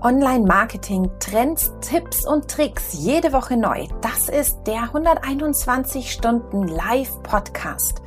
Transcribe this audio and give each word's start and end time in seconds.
Online-Marketing, 0.00 1.10
Trends, 1.18 1.72
Tipps 1.80 2.26
und 2.26 2.48
Tricks 2.48 2.92
jede 2.92 3.32
Woche 3.32 3.56
neu. 3.56 3.86
Das 4.00 4.28
ist 4.28 4.58
der 4.66 4.82
121 4.82 6.12
Stunden 6.12 6.68
Live-Podcast. 6.68 8.02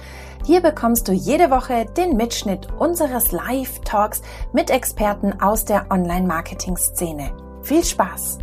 Hier 0.45 0.61
bekommst 0.61 1.07
du 1.07 1.11
jede 1.11 1.51
Woche 1.51 1.85
den 1.97 2.15
Mitschnitt 2.15 2.67
unseres 2.79 3.31
Live-Talks 3.31 4.21
mit 4.53 4.69
Experten 4.69 5.41
aus 5.41 5.65
der 5.65 5.87
Online-Marketing-Szene. 5.91 7.31
Viel 7.61 7.83
Spaß! 7.83 8.39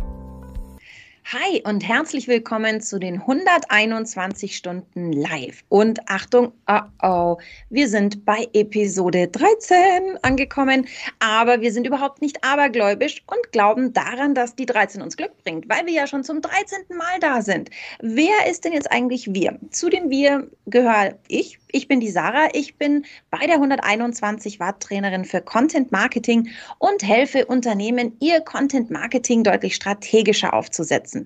Hi 1.31 1.61
und 1.63 1.87
herzlich 1.87 2.27
willkommen 2.27 2.81
zu 2.81 2.97
den 2.97 3.21
121 3.21 4.57
Stunden 4.57 5.13
live. 5.13 5.63
Und 5.69 5.99
Achtung, 6.09 6.53
oh 6.67 6.79
oh, 7.03 7.37
wir 7.69 7.87
sind 7.87 8.25
bei 8.25 8.47
Episode 8.53 9.27
13 9.27 10.17
angekommen, 10.23 10.87
aber 11.19 11.61
wir 11.61 11.71
sind 11.71 11.85
überhaupt 11.85 12.23
nicht 12.23 12.43
abergläubisch 12.43 13.21
und 13.27 13.51
glauben 13.51 13.93
daran, 13.93 14.33
dass 14.33 14.55
die 14.55 14.65
13 14.65 15.03
uns 15.03 15.17
Glück 15.17 15.37
bringt, 15.43 15.69
weil 15.69 15.85
wir 15.85 15.93
ja 15.93 16.07
schon 16.07 16.23
zum 16.23 16.41
13. 16.41 16.97
Mal 16.97 17.19
da 17.19 17.43
sind. 17.43 17.69
Wer 18.01 18.49
ist 18.49 18.65
denn 18.65 18.73
jetzt 18.73 18.91
eigentlich 18.91 19.31
wir? 19.31 19.59
Zu 19.69 19.89
den 19.89 20.09
wir 20.09 20.47
gehöre 20.65 21.13
ich, 21.27 21.59
ich 21.71 21.87
bin 21.87 21.99
die 21.99 22.09
Sarah. 22.09 22.49
Ich 22.53 22.77
bin 22.77 23.05
bei 23.29 23.45
der 23.45 23.55
121 23.55 24.59
Watt 24.59 24.79
Trainerin 24.79 25.25
für 25.25 25.41
Content 25.41 25.91
Marketing 25.91 26.49
und 26.79 27.03
helfe 27.03 27.45
Unternehmen, 27.45 28.17
ihr 28.19 28.41
Content 28.41 28.89
Marketing 28.89 29.43
deutlich 29.43 29.75
strategischer 29.75 30.53
aufzusetzen. 30.53 31.18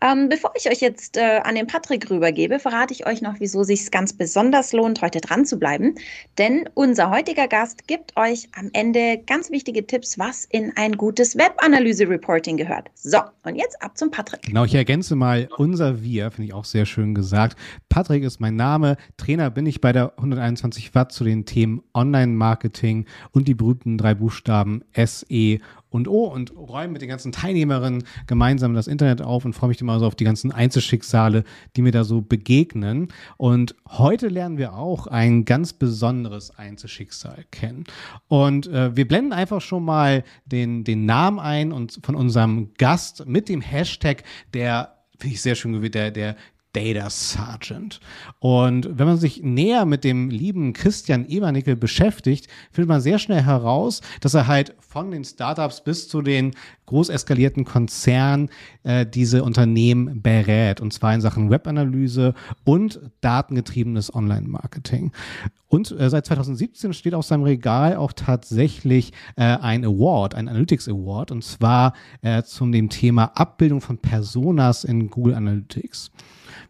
Ähm, 0.00 0.28
bevor 0.28 0.52
ich 0.56 0.68
euch 0.68 0.80
jetzt 0.80 1.16
äh, 1.16 1.40
an 1.42 1.54
den 1.54 1.66
Patrick 1.66 2.10
rübergebe, 2.10 2.58
verrate 2.58 2.92
ich 2.92 3.06
euch 3.06 3.22
noch, 3.22 3.36
wieso 3.38 3.62
sich 3.62 3.90
ganz 3.90 4.12
besonders 4.12 4.72
lohnt, 4.72 5.02
heute 5.02 5.20
dran 5.20 5.44
zu 5.44 5.58
bleiben. 5.58 5.94
Denn 6.38 6.68
unser 6.74 7.10
heutiger 7.10 7.48
Gast 7.48 7.86
gibt 7.86 8.16
euch 8.16 8.48
am 8.56 8.70
Ende 8.72 9.22
ganz 9.26 9.50
wichtige 9.50 9.86
Tipps, 9.86 10.18
was 10.18 10.44
in 10.44 10.72
ein 10.76 10.96
gutes 10.96 11.36
Webanalyse-Reporting 11.36 12.56
gehört. 12.56 12.88
So, 12.94 13.18
und 13.44 13.56
jetzt 13.56 13.80
ab 13.82 13.96
zum 13.96 14.10
Patrick. 14.10 14.42
Genau, 14.42 14.64
ich 14.64 14.74
ergänze 14.74 15.16
mal 15.16 15.48
unser 15.56 16.02
Wir, 16.02 16.30
finde 16.30 16.46
ich 16.48 16.54
auch 16.54 16.64
sehr 16.64 16.86
schön 16.86 17.14
gesagt. 17.14 17.56
Patrick 17.88 18.22
ist 18.22 18.40
mein 18.40 18.56
Name. 18.56 18.96
Trainer 19.16 19.50
bin 19.50 19.66
ich 19.66 19.80
bei 19.80 19.92
der 19.92 20.12
121 20.18 20.94
Watt 20.94 21.12
zu 21.12 21.24
den 21.24 21.44
Themen 21.44 21.82
Online-Marketing 21.94 23.06
und 23.32 23.48
die 23.48 23.54
berühmten 23.54 23.98
drei 23.98 24.14
Buchstaben 24.14 24.82
SE 24.94 25.58
und 25.90 26.08
O 26.08 26.24
und 26.24 26.56
räume 26.56 26.94
mit 26.94 27.02
den 27.02 27.08
ganzen 27.08 27.32
Teilnehmerinnen 27.32 28.04
gemeinsam 28.26 28.74
das 28.74 28.86
Internet 28.86 29.22
auf 29.22 29.44
und 29.44 29.54
freue 29.54 29.68
mich 29.68 29.80
immer 29.80 29.98
so 29.98 30.06
auf 30.06 30.14
die 30.14 30.24
ganzen 30.24 30.52
Einzelschicksale, 30.52 31.44
die 31.76 31.82
mir 31.82 31.92
da 31.92 32.04
so 32.04 32.20
begegnen. 32.20 33.08
Und 33.36 33.74
heute 33.88 34.28
lernen 34.28 34.58
wir 34.58 34.74
auch 34.74 35.06
ein 35.06 35.44
ganz 35.44 35.72
besonderes 35.72 36.56
Einzelschicksal 36.56 37.44
kennen. 37.50 37.84
Und 38.28 38.66
äh, 38.66 38.96
wir 38.96 39.06
blenden 39.06 39.32
einfach 39.32 39.60
schon 39.60 39.84
mal 39.84 40.24
den, 40.44 40.84
den 40.84 41.06
Namen 41.06 41.38
ein 41.38 41.72
und 41.72 42.00
von 42.02 42.14
unserem 42.14 42.74
Gast 42.74 43.26
mit 43.26 43.48
dem 43.48 43.60
Hashtag 43.60 44.24
der 44.52 44.92
finde 45.18 45.34
ich 45.34 45.42
sehr 45.42 45.54
schön, 45.54 45.80
der, 45.90 46.10
der 46.10 46.36
Data 46.76 47.08
Sergeant. 47.08 48.00
Und 48.38 48.98
wenn 48.98 49.06
man 49.06 49.16
sich 49.16 49.42
näher 49.42 49.86
mit 49.86 50.04
dem 50.04 50.28
lieben 50.28 50.74
Christian 50.74 51.26
Ebernickel 51.26 51.74
beschäftigt, 51.74 52.48
findet 52.70 52.90
man 52.90 53.00
sehr 53.00 53.18
schnell 53.18 53.42
heraus, 53.42 54.02
dass 54.20 54.34
er 54.34 54.46
halt 54.46 54.74
von 54.78 55.10
den 55.10 55.24
Startups 55.24 55.82
bis 55.82 56.06
zu 56.06 56.20
den 56.20 56.52
groß 56.84 57.08
eskalierten 57.08 57.64
Konzernen 57.64 58.50
äh, 58.82 59.06
diese 59.06 59.42
Unternehmen 59.42 60.20
berät. 60.20 60.82
Und 60.82 60.92
zwar 60.92 61.14
in 61.14 61.22
Sachen 61.22 61.48
Webanalyse 61.48 62.34
und 62.64 63.00
datengetriebenes 63.22 64.14
Online-Marketing. 64.14 65.12
Und 65.68 65.98
äh, 65.98 66.10
seit 66.10 66.26
2017 66.26 66.92
steht 66.92 67.14
auf 67.14 67.24
seinem 67.24 67.44
Regal 67.44 67.96
auch 67.96 68.12
tatsächlich 68.12 69.12
äh, 69.36 69.44
ein 69.44 69.82
Award, 69.82 70.34
ein 70.34 70.48
Analytics 70.48 70.88
Award, 70.88 71.30
und 71.30 71.42
zwar 71.42 71.94
äh, 72.20 72.42
zum 72.42 72.70
dem 72.70 72.90
Thema 72.90 73.32
Abbildung 73.34 73.80
von 73.80 73.96
Personas 73.96 74.84
in 74.84 75.08
Google 75.08 75.34
Analytics. 75.34 76.10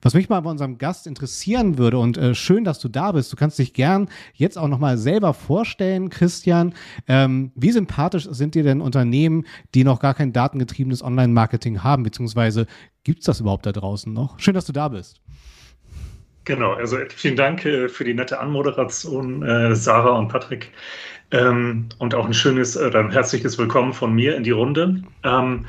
Was 0.07 0.15
mich 0.15 0.29
mal 0.29 0.39
bei 0.39 0.51
unserem 0.51 0.79
Gast 0.79 1.09
interessieren 1.09 1.79
würde 1.79 1.99
und 1.99 2.17
äh, 2.17 2.37
schön, 2.37 2.63
dass 2.63 2.79
du 2.79 2.87
da 2.87 3.11
bist. 3.11 3.33
Du 3.33 3.37
kannst 3.37 3.59
dich 3.59 3.75
gern 3.75 4.09
jetzt 4.35 4.57
auch 4.57 4.69
nochmal 4.69 4.99
selber 4.99 5.35
vorstellen, 5.35 6.11
Christian. 6.11 6.75
Ähm, 7.09 7.51
wie 7.57 7.73
sympathisch 7.73 8.29
sind 8.31 8.55
dir 8.55 8.63
denn 8.63 8.81
Unternehmen, 8.81 9.47
die 9.75 9.83
noch 9.83 9.99
gar 9.99 10.15
kein 10.15 10.33
datengetriebenes 10.33 11.03
Online-Marketing 11.03 11.83
haben, 11.83 12.05
beziehungsweise 12.05 12.69
gibt 13.03 13.19
es 13.19 13.25
das 13.25 13.41
überhaupt 13.41 13.67
da 13.67 13.73
draußen 13.73 14.13
noch? 14.13 14.39
Schön, 14.39 14.55
dass 14.55 14.67
du 14.67 14.73
da 14.73 14.87
bist. 14.87 15.21
Genau, 16.45 16.75
also 16.75 16.99
vielen 17.09 17.35
Dank 17.35 17.65
äh, 17.65 17.89
für 17.89 18.05
die 18.05 18.15
nette 18.15 18.39
Anmoderation, 18.39 19.43
äh, 19.43 19.75
Sarah 19.75 20.17
und 20.17 20.29
Patrick. 20.29 20.71
Ähm, 21.33 21.89
und 21.99 22.15
auch 22.15 22.27
ein 22.27 22.33
schönes 22.33 22.77
oder 22.77 23.01
ein 23.01 23.11
herzliches 23.11 23.59
Willkommen 23.59 23.93
von 23.93 24.15
mir 24.15 24.37
in 24.37 24.45
die 24.45 24.53
Runde. 24.53 25.03
Ähm, 25.25 25.67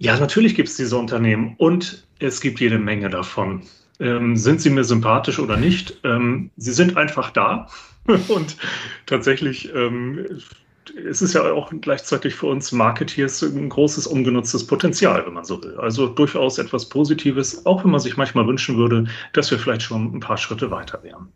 ja, 0.00 0.18
natürlich 0.18 0.54
gibt 0.54 0.70
es 0.70 0.76
diese 0.76 0.96
Unternehmen 0.96 1.54
und 1.58 2.06
es 2.18 2.40
gibt 2.40 2.58
jede 2.58 2.78
Menge 2.78 3.10
davon. 3.10 3.62
Ähm, 4.00 4.34
sind 4.34 4.62
sie 4.62 4.70
mir 4.70 4.82
sympathisch 4.82 5.38
oder 5.38 5.58
nicht? 5.58 6.00
Ähm, 6.04 6.50
sie 6.56 6.72
sind 6.72 6.96
einfach 6.96 7.30
da. 7.30 7.68
und 8.28 8.56
tatsächlich 9.04 9.70
ähm, 9.74 10.24
es 11.06 11.20
ist 11.20 11.34
ja 11.34 11.52
auch 11.52 11.70
gleichzeitig 11.82 12.34
für 12.34 12.46
uns 12.46 12.72
Marketeers 12.72 13.42
ein 13.42 13.68
großes 13.68 14.06
ungenutztes 14.06 14.66
Potenzial, 14.66 15.24
wenn 15.26 15.34
man 15.34 15.44
so 15.44 15.62
will. 15.62 15.76
Also 15.76 16.06
durchaus 16.06 16.56
etwas 16.56 16.88
Positives, 16.88 17.66
auch 17.66 17.84
wenn 17.84 17.90
man 17.90 18.00
sich 18.00 18.16
manchmal 18.16 18.46
wünschen 18.46 18.78
würde, 18.78 19.04
dass 19.34 19.50
wir 19.50 19.58
vielleicht 19.58 19.82
schon 19.82 20.14
ein 20.14 20.20
paar 20.20 20.38
Schritte 20.38 20.70
weiter 20.70 21.02
wären. 21.02 21.28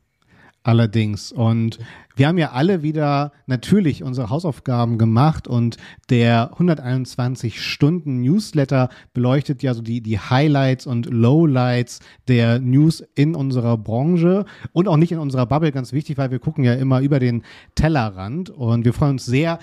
Allerdings. 0.67 1.31
Und 1.31 1.79
wir 2.17 2.27
haben 2.27 2.39
ja 2.39 2.53
alle 2.53 2.83
wieder 2.83 3.33
natürlich 3.47 4.03
unsere 4.03 4.31
Hausaufgaben 4.31 4.97
gemacht 4.97 5.47
und 5.47 5.77
der 6.09 6.53
121 6.53 7.61
Stunden 7.61 8.23
Newsletter 8.23 8.89
beleuchtet 9.13 9.63
ja 9.63 9.75
so 9.75 9.83
die, 9.83 10.01
die 10.01 10.19
Highlights 10.19 10.87
und 10.87 11.05
Lowlights 11.05 12.01
der 12.29 12.61
News 12.61 13.05
in 13.15 13.35
unserer 13.35 13.77
Branche 13.77 14.47
und 14.73 14.89
auch 14.89 14.97
nicht 14.97 15.13
in 15.13 15.19
unserer 15.19 15.45
Bubble. 15.45 15.71
Ganz 15.71 15.93
wichtig, 15.93 16.17
weil 16.17 16.31
wir 16.31 16.39
gucken 16.39 16.65
ja 16.65 16.73
immer 16.73 17.03
über 17.03 17.19
den 17.19 17.43
Tellerrand 17.75 18.49
und 18.49 18.87
wir 18.87 18.95
freuen 18.95 19.13
uns 19.13 19.27
sehr, 19.27 19.59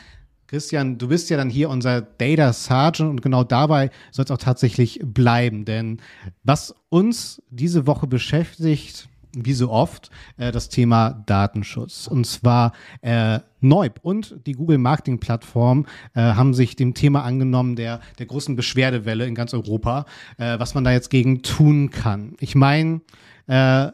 Christian, 0.45 0.99
du 0.99 1.07
bist 1.07 1.31
ja 1.31 1.37
dann 1.37 1.49
hier 1.49 1.69
unser 1.69 2.01
Data 2.01 2.53
Sergeant 2.53 3.09
und 3.09 3.21
genau 3.23 3.43
dabei 3.43 3.89
soll 4.11 4.25
es 4.25 4.31
auch 4.31 4.37
tatsächlich 4.37 4.99
bleiben. 5.01 5.65
Denn 5.65 5.99
was 6.43 6.75
uns 6.89 7.41
diese 7.49 7.87
Woche 7.87 8.05
beschäftigt, 8.05 9.07
wie 9.33 9.53
so 9.53 9.69
oft, 9.69 10.09
äh, 10.37 10.51
das 10.51 10.69
Thema 10.69 11.23
Datenschutz. 11.25 12.07
Und 12.07 12.25
zwar 12.25 12.73
äh, 13.01 13.39
Neub 13.59 13.99
und 14.01 14.35
die 14.45 14.53
Google 14.53 14.77
Marketing 14.77 15.19
Plattform 15.19 15.85
äh, 16.13 16.21
haben 16.21 16.53
sich 16.53 16.75
dem 16.75 16.93
Thema 16.93 17.23
angenommen 17.23 17.75
der, 17.75 18.01
der 18.19 18.25
großen 18.25 18.55
Beschwerdewelle 18.55 19.25
in 19.25 19.35
ganz 19.35 19.53
Europa, 19.53 20.05
äh, 20.37 20.59
was 20.59 20.73
man 20.73 20.83
da 20.83 20.91
jetzt 20.91 21.09
gegen 21.09 21.41
tun 21.41 21.91
kann. 21.91 22.35
Ich 22.39 22.55
meine, 22.55 23.01
äh, 23.47 23.91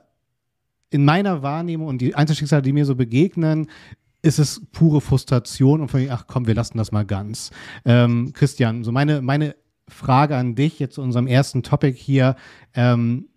in 0.90 1.04
meiner 1.04 1.44
Wahrnehmung 1.44 1.88
und 1.88 2.02
die 2.02 2.16
Einzelschicksale, 2.16 2.62
die 2.62 2.74
mir 2.74 2.86
so 2.86 2.96
begegnen, 2.96 3.68
ist 4.22 4.40
es 4.40 4.62
pure 4.72 5.02
Frustration 5.02 5.82
und 5.82 5.90
von 5.90 6.06
ach 6.10 6.26
komm, 6.28 6.48
wir 6.48 6.56
lassen 6.56 6.78
das 6.78 6.92
mal 6.92 7.06
ganz. 7.06 7.52
Ähm, 7.86 8.32
Christian, 8.34 8.84
so 8.84 8.92
meine, 8.92 9.22
meine 9.22 9.56
Frage 9.88 10.36
an 10.36 10.56
dich 10.56 10.80
jetzt 10.80 10.96
zu 10.96 11.02
unserem 11.02 11.28
ersten 11.28 11.64
Topic 11.64 11.98
hier. 11.98 12.36
Ähm, 12.74 13.28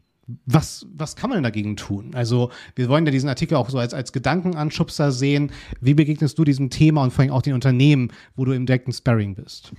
was, 0.46 0.86
was 0.94 1.16
kann 1.16 1.30
man 1.30 1.36
denn 1.36 1.44
dagegen 1.44 1.76
tun? 1.76 2.12
Also, 2.14 2.50
wir 2.74 2.88
wollen 2.88 3.06
ja 3.06 3.12
diesen 3.12 3.28
Artikel 3.28 3.56
auch 3.56 3.70
so 3.70 3.78
als, 3.78 3.94
als 3.94 4.12
Gedankenanschubser 4.12 5.12
sehen. 5.12 5.52
Wie 5.80 5.94
begegnest 5.94 6.38
du 6.38 6.44
diesem 6.44 6.70
Thema 6.70 7.02
und 7.02 7.12
vor 7.12 7.22
allem 7.22 7.32
auch 7.32 7.42
den 7.42 7.54
Unternehmen, 7.54 8.12
wo 8.36 8.44
du 8.44 8.52
im 8.52 8.66
direkten 8.66 8.92
Sparring 8.92 9.34
bist? 9.34 9.72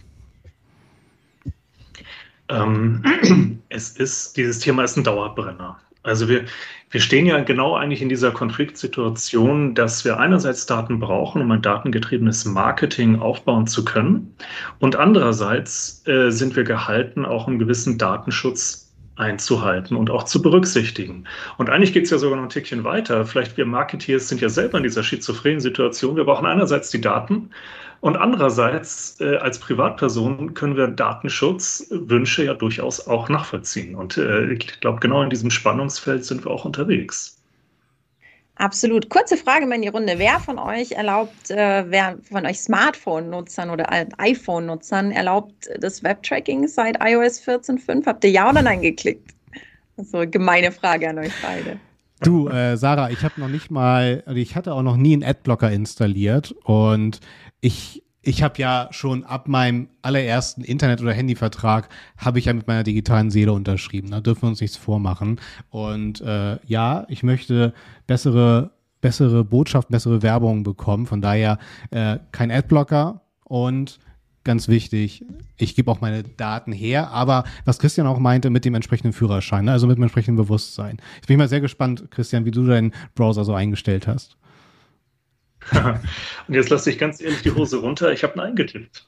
Ähm, 2.50 3.03
es 3.69 3.91
ist, 3.91 4.38
dieses 4.38 4.59
Thema 4.59 4.84
ist 4.84 4.97
ein 4.97 5.03
Dauerbrenner. 5.03 5.79
Also 6.03 6.28
wir, 6.28 6.45
wir 6.90 7.00
stehen 7.00 7.28
ja 7.28 7.40
genau 7.44 7.75
eigentlich 7.75 8.01
in 8.01 8.09
dieser 8.09 8.31
Konfliktsituation, 8.31 9.75
dass 9.75 10.03
wir 10.03 10.19
einerseits 10.19 10.66
Daten 10.66 11.00
brauchen, 11.00 11.41
um 11.41 11.51
ein 11.51 11.61
datengetriebenes 11.61 12.45
Marketing 12.45 13.19
aufbauen 13.19 13.67
zu 13.67 13.85
können. 13.85 14.35
Und 14.79 14.95
andererseits 14.95 16.05
äh, 16.08 16.31
sind 16.31 16.55
wir 16.55 16.64
gehalten, 16.64 17.23
auch 17.23 17.47
einen 17.47 17.59
gewissen 17.59 17.99
Datenschutz 17.99 18.91
einzuhalten 19.22 19.96
und 19.96 20.09
auch 20.09 20.23
zu 20.23 20.41
berücksichtigen. 20.41 21.26
Und 21.58 21.70
eigentlich 21.70 21.94
geht 21.94 22.06
es 22.06 22.09
ja 22.09 22.18
sogar 22.18 22.38
noch 22.38 22.44
ein 22.44 22.50
Tickchen 22.50 22.84
weiter. 22.84 23.26
Vielleicht 23.26 23.56
wir 23.56 23.66
Marketeers 23.66 24.28
sind 24.28 24.41
ja 24.41 24.50
selber 24.50 24.78
in 24.78 24.84
dieser 24.84 25.03
schizophrenen 25.03 25.59
Situation. 25.59 26.16
Wir 26.16 26.26
brauchen 26.26 26.46
einerseits 26.46 26.90
die 26.90 27.00
Daten 27.00 27.52
und 28.02 28.18
andererseits 28.18 29.22
äh, 29.22 29.38
als 29.38 29.59
Privatperson 29.59 30.56
können 30.56 30.76
wir 30.76 30.88
Datenschutzwünsche 30.88 32.44
ja 32.44 32.56
durchaus 32.56 33.08
auch 33.08 33.29
nachvollziehen. 33.29 33.96
Und 33.96 34.18
äh, 34.18 34.52
ich 34.52 34.79
glaube, 34.82 35.00
genau 35.00 35.22
in 35.22 35.29
diesem 35.29 35.52
Spannungsfeld 35.52 36.26
sind 36.26 36.44
wir 36.44 36.52
auch 36.52 36.66
unterwegs. 36.66 37.41
Absolut. 38.61 39.09
Kurze 39.09 39.37
Frage 39.37 39.66
mal 39.66 39.73
in 39.73 39.81
die 39.81 39.87
Runde. 39.87 40.13
Wer 40.17 40.40
von 40.40 40.59
euch 40.59 40.91
erlaubt, 40.91 41.49
äh, 41.49 41.84
wer 41.90 42.17
von 42.22 42.46
euch 42.46 42.59
Smartphone-Nutzern 42.59 43.72
oder 43.72 43.87
iPhone-Nutzern 44.19 45.11
erlaubt 45.11 45.67
das 45.79 46.03
Webtracking 46.03 46.67
seit 46.67 47.03
iOS 47.03 47.41
14.5? 47.41 48.05
Habt 48.05 48.23
ihr 48.23 48.29
ja 48.29 48.47
oder 48.47 48.61
nein 48.61 48.84
geklickt? 48.84 49.31
Also 49.97 50.29
gemeine 50.29 50.72
Frage 50.72 51.09
an 51.09 51.17
euch 51.17 51.34
beide. 51.41 51.79
Du, 52.22 52.49
äh, 52.49 52.78
Sarah, 52.78 53.09
ich 53.09 53.23
habe 53.23 53.41
noch 53.41 53.47
nicht 53.47 53.72
mal, 53.72 54.22
also 54.28 54.40
ich 54.40 54.55
hatte 54.55 54.75
auch 54.75 54.84
noch 54.84 54.96
nie 54.96 55.13
einen 55.13 55.23
Adblocker 55.23 55.72
installiert 55.72 56.52
und 56.63 57.19
ich 57.61 58.03
ich 58.22 58.44
habe 58.44 58.59
ja 58.59 58.88
schon 58.91 59.23
ab 59.23 59.47
meinem 59.47 59.88
allerersten 60.02 60.64
Internet- 60.64 61.02
oder 61.02 61.14
Handyvertrag 61.14 61.90
habe 62.18 62.40
ich 62.40 62.46
ja 62.46 62.53
mit 62.53 62.68
meiner 62.68 62.84
digitalen 62.84 63.32
Seele 63.32 63.53
unterschrieben. 63.53 64.12
Da 64.12 64.22
dürfen 64.22 64.44
wir 64.44 64.50
uns 64.50 64.62
nichts 64.62 64.78
vormachen. 64.78 65.40
Und 65.70 66.22
äh, 66.22 66.58
ja, 66.66 67.06
ich 67.09 67.23
möchte 67.23 67.73
bessere, 68.06 68.72
bessere 69.02 69.44
Botschaften, 69.44 69.94
bessere 69.94 70.22
Werbung 70.22 70.64
bekommen. 70.64 71.08
Von 71.08 71.22
daher 71.22 71.58
äh, 71.90 72.20
kein 72.32 72.52
Adblocker 72.52 73.22
und 73.44 74.00
ganz 74.44 74.68
wichtig, 74.68 75.26
ich 75.58 75.76
gebe 75.76 75.91
auch 75.91 76.02
meine 76.02 76.23
Daten 76.23 76.72
her, 76.72 77.12
aber 77.12 77.44
was 77.66 77.78
Christian 77.78 78.08
auch 78.08 78.18
meinte, 78.20 78.50
mit 78.50 78.66
dem 78.66 78.73
entsprechenden 78.73 79.14
Führerschein, 79.14 79.66
ne? 79.66 79.72
also 79.72 79.85
mit 79.85 79.97
dem 79.97 80.03
entsprechenden 80.03 80.38
Bewusstsein. 80.38 80.97
Ich 81.22 81.28
bin 81.28 81.38
mal 81.38 81.47
sehr 81.47 81.62
gespannt, 81.62 82.09
Christian, 82.09 82.46
wie 82.46 82.52
du 82.52 82.66
deinen 82.66 82.91
Browser 83.14 83.46
so 83.46 83.53
eingestellt 83.53 84.08
hast. 84.08 84.38
Und 86.47 86.53
jetzt 86.53 86.69
lasse 86.69 86.90
ich 86.90 86.97
ganz 86.97 87.22
ehrlich 87.22 87.41
die 87.41 87.52
Hose 87.52 87.78
runter. 87.78 88.11
Ich 88.11 88.23
habe 88.23 88.35
ihn 88.35 88.41
eingetippt. 88.41 89.08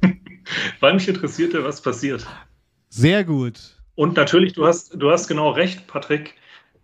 Weil 0.80 0.94
mich 0.94 1.08
interessierte, 1.08 1.64
was 1.64 1.80
passiert. 1.80 2.26
Sehr 2.88 3.24
gut. 3.24 3.76
Und 3.94 4.16
natürlich, 4.16 4.52
du 4.52 4.66
hast, 4.66 4.94
du 4.94 5.10
hast 5.10 5.28
genau 5.28 5.50
recht, 5.50 5.86
Patrick. 5.86 6.34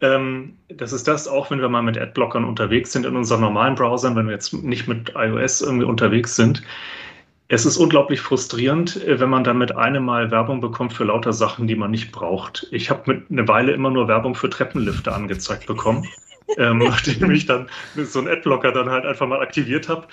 Ähm, 0.01 0.57
das 0.69 0.93
ist 0.93 1.07
das, 1.07 1.29
auch 1.29 1.51
wenn 1.51 1.61
wir 1.61 1.69
mal 1.69 1.83
mit 1.83 1.97
Adblockern 1.97 2.45
unterwegs 2.45 2.93
sind 2.93 3.07
in 3.07 3.17
unseren 3.17 3.41
normalen 3.41 3.75
Browsern, 3.75 4.17
wenn 4.17 4.27
wir 4.27 4.35
jetzt 4.35 4.53
nicht 4.53 4.89
mit 4.89 5.13
iOS 5.15 5.61
irgendwie 5.61 5.87
unterwegs 5.87 6.35
sind. 6.35 6.63
Es 7.49 7.67
ist 7.67 7.77
unglaublich 7.77 8.21
frustrierend, 8.21 9.05
äh, 9.05 9.21
wenn 9.21 9.31
man 9.31 9.45
dann 9.45 9.59
mit 9.59 9.77
einem 9.77 10.05
Mal 10.05 10.31
Werbung 10.31 10.61
bekommt 10.61 10.93
für 10.93 11.05
lauter 11.05 11.33
Sachen, 11.33 11.69
die 11.69 11.77
man 11.77 11.91
nicht 11.91 12.11
braucht. 12.11 12.67
Ich 12.73 12.91
habe 12.91 13.23
eine 13.31 13.47
Weile 13.47 13.73
immer 13.73 13.91
nur 13.91 14.09
Werbung 14.09 14.35
für 14.35 14.51
Treppenlifte 14.51 15.13
angezeigt 15.13 15.67
bekommen 15.67 16.09
ähm, 16.57 16.79
nachdem 16.87 17.31
ich 17.31 17.47
dann 17.47 17.69
so 17.97 18.19
einen 18.19 18.29
Adblocker 18.29 18.73
dann 18.73 18.91
halt 18.91 19.05
einfach 19.05 19.27
mal 19.27 19.41
aktiviert 19.41 19.89
habe. 19.89 20.07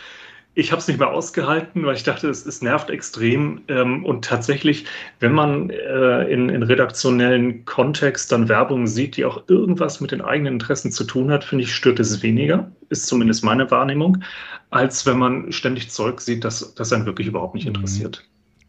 Ich 0.56 0.72
habe 0.72 0.82
es 0.82 0.88
nicht 0.88 1.00
mehr 1.00 1.12
ausgehalten, 1.12 1.86
weil 1.86 1.96
ich 1.96 2.04
dachte, 2.04 2.28
es, 2.28 2.46
es 2.46 2.62
nervt 2.62 2.90
extrem. 2.90 3.62
Ähm, 3.68 4.04
und 4.04 4.26
tatsächlich, 4.26 4.86
wenn 5.20 5.32
man 5.32 5.70
äh, 5.70 6.24
in, 6.24 6.50
in 6.50 6.64
redaktionellen 6.64 7.64
Kontext 7.66 8.32
dann 8.32 8.50
Werbung 8.50 8.88
sieht, 8.88 9.16
die 9.16 9.26
auch 9.26 9.44
irgendwas 9.48 10.02
mit 10.02 10.12
den 10.12 10.22
eigenen 10.22 10.54
Interessen 10.54 10.92
zu 10.92 11.04
tun 11.04 11.32
hat, 11.32 11.44
finde 11.44 11.64
ich, 11.64 11.74
stört 11.74 12.00
es 12.00 12.24
weniger, 12.24 12.72
ist 12.90 13.06
zumindest 13.06 13.44
meine 13.44 13.70
Wahrnehmung, 13.70 14.24
als 14.72 15.06
wenn 15.06 15.20
man 15.20 15.52
ständig 15.52 15.92
Zeug 15.92 16.20
sieht, 16.20 16.44
das, 16.44 16.74
das 16.74 16.92
einen 16.92 17.06
wirklich 17.06 17.28
überhaupt 17.28 17.54
nicht 17.54 17.66
mhm. 17.66 17.76
interessiert. 17.76 18.28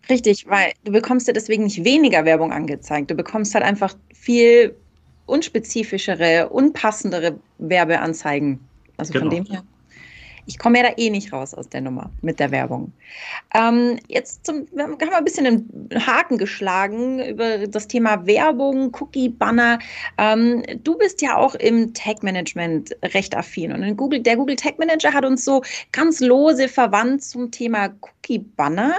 Richtig, 0.09 0.47
weil 0.49 0.73
du 0.85 0.93
bekommst 0.93 1.29
ja 1.29 1.33
deswegen 1.33 1.65
nicht 1.65 1.85
weniger 1.85 2.25
Werbung 2.25 2.53
angezeigt. 2.53 3.11
Du 3.11 3.15
bekommst 3.15 3.55
halt 3.55 3.65
einfach 3.65 3.95
viel 4.13 4.75
unspezifischere, 5.31 6.49
unpassendere 6.51 7.39
Werbeanzeigen. 7.59 8.61
Also 8.97 9.13
genau. 9.13 9.27
von 9.27 9.31
dem 9.31 9.45
her. 9.47 9.63
Ich 10.47 10.59
komme 10.59 10.79
ja 10.79 10.91
da 10.91 10.95
eh 10.97 11.11
nicht 11.11 11.33
raus 11.33 11.55
aus 11.55 11.69
der 11.69 11.81
Nummer 11.81 12.11
mit 12.23 12.41
der 12.41 12.51
Werbung. 12.51 12.93
Ähm, 13.55 13.99
jetzt 14.09 14.47
zum, 14.47 14.67
wir 14.73 14.85
haben 14.85 14.97
ein 15.01 15.25
bisschen 15.25 15.47
einen 15.47 15.89
Haken 16.07 16.39
geschlagen 16.39 17.23
über 17.25 17.67
das 17.67 17.89
Thema 17.89 18.27
Werbung, 18.27 18.95
Cookie-Banner. 18.99 19.79
Ähm, 20.19 20.63
du 20.83 20.97
bist 20.97 21.23
ja 21.23 21.37
auch 21.37 21.55
im 21.55 21.95
Tag-Management 21.95 22.97
recht 23.15 23.37
affin. 23.37 23.73
Und 23.73 23.97
Google, 23.97 24.21
der 24.21 24.37
Google 24.37 24.57
Tag 24.57 24.79
Manager 24.79 25.13
hat 25.13 25.25
uns 25.25 25.45
so 25.45 25.63
ganz 25.93 26.21
lose 26.21 26.69
verwandt 26.69 27.23
zum 27.25 27.51
Thema 27.51 27.89
Cookie-Banner 28.01 28.95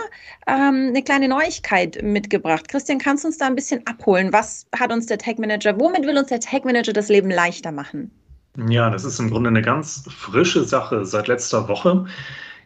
ähm, 0.48 0.88
eine 0.90 1.04
kleine 1.04 1.28
Neuigkeit 1.28 2.02
mitgebracht. 2.02 2.68
Christian, 2.68 3.00
kannst 3.00 3.24
du 3.24 3.30
uns 3.30 3.38
da 3.38 3.48
ein 3.48 3.56
bisschen 3.56 3.86
abholen? 3.88 4.34
Was 4.34 4.68
hat 4.78 4.92
uns 4.92 5.06
der 5.06 5.18
Tag 5.18 5.40
Manager, 5.40 5.80
womit 5.80 6.06
will 6.06 6.18
uns 6.18 6.28
der 6.28 6.40
Tag 6.40 6.66
Manager 6.66 6.94
das 6.94 7.10
Leben 7.10 7.30
leichter 7.30 7.72
machen? 7.72 8.12
Ja, 8.58 8.90
das 8.90 9.06
ist 9.06 9.20
im 9.20 9.30
Grunde 9.30 9.50
eine 9.50 9.62
ganz 9.62 10.04
frische 10.10 10.64
Sache. 10.64 11.06
Seit 11.06 11.28
letzter 11.28 11.68
Woche 11.68 12.06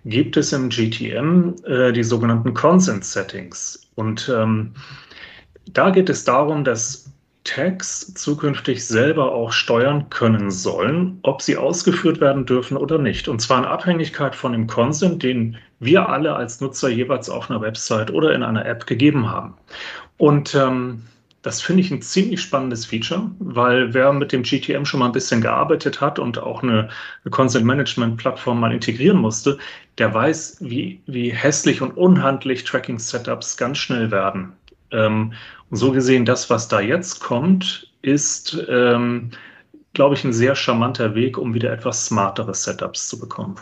gibt 0.03 0.35
es 0.37 0.51
im 0.51 0.69
GTM 0.69 1.53
äh, 1.65 1.91
die 1.91 2.03
sogenannten 2.03 2.53
Consent 2.53 3.05
Settings. 3.05 3.87
Und 3.95 4.31
ähm, 4.35 4.73
da 5.71 5.91
geht 5.91 6.09
es 6.09 6.23
darum, 6.23 6.63
dass 6.63 7.11
Tags 7.43 8.13
zukünftig 8.15 8.85
selber 8.85 9.31
auch 9.31 9.51
steuern 9.51 10.09
können 10.09 10.49
sollen, 10.49 11.19
ob 11.21 11.43
sie 11.43 11.55
ausgeführt 11.55 12.19
werden 12.19 12.47
dürfen 12.47 12.75
oder 12.75 12.97
nicht. 12.97 13.27
Und 13.27 13.39
zwar 13.39 13.59
in 13.59 13.65
Abhängigkeit 13.65 14.35
von 14.35 14.51
dem 14.51 14.65
Consent, 14.65 15.21
den 15.21 15.57
wir 15.79 16.09
alle 16.09 16.35
als 16.35 16.59
Nutzer 16.61 16.89
jeweils 16.89 17.29
auf 17.29 17.49
einer 17.49 17.61
Website 17.61 18.09
oder 18.09 18.33
in 18.33 18.41
einer 18.41 18.65
App 18.65 18.87
gegeben 18.87 19.29
haben. 19.29 19.53
Und 20.17 20.55
ähm, 20.55 21.03
das 21.45 21.62
finde 21.62 21.81
ich 21.81 21.92
ein 21.92 22.01
ziemlich 22.01 22.42
spannendes 22.42 22.88
Feature, 22.88 23.30
weil 23.38 23.94
wer 23.94 24.12
mit 24.13 24.31
dem 24.31 24.42
GTM 24.42 24.83
schon 24.83 25.00
mal 25.00 25.06
ein 25.06 25.12
bisschen 25.12 25.42
gearbeitet 25.42 26.01
hat 26.01 26.18
und 26.18 26.39
auch 26.39 26.63
eine, 26.63 26.89
eine 27.24 27.30
Content-Management-Plattform 27.30 28.59
mal 28.59 28.74
integrieren 28.74 29.18
musste, 29.18 29.59
der 30.00 30.12
weiß, 30.12 30.57
wie, 30.62 31.03
wie 31.06 31.30
hässlich 31.31 31.83
und 31.83 31.95
unhandlich 31.97 32.63
Tracking-Setups 32.63 33.57
ganz 33.57 33.77
schnell 33.77 34.09
werden. 34.09 34.53
Ähm, 34.89 35.33
und 35.69 35.77
so 35.77 35.92
gesehen, 35.92 36.25
das, 36.25 36.50
was 36.50 36.68
da 36.68 36.80
jetzt 36.80 37.19
kommt, 37.19 37.92
ist, 38.01 38.57
ähm, 38.68 39.30
glaube 39.94 40.15
ich, 40.15 40.24
ein 40.24 40.33
sehr 40.33 40.56
charmanter 40.56 41.13
Weg, 41.13 41.38
um 41.38 41.53
wieder 41.53 41.71
etwas 41.71 42.07
smartere 42.07 42.56
Setups 42.56 43.07
zu 43.07 43.19
bekommen. 43.19 43.59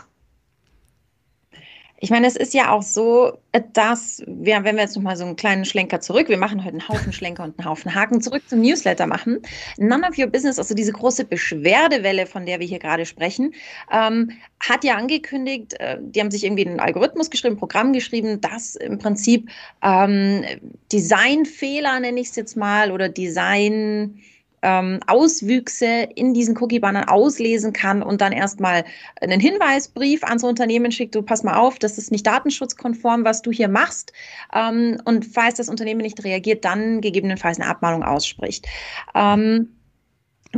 Ich 2.04 2.10
meine, 2.10 2.26
es 2.26 2.36
ist 2.36 2.52
ja 2.52 2.70
auch 2.70 2.82
so, 2.82 3.38
dass 3.72 4.22
wir, 4.26 4.62
wenn 4.62 4.76
wir 4.76 4.82
jetzt 4.82 4.94
nochmal 4.94 5.16
so 5.16 5.24
einen 5.24 5.36
kleinen 5.36 5.64
Schlenker 5.64 6.00
zurück, 6.00 6.28
wir 6.28 6.36
machen 6.36 6.62
heute 6.62 6.74
einen 6.74 6.86
Haufen 6.86 7.14
Schlenker 7.14 7.44
und 7.44 7.58
einen 7.58 7.66
Haufen 7.66 7.94
Haken 7.94 8.20
zurück 8.20 8.42
zum 8.46 8.60
Newsletter 8.60 9.06
machen. 9.06 9.40
None 9.78 10.06
of 10.06 10.18
Your 10.18 10.26
Business, 10.26 10.58
also 10.58 10.74
diese 10.74 10.92
große 10.92 11.24
Beschwerdewelle, 11.24 12.26
von 12.26 12.44
der 12.44 12.60
wir 12.60 12.66
hier 12.66 12.78
gerade 12.78 13.06
sprechen, 13.06 13.54
ähm, 13.90 14.32
hat 14.60 14.84
ja 14.84 14.96
angekündigt, 14.96 15.80
äh, 15.80 15.96
die 15.98 16.20
haben 16.20 16.30
sich 16.30 16.44
irgendwie 16.44 16.66
einen 16.66 16.78
Algorithmus 16.78 17.30
geschrieben, 17.30 17.54
ein 17.54 17.58
Programm 17.58 17.94
geschrieben, 17.94 18.38
das 18.38 18.76
im 18.76 18.98
Prinzip 18.98 19.48
ähm, 19.82 20.44
Designfehler, 20.92 22.00
nenne 22.00 22.20
ich 22.20 22.28
es 22.28 22.36
jetzt 22.36 22.54
mal, 22.54 22.92
oder 22.92 23.08
Design 23.08 24.20
ähm, 24.64 24.98
Auswüchse 25.06 26.08
in 26.14 26.32
diesen 26.32 26.56
Cookie-Bannern 26.56 27.04
auslesen 27.04 27.72
kann 27.72 28.02
und 28.02 28.20
dann 28.22 28.32
erstmal 28.32 28.84
einen 29.20 29.38
Hinweisbrief 29.38 30.24
ans 30.24 30.42
Unternehmen 30.42 30.90
schickt, 30.90 31.14
du 31.14 31.22
pass 31.22 31.42
mal 31.44 31.56
auf, 31.56 31.78
das 31.78 31.98
ist 31.98 32.10
nicht 32.10 32.26
datenschutzkonform, 32.26 33.24
was 33.24 33.42
du 33.42 33.52
hier 33.52 33.68
machst. 33.68 34.12
Ähm, 34.54 35.00
und 35.04 35.26
falls 35.26 35.58
das 35.58 35.68
Unternehmen 35.68 36.00
nicht 36.00 36.24
reagiert, 36.24 36.64
dann 36.64 37.02
gegebenenfalls 37.02 37.60
eine 37.60 37.68
Abmahnung 37.68 38.02
ausspricht. 38.02 38.66
Ähm, 39.14 39.68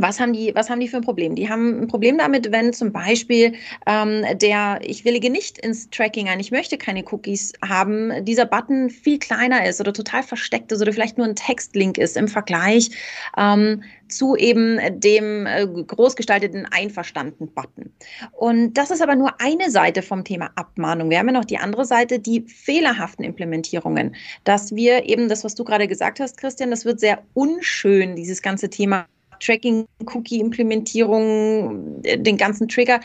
was 0.01 0.19
haben, 0.19 0.33
die, 0.33 0.53
was 0.55 0.69
haben 0.69 0.79
die 0.79 0.87
für 0.87 0.97
ein 0.97 1.03
Problem? 1.03 1.35
Die 1.35 1.49
haben 1.49 1.81
ein 1.81 1.87
Problem 1.87 2.17
damit, 2.17 2.51
wenn 2.51 2.73
zum 2.73 2.91
Beispiel 2.91 3.53
ähm, 3.85 4.23
der 4.39 4.79
Ich 4.83 5.05
willige 5.05 5.29
nicht 5.29 5.57
ins 5.59 5.89
Tracking 5.89 6.29
ein, 6.29 6.39
ich 6.39 6.51
möchte 6.51 6.77
keine 6.77 7.03
Cookies 7.11 7.53
haben, 7.67 8.25
dieser 8.25 8.45
Button 8.45 8.89
viel 8.89 9.19
kleiner 9.19 9.65
ist 9.65 9.81
oder 9.81 9.93
total 9.93 10.23
versteckt 10.23 10.71
ist 10.71 10.81
oder 10.81 10.93
vielleicht 10.93 11.17
nur 11.17 11.27
ein 11.27 11.35
Textlink 11.35 11.97
ist 11.97 12.17
im 12.17 12.27
Vergleich 12.27 12.89
ähm, 13.37 13.83
zu 14.07 14.35
eben 14.35 14.79
dem 14.99 15.45
äh, 15.45 15.65
großgestalteten 15.65 16.65
Einverstanden-Button. 16.65 17.91
Und 18.31 18.73
das 18.73 18.91
ist 18.91 19.01
aber 19.01 19.15
nur 19.15 19.41
eine 19.41 19.69
Seite 19.69 20.01
vom 20.01 20.23
Thema 20.23 20.51
Abmahnung. 20.55 21.09
Wir 21.09 21.19
haben 21.19 21.27
ja 21.27 21.33
noch 21.33 21.45
die 21.45 21.57
andere 21.57 21.85
Seite, 21.85 22.19
die 22.19 22.41
fehlerhaften 22.41 23.25
Implementierungen. 23.25 24.15
Dass 24.43 24.75
wir 24.75 25.05
eben 25.05 25.29
das, 25.29 25.43
was 25.43 25.55
du 25.55 25.63
gerade 25.63 25.87
gesagt 25.87 26.19
hast, 26.19 26.37
Christian, 26.37 26.71
das 26.71 26.85
wird 26.85 26.99
sehr 26.99 27.23
unschön, 27.33 28.15
dieses 28.15 28.41
ganze 28.41 28.69
Thema 28.69 29.07
Tracking, 29.39 29.85
Cookie-Implementierung, 30.05 32.01
äh, 32.03 32.17
den 32.17 32.37
ganzen 32.37 32.67
Trigger. 32.67 32.99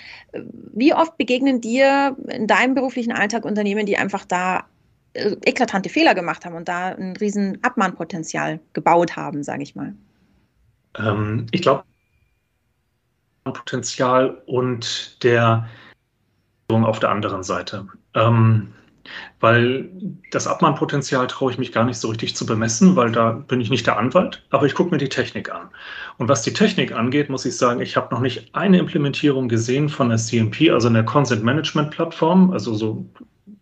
Wie 0.72 0.94
oft 0.94 1.16
begegnen 1.16 1.60
dir 1.60 2.16
in 2.28 2.46
deinem 2.46 2.74
beruflichen 2.74 3.12
Alltag 3.12 3.44
Unternehmen, 3.44 3.86
die 3.86 3.96
einfach 3.96 4.24
da 4.24 4.64
äh, 5.14 5.36
eklatante 5.44 5.88
Fehler 5.88 6.14
gemacht 6.14 6.44
haben 6.44 6.54
und 6.54 6.68
da 6.68 6.88
ein 6.88 7.16
riesen 7.16 7.58
Abmahnpotenzial 7.62 8.60
gebaut 8.72 9.16
haben, 9.16 9.42
sage 9.42 9.62
ich 9.62 9.74
mal? 9.74 9.94
Ähm, 10.98 11.46
ich 11.50 11.62
glaube, 11.62 11.84
Potenzial 13.44 14.40
und 14.46 15.22
der 15.22 15.66
auf 16.68 17.00
der 17.00 17.10
anderen 17.10 17.42
Seite. 17.42 17.86
Ähm, 18.14 18.72
weil 19.40 19.90
das 20.30 20.46
Abmahnpotenzial 20.46 21.26
traue 21.26 21.52
ich 21.52 21.58
mich 21.58 21.72
gar 21.72 21.84
nicht 21.84 21.98
so 21.98 22.08
richtig 22.08 22.36
zu 22.36 22.46
bemessen, 22.46 22.96
weil 22.96 23.10
da 23.12 23.32
bin 23.32 23.60
ich 23.60 23.70
nicht 23.70 23.86
der 23.86 23.98
Anwalt, 23.98 24.44
aber 24.50 24.66
ich 24.66 24.74
gucke 24.74 24.90
mir 24.90 24.98
die 24.98 25.08
Technik 25.08 25.52
an. 25.52 25.70
Und 26.18 26.28
was 26.28 26.42
die 26.42 26.52
Technik 26.52 26.92
angeht, 26.92 27.28
muss 27.28 27.44
ich 27.44 27.56
sagen, 27.56 27.80
ich 27.80 27.96
habe 27.96 28.14
noch 28.14 28.20
nicht 28.20 28.54
eine 28.54 28.78
Implementierung 28.78 29.48
gesehen 29.48 29.88
von 29.88 30.08
der 30.08 30.18
CMP, 30.18 30.70
also 30.70 30.88
einer 30.88 31.02
Consent 31.02 31.42
Management 31.42 31.90
Plattform, 31.90 32.52
also 32.52 32.74
so 32.74 33.06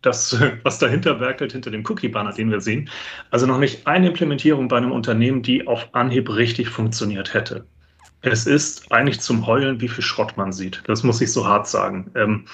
das, 0.03 0.39
was 0.63 0.79
dahinter 0.79 1.21
werkelt, 1.21 1.53
hinter 1.53 1.71
dem 1.71 1.85
Cookie-Banner, 1.87 2.33
den 2.33 2.51
wir 2.51 2.61
sehen. 2.61 2.89
Also 3.31 3.47
noch 3.47 3.59
nicht 3.59 3.87
eine 3.87 4.09
Implementierung 4.09 4.69
bei 4.69 4.77
einem 4.77 4.93
Unternehmen, 4.93 5.43
die 5.43 5.67
auf 5.67 5.89
Anhieb 5.95 6.35
richtig 6.35 6.69
funktioniert 6.69 7.35
hätte. 7.35 7.67
Es 8.23 8.47
ist 8.47 8.93
eigentlich 8.93 9.21
zum 9.21 9.47
Heulen, 9.47 9.81
wie 9.81 9.89
viel 9.89 10.05
Schrott 10.05 10.37
man 10.37 10.53
sieht. 10.53 10.83
Das 10.87 11.03
muss 11.03 11.21
ich 11.21 11.33
so 11.33 11.47
hart 11.47 11.67
sagen. 11.67 12.11
Ähm, 12.15 12.45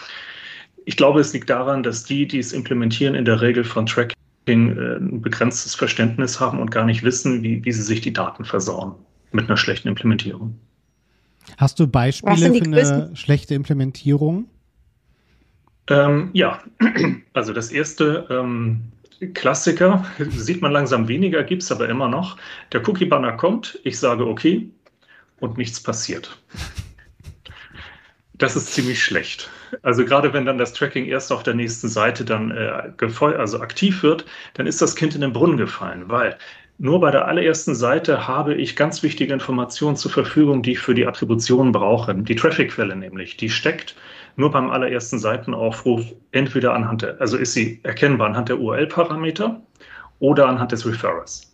ich 0.87 0.97
glaube, 0.97 1.21
es 1.21 1.33
liegt 1.33 1.51
daran, 1.51 1.83
dass 1.83 2.05
die, 2.05 2.27
die 2.27 2.39
es 2.39 2.53
implementieren, 2.53 3.15
in 3.15 3.25
der 3.25 3.43
Regel 3.43 3.65
von 3.65 3.87
Tracking 3.87 4.17
äh, 4.47 4.97
ein 4.97 5.21
begrenztes 5.21 5.75
Verständnis 5.75 6.41
haben 6.41 6.61
und 6.61 6.71
gar 6.71 6.85
nicht 6.87 7.03
wissen, 7.03 7.43
wie, 7.43 7.63
wie 7.65 7.73
sie 7.73 7.83
sich 7.83 8.01
die 8.01 8.13
Daten 8.13 8.45
versauen 8.45 8.95
mit 9.33 9.47
einer 9.47 9.57
schlechten 9.57 9.89
Implementierung. 9.89 10.59
Hast 11.59 11.81
du 11.81 11.89
Beispiele 11.89 12.55
für 12.55 12.65
eine 12.65 13.11
schlechte 13.17 13.55
Implementierung? 13.55 14.47
Ähm, 15.89 16.31
ja, 16.33 16.63
also 17.33 17.53
das 17.53 17.73
erste 17.73 18.27
ähm, 18.31 18.83
Klassiker, 19.35 20.05
sieht 20.31 20.63
man 20.63 20.71
langsam 20.71 21.09
weniger, 21.09 21.43
gibt 21.43 21.65
es 21.65 21.73
aber 21.73 21.89
immer 21.89 22.09
noch. 22.09 22.37
Der 22.73 22.89
Cookie-Banner 22.89 23.33
kommt, 23.33 23.81
ich 23.83 23.99
sage 23.99 24.25
okay 24.25 24.71
und 25.41 25.59
nichts 25.59 25.83
passiert. 25.83 26.39
Das 28.39 28.55
ist 28.55 28.75
ziemlich 28.75 29.03
schlecht. 29.03 29.51
Also 29.83 30.05
gerade 30.05 30.33
wenn 30.33 30.45
dann 30.45 30.59
das 30.59 30.73
Tracking 30.75 31.07
erst 31.07 31.33
auf 31.33 31.43
der 31.43 31.55
nächsten 31.55 31.89
Seite 31.89 32.25
dann 32.25 32.51
äh, 32.51 32.93
also 33.37 33.61
aktiv 33.61 34.03
wird, 34.03 34.27
dann 34.55 34.67
ist 34.67 34.83
das 34.83 34.95
Kind 34.95 35.15
in 35.15 35.23
den 35.23 35.33
Brunnen 35.33 35.57
gefallen, 35.57 36.05
weil 36.09 36.37
nur 36.79 37.01
bei 37.01 37.11
der 37.11 37.27
allerersten 37.27 37.75
Seite 37.75 38.29
habe 38.29 38.55
ich 38.55 38.77
ganz 38.77 39.03
wichtige 39.03 39.33
Informationen 39.33 39.97
zur 39.97 40.11
Verfügung, 40.11 40.63
die 40.63 40.73
ich 40.73 40.79
für 40.81 40.95
die 40.95 41.07
Attribution 41.07 41.73
brauche. 41.73 42.15
Die 42.15 42.35
Traffic-Quelle 42.35 42.95
nämlich, 42.95 43.39
die 43.39 43.49
steckt 43.49 43.97
nur 44.37 44.51
beim 44.51 44.71
allerersten 44.71 45.19
Seitenaufruf 45.19 46.05
entweder 46.33 46.75
anhand 46.75 47.01
der, 47.03 47.19
also 47.19 47.39
ist 47.39 47.55
sie 47.55 47.81
erkennbar 47.83 48.29
anhand 48.29 48.51
der 48.51 48.59
URL-Parameter 48.59 49.63
oder 50.19 50.47
anhand 50.49 50.73
des 50.73 50.85
Referrers. 50.87 51.46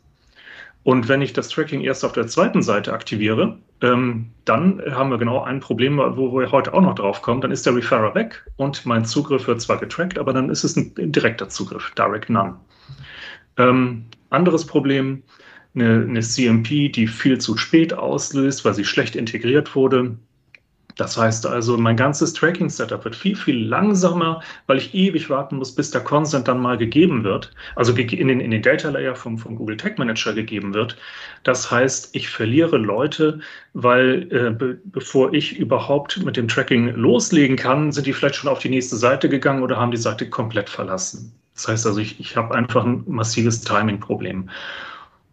Und 0.85 1.09
wenn 1.09 1.23
ich 1.23 1.33
das 1.33 1.49
Tracking 1.49 1.81
erst 1.81 2.05
auf 2.05 2.13
der 2.13 2.27
zweiten 2.27 2.63
Seite 2.63 2.93
aktiviere, 2.93 3.59
ähm, 3.83 4.31
dann 4.45 4.83
haben 4.91 5.11
wir 5.11 5.19
genau 5.19 5.43
ein 5.43 5.61
Problem, 5.61 5.99
wo 5.99 6.37
wir 6.37 6.51
heute 6.51 6.75
auch 6.75 6.81
noch 6.81 6.95
drauf 6.95 7.23
kommen. 7.23 7.41
Dann 7.41 7.53
ist 7.53 7.67
der 7.67 7.77
Referrer 7.77 8.15
weg 8.15 8.45
und 8.57 8.85
mein 8.85 9.05
Zugriff 9.05 9.47
wird 9.47 9.61
zwar 9.61 9.79
getrackt, 9.79 10.19
aber 10.19 10.33
dann 10.33 10.51
ist 10.51 10.65
es 10.65 10.77
ein 10.77 11.13
direkter 11.13 11.49
Zugriff, 11.49 11.93
Direct 11.97 12.31
None. 12.31 12.57
Ähm, 13.59 14.07
anderes 14.31 14.67
Problem, 14.67 15.23
eine, 15.75 16.05
eine 16.09 16.21
CMP, 16.21 16.91
die 16.91 17.07
viel 17.07 17.39
zu 17.39 17.57
spät 17.57 17.95
auslöst, 17.95 18.65
weil 18.65 18.75
sie 18.75 18.85
schlecht 18.85 19.17
integriert 19.17 19.75
wurde. 19.75 20.17
Das 20.97 21.17
heißt 21.17 21.47
also, 21.47 21.77
mein 21.77 21.97
ganzes 21.97 22.33
Tracking-Setup 22.33 23.05
wird 23.05 23.17
viel, 23.17 23.37
viel 23.37 23.67
langsamer, 23.67 24.43
weil 24.67 24.79
ich 24.79 24.95
ewig 24.95 25.31
warten 25.31 25.57
muss, 25.57 25.75
bis 25.75 25.91
der 25.91 26.03
Consent 26.03 26.49
dann 26.49 26.61
mal 26.61 26.77
gegeben 26.77 27.25
wird, 27.25 27.53
also 27.77 27.93
in 27.93 28.29
den, 28.29 28.41
in 28.41 28.51
den 28.51 28.63
Data 28.63 28.91
Layer 28.91 29.15
vom, 29.15 29.39
vom 29.39 29.57
Google 29.57 29.77
Tag 29.77 29.99
Manager 29.99 30.33
gegeben 30.33 30.75
wird. 30.75 30.97
Das 31.45 31.71
heißt, 31.71 32.15
ich 32.15 32.29
verliere 32.29 32.77
Leute, 32.77 33.41
weil 33.75 34.29
äh, 34.31 34.51
be 34.51 34.79
bevor 34.85 35.33
ich 35.33 35.59
überhaupt 35.59 36.23
mit 36.25 36.37
dem 36.37 36.49
Tracking 36.49 36.95
loslegen 36.95 37.57
kann, 37.57 37.93
sind 37.93 38.07
die 38.07 38.13
vielleicht 38.13 38.37
schon 38.37 38.51
auf 38.51 38.59
die 38.59 38.69
nächste 38.69 38.97
Seite 38.97 39.29
gegangen 39.29 39.63
oder 39.63 39.77
haben 39.77 39.91
die 39.91 39.97
Seite 39.97 40.29
komplett 40.29 40.69
verlassen. 40.69 41.33
Das 41.55 41.69
heißt 41.69 41.87
also, 41.87 42.01
ich, 42.01 42.19
ich 42.21 42.37
habe 42.37 42.55
einfach 42.55 42.85
ein 42.85 43.05
massives 43.07 43.61
Timing-Problem. 43.63 44.51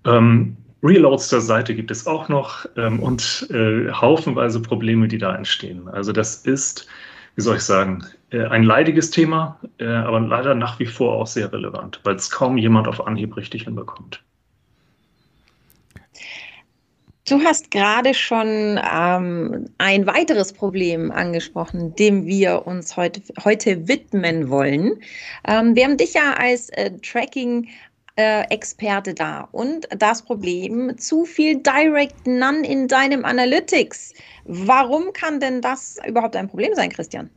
Ähm, 0.05 0.57
Reloads 0.81 1.29
der 1.29 1.41
Seite 1.41 1.75
gibt 1.75 1.91
es 1.91 2.07
auch 2.07 2.29
noch 2.29 2.65
ähm, 2.77 2.99
und 3.01 3.47
äh, 3.51 3.91
haufenweise 3.91 4.61
Probleme, 4.61 5.07
die 5.07 5.17
da 5.17 5.35
entstehen. 5.35 5.87
Also 5.89 6.13
das 6.13 6.37
ist, 6.37 6.87
wie 7.35 7.41
soll 7.41 7.57
ich 7.57 7.63
sagen, 7.63 8.05
äh, 8.31 8.45
ein 8.45 8.63
leidiges 8.63 9.11
Thema, 9.11 9.59
äh, 9.79 9.85
aber 9.85 10.21
leider 10.21 10.55
nach 10.55 10.79
wie 10.79 10.85
vor 10.85 11.15
auch 11.15 11.27
sehr 11.27 11.51
relevant, 11.51 11.99
weil 12.03 12.15
es 12.15 12.29
kaum 12.29 12.57
jemand 12.57 12.87
auf 12.87 13.05
Anhieb 13.05 13.35
richtig 13.35 13.63
hinbekommt. 13.63 14.23
Du 17.29 17.39
hast 17.43 17.69
gerade 17.69 18.15
schon 18.15 18.79
ähm, 18.91 19.69
ein 19.77 20.07
weiteres 20.07 20.51
Problem 20.51 21.11
angesprochen, 21.11 21.93
dem 21.95 22.25
wir 22.25 22.65
uns 22.65 22.97
heute, 22.97 23.21
heute 23.43 23.87
widmen 23.87 24.49
wollen. 24.49 24.99
Ähm, 25.47 25.75
wir 25.75 25.83
haben 25.83 25.97
dich 25.97 26.15
ja 26.15 26.33
als 26.39 26.69
äh, 26.69 26.89
Tracking 27.03 27.67
äh, 28.19 28.41
Experte 28.49 29.13
da. 29.13 29.47
Und 29.53 29.87
das 29.97 30.21
Problem, 30.21 30.97
zu 30.97 31.23
viel 31.23 31.55
Direct 31.55 32.27
None 32.27 32.67
in 32.67 32.89
deinem 32.89 33.23
Analytics. 33.23 34.13
Warum 34.43 35.13
kann 35.13 35.39
denn 35.39 35.61
das 35.61 35.97
überhaupt 36.05 36.35
ein 36.35 36.49
Problem 36.49 36.75
sein, 36.75 36.89
Christian? 36.89 37.29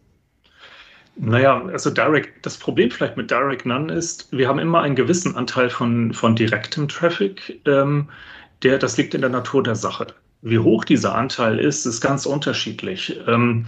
Naja, 1.14 1.62
also 1.72 1.88
Direct, 1.88 2.44
das 2.44 2.56
Problem 2.58 2.90
vielleicht 2.90 3.16
mit 3.16 3.30
Direct 3.30 3.64
None 3.64 3.92
ist, 3.92 4.26
wir 4.32 4.48
haben 4.48 4.58
immer 4.58 4.80
einen 4.80 4.96
gewissen 4.96 5.36
Anteil 5.36 5.70
von, 5.70 6.12
von 6.12 6.34
direktem 6.34 6.88
Traffic. 6.88 7.60
Ähm, 7.64 8.08
der, 8.64 8.78
das 8.78 8.96
liegt 8.96 9.14
in 9.14 9.20
der 9.20 9.30
Natur 9.30 9.62
der 9.62 9.76
Sache. 9.76 10.08
Wie 10.40 10.58
hoch 10.58 10.84
dieser 10.84 11.14
Anteil 11.14 11.60
ist, 11.60 11.86
ist 11.86 12.00
ganz 12.00 12.26
unterschiedlich. 12.26 13.20
Ähm, 13.28 13.66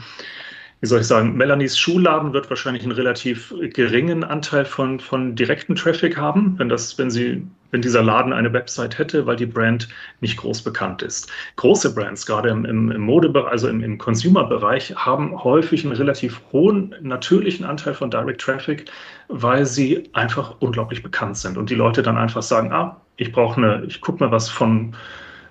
wie 0.84 0.88
soll 0.88 1.00
ich 1.00 1.06
sagen, 1.06 1.34
Melanies 1.38 1.78
Schuhladen 1.78 2.34
wird 2.34 2.50
wahrscheinlich 2.50 2.82
einen 2.82 2.92
relativ 2.92 3.54
geringen 3.72 4.22
Anteil 4.22 4.66
von, 4.66 5.00
von 5.00 5.34
direkten 5.34 5.76
Traffic 5.76 6.18
haben, 6.18 6.58
wenn 6.58 6.68
das, 6.68 6.98
wenn 6.98 7.10
sie, 7.10 7.42
wenn 7.70 7.80
dieser 7.80 8.02
Laden 8.02 8.34
eine 8.34 8.52
Website 8.52 8.98
hätte, 8.98 9.24
weil 9.24 9.36
die 9.36 9.46
Brand 9.46 9.88
nicht 10.20 10.36
groß 10.36 10.60
bekannt 10.60 11.00
ist. 11.00 11.32
Große 11.56 11.94
Brands, 11.94 12.26
gerade 12.26 12.50
im, 12.50 12.66
im, 12.66 13.00
Modebereich, 13.00 13.50
also 13.50 13.68
im, 13.68 13.82
im 13.82 13.96
Consumer-Bereich, 13.96 14.94
haben 14.94 15.42
häufig 15.42 15.86
einen 15.86 15.96
relativ 15.96 16.42
hohen 16.52 16.94
natürlichen 17.00 17.64
Anteil 17.64 17.94
von 17.94 18.10
Direct 18.10 18.42
Traffic, 18.42 18.84
weil 19.28 19.64
sie 19.64 20.10
einfach 20.12 20.56
unglaublich 20.60 21.02
bekannt 21.02 21.38
sind 21.38 21.56
und 21.56 21.70
die 21.70 21.76
Leute 21.76 22.02
dann 22.02 22.18
einfach 22.18 22.42
sagen, 22.42 22.74
ah, 22.74 23.00
ich 23.16 23.32
brauche 23.32 23.56
eine, 23.56 23.84
ich 23.86 24.02
gucke 24.02 24.22
mir 24.22 24.30
was 24.30 24.50
von 24.50 24.94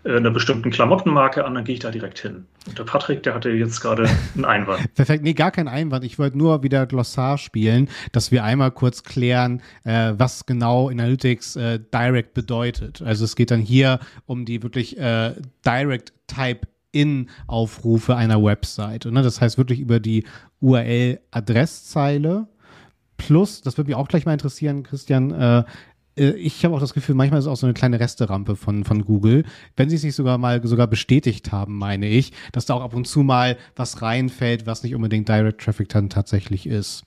einer 0.06 0.32
bestimmten 0.32 0.70
Klamottenmarke 0.70 1.46
an, 1.46 1.56
dann 1.56 1.64
gehe 1.64 1.76
ich 1.76 1.80
da 1.80 1.92
direkt 1.92 2.20
hin. 2.20 2.46
Und 2.68 2.78
der 2.78 2.84
Patrick, 2.84 3.24
der 3.24 3.34
hatte 3.36 3.50
jetzt 3.50 3.80
gerade 3.80 4.10
einen 4.36 4.46
Einwand. 4.46 4.94
Perfekt, 4.96 5.24
nee, 5.24 5.34
gar 5.34 5.52
kein 5.52 5.68
Einwand. 5.68 6.04
Ich 6.04 6.20
wollte 6.20 6.38
nur 6.38 6.64
wieder 6.64 6.86
Glossar 6.86 7.38
spielen, 7.38 7.90
dass 8.12 8.32
wir 8.32 8.44
einmal 8.44 8.72
kurz 8.72 9.04
klären, 9.04 9.62
äh, 9.86 10.14
was 10.18 10.46
genau 10.46 10.90
Analytics 10.90 11.56
äh, 11.56 11.80
Direct 11.94 12.34
bedeutet. 12.34 13.02
Also 13.02 13.24
es 13.24 13.36
geht 13.36 13.52
dann 13.52 13.62
hier 13.62 14.00
um 14.26 14.46
die 14.46 14.62
wirklich 14.62 14.98
äh, 14.98 15.34
Direct 15.66 16.14
Type 16.28 16.68
in 16.92 17.30
Aufrufe 17.48 18.16
einer 18.16 18.44
Website. 18.44 19.06
Ne, 19.06 19.22
das 19.22 19.42
heißt 19.42 19.58
wirklich 19.58 19.80
über 19.80 20.00
die 20.00 20.26
URL-Adresszeile 20.62 22.48
plus, 23.18 23.62
das 23.62 23.78
würde 23.78 23.90
mich 23.90 23.96
auch 23.96 24.08
gleich 24.08 24.26
mal 24.26 24.34
interessieren, 24.34 24.84
Christian, 24.84 25.32
äh, 25.32 25.60
äh, 25.60 25.64
ich 26.16 26.64
habe 26.64 26.76
auch 26.76 26.80
das 26.80 26.94
Gefühl, 26.94 27.16
manchmal 27.16 27.40
ist 27.40 27.46
es 27.46 27.52
auch 27.52 27.58
so 27.58 27.66
eine 27.66 27.74
kleine 27.74 28.00
Resterampe 28.00 28.56
von, 28.56 28.84
von 28.84 29.04
Google. 29.04 29.46
Wenn 29.76 29.90
sie 29.90 29.96
es 29.96 30.04
nicht 30.04 30.16
sogar 30.16 30.38
mal 30.38 30.66
sogar 30.66 30.88
bestätigt 30.88 31.52
haben, 31.52 31.78
meine 31.78 32.08
ich, 32.08 32.34
dass 32.52 32.66
da 32.66 32.76
auch 32.76 32.84
ab 32.84 32.94
und 32.94 33.08
zu 33.08 33.22
mal 33.22 33.58
was 33.76 34.02
reinfällt, 34.02 34.68
was 34.68 34.84
nicht 34.84 34.94
unbedingt 34.94 35.28
Direct 35.28 35.62
Traffic 35.62 35.90
dann 35.90 36.10
tatsächlich 36.10 36.68
ist. 36.68 37.04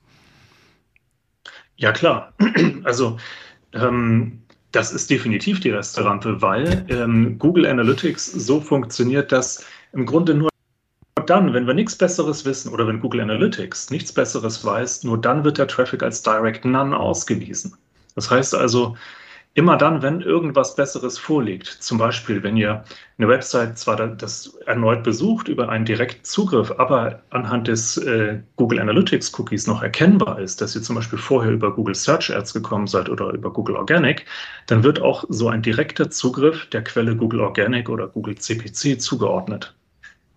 Ja, 1.76 1.92
klar. 1.92 2.32
Also, 2.84 3.18
ähm, 3.72 4.42
das 4.72 4.92
ist 4.92 5.10
definitiv 5.10 5.60
die 5.60 5.70
Resterampe, 5.70 6.40
weil 6.42 6.84
ähm, 6.88 7.38
Google 7.38 7.66
Analytics 7.66 8.26
so 8.26 8.60
funktioniert, 8.60 9.32
dass 9.32 9.64
im 9.92 10.06
Grunde 10.06 10.34
nur 10.34 10.50
dann, 11.26 11.52
wenn 11.52 11.66
wir 11.66 11.74
nichts 11.74 11.96
Besseres 11.96 12.44
wissen 12.44 12.72
oder 12.72 12.86
wenn 12.86 13.00
Google 13.00 13.22
Analytics 13.22 13.90
nichts 13.90 14.12
Besseres 14.12 14.64
weiß, 14.64 15.04
nur 15.04 15.20
dann 15.20 15.44
wird 15.44 15.58
der 15.58 15.66
Traffic 15.66 16.02
als 16.02 16.22
Direct 16.22 16.64
None 16.64 16.96
ausgewiesen. 16.96 17.76
Das 18.16 18.30
heißt 18.30 18.54
also, 18.54 18.96
immer 19.56 19.78
dann, 19.78 20.02
wenn 20.02 20.20
irgendwas 20.20 20.76
Besseres 20.76 21.18
vorliegt, 21.18 21.66
zum 21.66 21.96
Beispiel, 21.96 22.42
wenn 22.42 22.58
ihr 22.58 22.84
eine 23.16 23.28
Website 23.28 23.78
zwar 23.78 23.96
das 23.96 24.54
erneut 24.66 25.02
besucht 25.02 25.48
über 25.48 25.70
einen 25.70 25.86
direkten 25.86 26.24
Zugriff, 26.24 26.72
aber 26.76 27.22
anhand 27.30 27.68
des 27.68 27.96
äh, 27.96 28.40
Google 28.56 28.80
Analytics 28.80 29.32
Cookies 29.38 29.66
noch 29.66 29.82
erkennbar 29.82 30.40
ist, 30.40 30.60
dass 30.60 30.76
ihr 30.76 30.82
zum 30.82 30.96
Beispiel 30.96 31.18
vorher 31.18 31.52
über 31.52 31.74
Google 31.74 31.94
Search 31.94 32.34
Ads 32.34 32.52
gekommen 32.52 32.86
seid 32.86 33.08
oder 33.08 33.32
über 33.32 33.50
Google 33.50 33.76
Organic, 33.76 34.26
dann 34.66 34.82
wird 34.84 35.00
auch 35.00 35.24
so 35.30 35.48
ein 35.48 35.62
direkter 35.62 36.10
Zugriff 36.10 36.66
der 36.66 36.84
Quelle 36.84 37.16
Google 37.16 37.40
Organic 37.40 37.88
oder 37.88 38.08
Google 38.08 38.36
CPC 38.36 39.00
zugeordnet. 39.00 39.74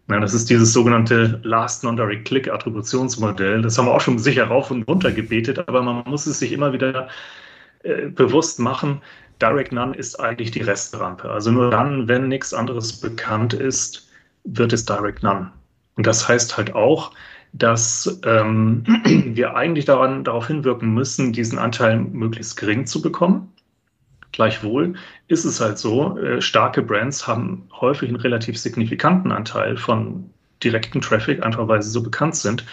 Ja, 0.09 0.19
das 0.21 0.33
ist 0.33 0.49
dieses 0.49 0.71
sogenannte 0.71 1.41
Last 1.43 1.83
Non-Direct 1.83 2.25
Click 2.25 2.49
Attributionsmodell. 2.49 3.61
Das 3.61 3.77
haben 3.77 3.85
wir 3.85 3.93
auch 3.93 4.01
schon 4.01 4.17
sicher 4.17 4.45
rauf 4.45 4.71
und 4.71 4.83
runter 4.83 5.11
gebetet, 5.11 5.67
aber 5.67 5.83
man 5.83 6.03
muss 6.09 6.25
es 6.25 6.39
sich 6.39 6.53
immer 6.53 6.71
wieder 6.71 7.09
äh, 7.83 8.07
bewusst 8.07 8.59
machen, 8.59 9.01
Direct 9.41 9.71
None 9.71 9.95
ist 9.95 10.19
eigentlich 10.19 10.51
die 10.51 10.61
Restrampe. 10.61 11.29
Also 11.29 11.51
nur 11.51 11.71
dann, 11.71 12.07
wenn 12.07 12.27
nichts 12.27 12.53
anderes 12.53 12.99
bekannt 12.99 13.53
ist, 13.53 14.09
wird 14.43 14.73
es 14.73 14.85
Direct 14.85 15.23
None. 15.23 15.51
Und 15.95 16.05
das 16.05 16.27
heißt 16.27 16.57
halt 16.57 16.75
auch, 16.75 17.11
dass 17.53 18.19
ähm, 18.25 18.83
wir 19.05 19.55
eigentlich 19.55 19.85
daran, 19.85 20.23
darauf 20.23 20.47
hinwirken 20.47 20.93
müssen, 20.93 21.33
diesen 21.33 21.57
Anteil 21.57 21.99
möglichst 21.99 22.57
gering 22.57 22.85
zu 22.85 23.01
bekommen. 23.01 23.51
Gleichwohl 24.31 24.93
ist 25.27 25.45
es 25.45 25.59
halt 25.59 25.77
so, 25.77 26.17
äh, 26.19 26.41
starke 26.41 26.81
Brands 26.81 27.27
haben 27.27 27.67
häufig 27.79 28.09
einen 28.09 28.19
relativ 28.19 28.59
signifikanten 28.59 29.31
Anteil 29.31 29.77
von 29.77 30.29
direkten 30.63 31.01
Traffic, 31.01 31.43
einfach 31.43 31.67
weil 31.67 31.81
sie 31.81 31.89
so 31.89 32.03
bekannt 32.03 32.35
sind. 32.35 32.65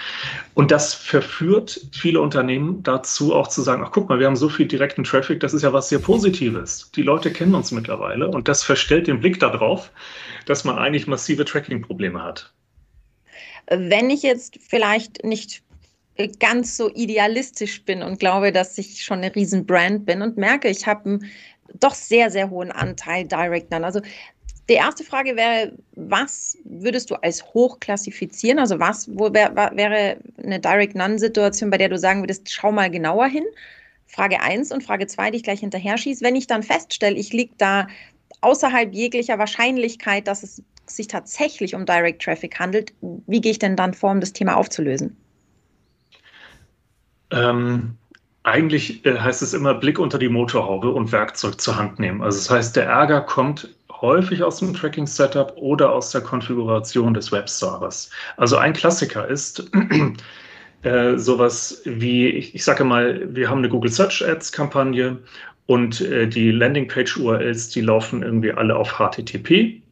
Und 0.54 0.70
das 0.70 0.94
verführt 0.94 1.80
viele 1.92 2.20
Unternehmen 2.20 2.82
dazu, 2.82 3.34
auch 3.34 3.48
zu 3.48 3.62
sagen, 3.62 3.82
ach 3.84 3.92
guck 3.92 4.08
mal, 4.08 4.18
wir 4.18 4.26
haben 4.26 4.36
so 4.36 4.48
viel 4.48 4.66
direkten 4.66 5.04
Traffic, 5.04 5.40
das 5.40 5.54
ist 5.54 5.62
ja 5.62 5.72
was 5.72 5.88
sehr 5.88 5.98
Positives. 5.98 6.90
Die 6.94 7.02
Leute 7.02 7.32
kennen 7.32 7.54
uns 7.54 7.70
mittlerweile 7.70 8.28
und 8.28 8.48
das 8.48 8.62
verstellt 8.62 9.06
den 9.06 9.20
Blick 9.20 9.40
darauf, 9.40 9.90
dass 10.46 10.64
man 10.64 10.78
eigentlich 10.78 11.06
massive 11.06 11.44
Tracking-Probleme 11.44 12.22
hat. 12.22 12.52
Wenn 13.68 14.10
ich 14.10 14.22
jetzt 14.22 14.58
vielleicht 14.68 15.24
nicht 15.24 15.62
ganz 16.40 16.76
so 16.76 16.90
idealistisch 16.94 17.84
bin 17.84 18.02
und 18.02 18.18
glaube, 18.18 18.52
dass 18.52 18.78
ich 18.78 19.04
schon 19.04 19.18
eine 19.18 19.34
riesen 19.34 19.66
Brand 19.66 20.06
bin 20.06 20.22
und 20.22 20.36
merke, 20.36 20.68
ich 20.68 20.86
habe 20.86 21.04
einen 21.04 21.30
doch 21.80 21.94
sehr, 21.94 22.30
sehr 22.30 22.50
hohen 22.50 22.72
Anteil 22.72 23.26
Direct 23.26 23.70
None. 23.70 23.84
Also 23.84 24.00
die 24.68 24.74
erste 24.74 25.04
Frage 25.04 25.36
wäre, 25.36 25.72
was 25.94 26.58
würdest 26.64 27.10
du 27.10 27.14
als 27.16 27.44
hoch 27.54 27.78
klassifizieren? 27.78 28.58
Also 28.58 28.80
was 28.80 29.08
wo 29.16 29.32
wär, 29.32 29.54
wäre 29.54 30.16
eine 30.42 30.58
Direct 30.58 30.96
None-Situation, 30.96 31.70
bei 31.70 31.78
der 31.78 31.88
du 31.88 31.98
sagen 31.98 32.22
würdest, 32.22 32.50
schau 32.50 32.72
mal 32.72 32.90
genauer 32.90 33.26
hin? 33.26 33.44
Frage 34.06 34.40
1 34.40 34.72
und 34.72 34.82
Frage 34.82 35.06
2, 35.06 35.30
die 35.30 35.36
ich 35.38 35.42
gleich 35.42 35.60
hinterher 35.60 35.98
schieße. 35.98 36.24
Wenn 36.24 36.36
ich 36.36 36.46
dann 36.46 36.62
feststelle, 36.62 37.16
ich 37.16 37.32
liege 37.32 37.54
da 37.58 37.86
außerhalb 38.40 38.92
jeglicher 38.92 39.38
Wahrscheinlichkeit, 39.38 40.26
dass 40.26 40.42
es 40.42 40.62
sich 40.86 41.08
tatsächlich 41.08 41.74
um 41.74 41.86
Direct 41.86 42.22
Traffic 42.22 42.58
handelt, 42.58 42.92
wie 43.00 43.40
gehe 43.40 43.52
ich 43.52 43.58
denn 43.58 43.76
dann 43.76 43.94
vor, 43.94 44.10
um 44.12 44.20
das 44.20 44.32
Thema 44.32 44.56
aufzulösen? 44.56 45.16
Ähm, 47.30 47.96
eigentlich 48.44 49.04
äh, 49.04 49.18
heißt 49.18 49.42
es 49.42 49.52
immer 49.52 49.74
Blick 49.74 49.98
unter 49.98 50.18
die 50.18 50.28
Motorhaube 50.28 50.90
und 50.90 51.10
Werkzeug 51.10 51.60
zur 51.60 51.76
Hand 51.76 51.98
nehmen. 51.98 52.22
Also 52.22 52.38
das 52.38 52.50
heißt, 52.50 52.76
der 52.76 52.84
Ärger 52.84 53.20
kommt 53.20 53.68
häufig 54.00 54.42
aus 54.42 54.58
dem 54.58 54.74
Tracking-Setup 54.74 55.54
oder 55.56 55.92
aus 55.92 56.10
der 56.10 56.20
Konfiguration 56.20 57.14
des 57.14 57.32
Webservers. 57.32 58.10
Also 58.36 58.56
ein 58.56 58.72
Klassiker 58.72 59.26
ist 59.28 59.70
äh, 60.82 61.16
sowas 61.16 61.82
wie, 61.84 62.28
ich, 62.28 62.54
ich 62.54 62.64
sage 62.64 62.84
mal, 62.84 63.22
wir 63.34 63.48
haben 63.48 63.58
eine 63.58 63.68
Google 63.68 63.90
Search 63.90 64.26
Ads-Kampagne 64.26 65.18
und 65.66 66.00
äh, 66.00 66.26
die 66.26 66.50
Landingpage-URLs, 66.50 67.70
die 67.70 67.80
laufen 67.80 68.22
irgendwie 68.22 68.52
alle 68.52 68.76
auf 68.76 68.98
HTTP 68.98 69.82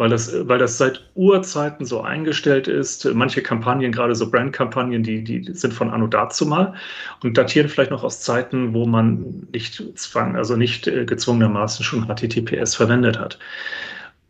weil 0.00 0.08
das, 0.08 0.34
weil 0.48 0.58
das 0.58 0.78
seit 0.78 1.10
Urzeiten 1.14 1.84
so 1.84 2.00
eingestellt 2.00 2.68
ist. 2.68 3.04
Manche 3.12 3.42
Kampagnen, 3.42 3.92
gerade 3.92 4.14
so 4.14 4.30
Brandkampagnen, 4.30 5.02
die, 5.02 5.22
die 5.22 5.52
sind 5.52 5.74
von 5.74 5.90
Anno 5.90 6.06
dazumal 6.06 6.72
und 7.22 7.36
datieren 7.36 7.68
vielleicht 7.68 7.90
noch 7.90 8.02
aus 8.02 8.22
Zeiten, 8.22 8.72
wo 8.72 8.86
man 8.86 9.46
nicht 9.52 9.82
zwang, 9.98 10.36
also 10.36 10.56
nicht 10.56 10.86
äh, 10.86 11.04
gezwungenermaßen 11.04 11.84
schon 11.84 12.06
HTTPS 12.06 12.76
verwendet 12.76 13.18
hat. 13.18 13.38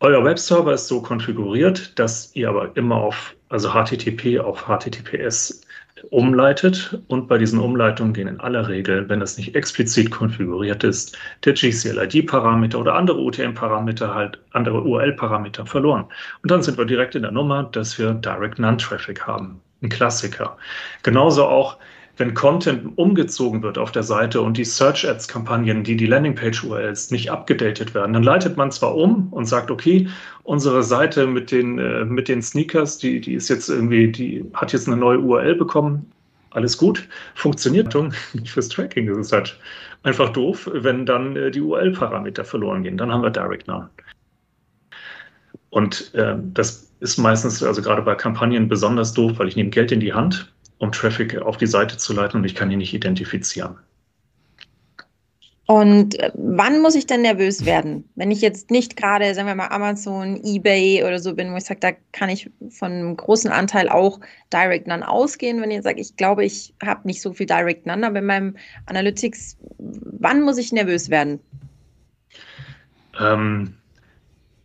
Euer 0.01 0.25
Webserver 0.25 0.73
ist 0.73 0.89
so 0.89 1.01
konfiguriert, 1.01 1.97
dass 1.97 2.35
ihr 2.35 2.49
aber 2.49 2.75
immer 2.75 2.97
auf, 2.97 3.33
also 3.47 3.69
HTTP 3.69 4.41
auf 4.41 4.65
HTTPS 4.65 5.61
umleitet 6.09 6.99
und 7.07 7.27
bei 7.27 7.37
diesen 7.37 7.59
Umleitungen 7.59 8.13
gehen 8.13 8.27
in 8.27 8.39
aller 8.39 8.67
Regel, 8.67 9.07
wenn 9.09 9.19
das 9.19 9.37
nicht 9.37 9.55
explizit 9.55 10.11
konfiguriert 10.11 10.83
ist, 10.83 11.17
der 11.45 11.53
GCLID-Parameter 11.53 12.79
oder 12.79 12.95
andere 12.95 13.19
UTM-Parameter, 13.19 14.13
halt 14.13 14.39
andere 14.51 14.81
URL-Parameter 14.81 15.65
verloren. 15.65 16.05
Und 16.41 16.51
dann 16.51 16.63
sind 16.63 16.77
wir 16.77 16.85
direkt 16.85 17.15
in 17.15 17.21
der 17.21 17.31
Nummer, 17.31 17.63
dass 17.63 17.97
wir 17.99 18.13
Direct 18.13 18.59
Non-Traffic 18.59 19.25
haben. 19.27 19.61
Ein 19.81 19.89
Klassiker. 19.89 20.57
Genauso 21.03 21.45
auch 21.45 21.77
wenn 22.17 22.33
Content 22.33 22.97
umgezogen 22.97 23.63
wird 23.63 23.77
auf 23.77 23.91
der 23.91 24.03
Seite 24.03 24.41
und 24.41 24.57
die 24.57 24.65
Search 24.65 25.07
Ads 25.07 25.27
Kampagnen, 25.27 25.83
die 25.83 25.95
die 25.95 26.05
Landingpage 26.05 26.63
URLs 26.63 27.11
nicht 27.11 27.31
abgedatet 27.31 27.93
werden, 27.93 28.13
dann 28.13 28.23
leitet 28.23 28.57
man 28.57 28.71
zwar 28.71 28.95
um 28.95 29.31
und 29.31 29.45
sagt, 29.45 29.71
okay, 29.71 30.07
unsere 30.43 30.83
Seite 30.83 31.27
mit 31.27 31.51
den, 31.51 31.79
äh, 31.79 32.05
mit 32.05 32.27
den 32.27 32.41
Sneakers, 32.41 32.97
die, 32.97 33.21
die 33.21 33.33
ist 33.33 33.49
jetzt 33.49 33.69
irgendwie, 33.69 34.11
die 34.11 34.45
hat 34.53 34.73
jetzt 34.73 34.87
eine 34.87 34.97
neue 34.97 35.19
URL 35.19 35.55
bekommen. 35.55 36.11
Alles 36.51 36.77
gut, 36.77 37.07
funktioniert 37.35 37.95
nicht 38.33 38.51
fürs 38.51 38.69
Tracking. 38.69 39.07
Das 39.07 39.17
ist 39.17 39.31
halt 39.31 39.57
einfach 40.03 40.29
doof, 40.29 40.69
wenn 40.73 41.05
dann 41.05 41.35
äh, 41.35 41.51
die 41.51 41.61
URL-Parameter 41.61 42.43
verloren 42.43 42.83
gehen. 42.83 42.97
Dann 42.97 43.11
haben 43.11 43.23
wir 43.23 43.29
Direct 43.29 43.67
None. 43.67 43.89
Und 45.69 46.13
äh, 46.13 46.35
das 46.53 46.91
ist 46.99 47.17
meistens, 47.17 47.63
also 47.63 47.81
gerade 47.81 48.01
bei 48.01 48.15
Kampagnen 48.15 48.67
besonders 48.67 49.13
doof, 49.13 49.33
weil 49.37 49.47
ich 49.47 49.55
nehme 49.55 49.69
Geld 49.69 49.91
in 49.91 50.01
die 50.01 50.13
Hand 50.13 50.51
um 50.81 50.91
Traffic 50.91 51.37
auf 51.37 51.57
die 51.57 51.67
Seite 51.67 51.95
zu 51.97 52.11
leiten 52.11 52.37
und 52.37 52.43
ich 52.43 52.55
kann 52.55 52.71
ihn 52.71 52.79
nicht 52.79 52.93
identifizieren. 52.93 53.77
Und 55.67 56.19
äh, 56.19 56.31
wann 56.33 56.81
muss 56.81 56.95
ich 56.95 57.05
denn 57.05 57.21
nervös 57.21 57.65
werden? 57.65 58.09
Wenn 58.15 58.31
ich 58.31 58.41
jetzt 58.41 58.71
nicht 58.71 58.97
gerade, 58.97 59.33
sagen 59.35 59.47
wir 59.47 59.53
mal, 59.53 59.67
Amazon, 59.67 60.41
eBay 60.43 61.03
oder 61.03 61.19
so 61.19 61.35
bin, 61.35 61.53
wo 61.53 61.57
ich 61.57 61.65
sage, 61.65 61.79
da 61.79 61.91
kann 62.11 62.29
ich 62.29 62.49
von 62.71 62.91
einem 62.91 63.15
großen 63.15 63.51
Anteil 63.51 63.89
auch 63.89 64.19
Direct 64.51 64.87
None 64.87 65.07
ausgehen. 65.07 65.61
Wenn 65.61 65.69
ich 65.69 65.83
sage, 65.83 66.01
ich 66.01 66.17
glaube, 66.17 66.43
ich 66.43 66.73
habe 66.83 67.07
nicht 67.07 67.21
so 67.21 67.31
viel 67.31 67.45
Direct 67.45 67.85
None, 67.85 68.05
aber 68.05 68.19
in 68.19 68.25
meinem 68.25 68.57
Analytics, 68.87 69.57
wann 69.77 70.41
muss 70.41 70.57
ich 70.57 70.71
nervös 70.71 71.11
werden? 71.11 71.39
Ähm, 73.19 73.75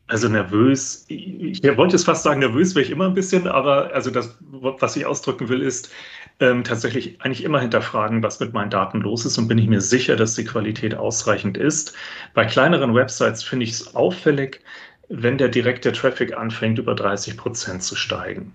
also 0.09 0.29
nervös, 0.29 1.05
ich 1.09 1.63
wollte 1.77 1.97
es 1.97 2.05
fast 2.05 2.23
sagen, 2.23 2.41
nervös 2.41 2.75
wäre 2.75 2.85
ich 2.85 2.91
immer 2.91 3.07
ein 3.07 3.15
bisschen, 3.15 3.49
aber 3.49 3.93
also 3.93 4.11
das, 4.11 4.37
was 4.41 4.97
ich 4.97 5.05
ausdrücken 5.05 5.49
will, 5.49 5.63
ist 5.63 5.91
ähm, 6.39 6.63
tatsächlich 6.63 7.21
eigentlich 7.23 7.43
immer 7.43 7.61
hinterfragen, 7.61 8.23
was 8.23 8.39
mit 8.39 8.53
meinen 8.53 8.71
Daten 8.71 9.01
los 9.01 9.25
ist 9.25 9.37
und 9.39 9.49
bin 9.49 9.59
ich 9.59 9.67
mir 9.67 9.81
sicher, 9.81 10.15
dass 10.17 10.35
die 10.35 10.45
Qualität 10.45 10.95
ausreichend 10.95 11.57
ist. 11.57 11.95
Bei 12.35 12.45
kleineren 12.45 12.95
Websites 12.95 13.43
finde 13.43 13.65
ich 13.65 13.73
es 13.73 13.97
auffällig, 13.97 14.61
wenn 15.09 15.39
der 15.39 15.49
direkte 15.49 15.93
Traffic 15.93 16.37
anfängt, 16.37 16.79
über 16.79 16.95
30 16.95 17.37
Prozent 17.37 17.83
zu 17.83 17.97
steigen. 17.97 18.55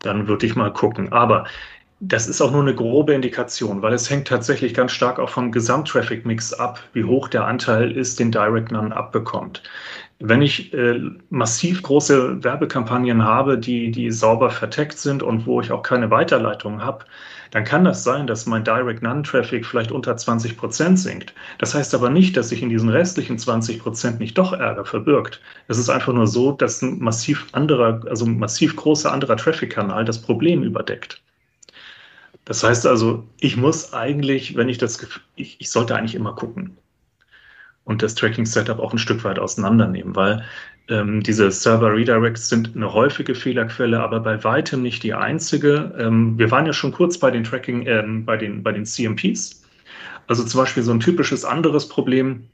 Dann 0.00 0.26
würde 0.28 0.46
ich 0.46 0.56
mal 0.56 0.72
gucken. 0.72 1.12
Aber 1.12 1.46
das 2.00 2.28
ist 2.28 2.40
auch 2.40 2.52
nur 2.52 2.62
eine 2.62 2.74
grobe 2.74 3.12
Indikation, 3.14 3.82
weil 3.82 3.92
es 3.92 4.08
hängt 4.08 4.28
tatsächlich 4.28 4.72
ganz 4.72 4.92
stark 4.92 5.18
auch 5.18 5.30
vom 5.30 5.50
Gesamttraffic-Mix 5.50 6.54
ab, 6.54 6.80
wie 6.92 7.04
hoch 7.04 7.28
der 7.28 7.44
Anteil 7.46 7.90
ist, 7.90 8.20
den 8.20 8.30
Direct 8.30 8.70
None 8.70 8.94
abbekommt. 8.94 9.62
Wenn 10.20 10.42
ich 10.42 10.72
äh, 10.74 11.00
massiv 11.30 11.82
große 11.82 12.42
Werbekampagnen 12.42 13.22
habe, 13.22 13.56
die, 13.56 13.92
die 13.92 14.10
sauber 14.10 14.50
verteckt 14.50 14.98
sind 14.98 15.22
und 15.22 15.46
wo 15.46 15.60
ich 15.60 15.70
auch 15.70 15.82
keine 15.82 16.10
Weiterleitung 16.10 16.82
habe, 16.82 17.04
dann 17.52 17.62
kann 17.64 17.84
das 17.84 18.02
sein, 18.02 18.26
dass 18.26 18.44
mein 18.46 18.64
Direct 18.64 19.00
None-Traffic 19.02 19.64
vielleicht 19.64 19.92
unter 19.92 20.16
20 20.16 20.56
Prozent 20.56 20.98
sinkt. 20.98 21.34
Das 21.58 21.74
heißt 21.74 21.94
aber 21.94 22.10
nicht, 22.10 22.36
dass 22.36 22.48
sich 22.48 22.62
in 22.62 22.68
diesen 22.68 22.88
restlichen 22.88 23.38
20 23.38 23.78
Prozent 23.78 24.18
nicht 24.18 24.36
doch 24.36 24.52
Ärger 24.52 24.84
verbirgt. 24.84 25.40
Es 25.68 25.78
ist 25.78 25.88
einfach 25.88 26.12
nur 26.12 26.26
so, 26.26 26.50
dass 26.52 26.82
ein 26.82 26.98
massiv 26.98 27.46
anderer, 27.52 28.02
also 28.08 28.24
ein 28.26 28.38
massiv 28.38 28.74
großer 28.74 29.12
anderer 29.12 29.36
Traffic-Kanal 29.36 30.04
das 30.04 30.20
Problem 30.20 30.64
überdeckt. 30.64 31.22
Das 32.44 32.64
heißt 32.64 32.86
also, 32.86 33.24
ich 33.40 33.56
muss 33.56 33.92
eigentlich, 33.92 34.56
wenn 34.56 34.68
ich 34.68 34.78
das, 34.78 35.06
ich, 35.36 35.60
ich 35.60 35.70
sollte 35.70 35.94
eigentlich 35.94 36.16
immer 36.16 36.34
gucken 36.34 36.76
und 37.88 38.02
das 38.02 38.14
Tracking-Setup 38.14 38.78
auch 38.78 38.92
ein 38.92 38.98
Stück 38.98 39.24
weit 39.24 39.38
auseinandernehmen, 39.38 40.14
weil 40.14 40.44
ähm, 40.88 41.22
diese 41.22 41.50
Server-Redirects 41.50 42.50
sind 42.50 42.76
eine 42.76 42.92
häufige 42.92 43.34
Fehlerquelle, 43.34 44.00
aber 44.00 44.20
bei 44.20 44.44
weitem 44.44 44.82
nicht 44.82 45.02
die 45.02 45.14
einzige. 45.14 45.94
Ähm, 45.98 46.38
wir 46.38 46.50
waren 46.50 46.66
ja 46.66 46.74
schon 46.74 46.92
kurz 46.92 47.16
bei 47.18 47.30
den 47.30 47.44
Tracking, 47.44 47.86
äh, 47.86 48.04
bei 48.24 48.36
den, 48.36 48.62
bei 48.62 48.72
den 48.72 48.84
CMPs. 48.84 49.64
Also 50.26 50.44
zum 50.44 50.60
Beispiel 50.60 50.82
so 50.82 50.92
ein 50.92 51.00
typisches 51.00 51.46
anderes 51.46 51.88
Problem, 51.88 52.44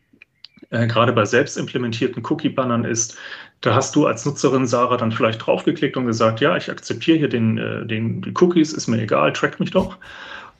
äh, 0.71 0.87
gerade 0.87 1.13
bei 1.13 1.25
selbst 1.25 1.57
implementierten 1.57 2.25
Cookie-Bannern 2.25 2.85
ist, 2.85 3.19
da 3.61 3.75
hast 3.75 3.97
du 3.97 4.07
als 4.07 4.25
Nutzerin 4.25 4.69
Sarah 4.69 4.97
dann 4.97 5.11
vielleicht 5.11 5.45
draufgeklickt 5.45 5.97
und 5.97 6.07
gesagt, 6.07 6.41
ja, 6.41 6.57
ich 6.57 6.71
akzeptiere 6.71 7.19
hier 7.19 7.29
den, 7.29 7.59
äh, 7.59 7.85
den, 7.85 8.23
die 8.23 8.33
Cookies, 8.41 8.73
ist 8.73 8.87
mir 8.87 9.03
egal, 9.03 9.33
track 9.33 9.59
mich 9.59 9.73
doch. 9.73 9.97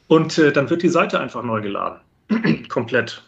Und 0.09 0.37
äh, 0.37 0.53
dann 0.53 0.69
wird 0.69 0.83
die 0.83 0.89
Seite 0.89 1.21
einfach 1.21 1.45
neu 1.45 1.61
geladen. 1.61 2.01
Komplett. 2.69 3.23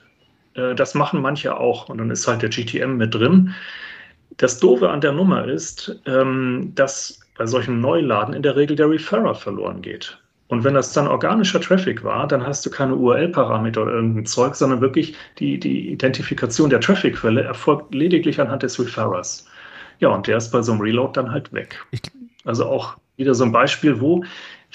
Äh, 0.56 0.74
das 0.74 0.94
machen 0.94 1.20
manche 1.20 1.56
auch 1.56 1.88
und 1.88 1.98
dann 1.98 2.10
ist 2.10 2.26
halt 2.26 2.42
der 2.42 2.50
GTM 2.50 2.96
mit 2.96 3.14
drin. 3.14 3.54
Das 4.38 4.58
Doofe 4.58 4.90
an 4.90 5.00
der 5.00 5.12
Nummer 5.12 5.46
ist, 5.46 5.98
ähm, 6.06 6.72
dass 6.74 7.20
bei 7.38 7.46
solchen 7.46 7.80
Neuladen 7.80 8.34
in 8.34 8.42
der 8.42 8.56
Regel 8.56 8.76
der 8.76 8.90
Referrer 8.90 9.34
verloren 9.34 9.82
geht. 9.82 10.18
Und 10.48 10.62
wenn 10.62 10.74
das 10.74 10.92
dann 10.92 11.08
organischer 11.08 11.60
Traffic 11.60 12.04
war, 12.04 12.26
dann 12.28 12.46
hast 12.46 12.64
du 12.64 12.70
keine 12.70 12.94
URL-Parameter 12.94 13.82
oder 13.82 13.92
irgendein 13.94 14.26
Zeug, 14.26 14.54
sondern 14.54 14.80
wirklich 14.80 15.16
die, 15.38 15.58
die 15.58 15.90
Identifikation 15.90 16.70
der 16.70 16.80
Traffic-Quelle 16.80 17.42
erfolgt 17.42 17.92
lediglich 17.94 18.40
anhand 18.40 18.62
des 18.62 18.78
Referrers. 18.78 19.46
Ja, 19.98 20.08
und 20.08 20.26
der 20.26 20.36
ist 20.36 20.50
bei 20.50 20.62
so 20.62 20.72
einem 20.72 20.80
Reload 20.80 21.12
dann 21.14 21.32
halt 21.32 21.52
weg. 21.52 21.84
Also 22.44 22.66
auch 22.66 22.96
wieder 23.16 23.34
so 23.34 23.44
ein 23.44 23.50
Beispiel, 23.50 24.00
wo 24.00 24.22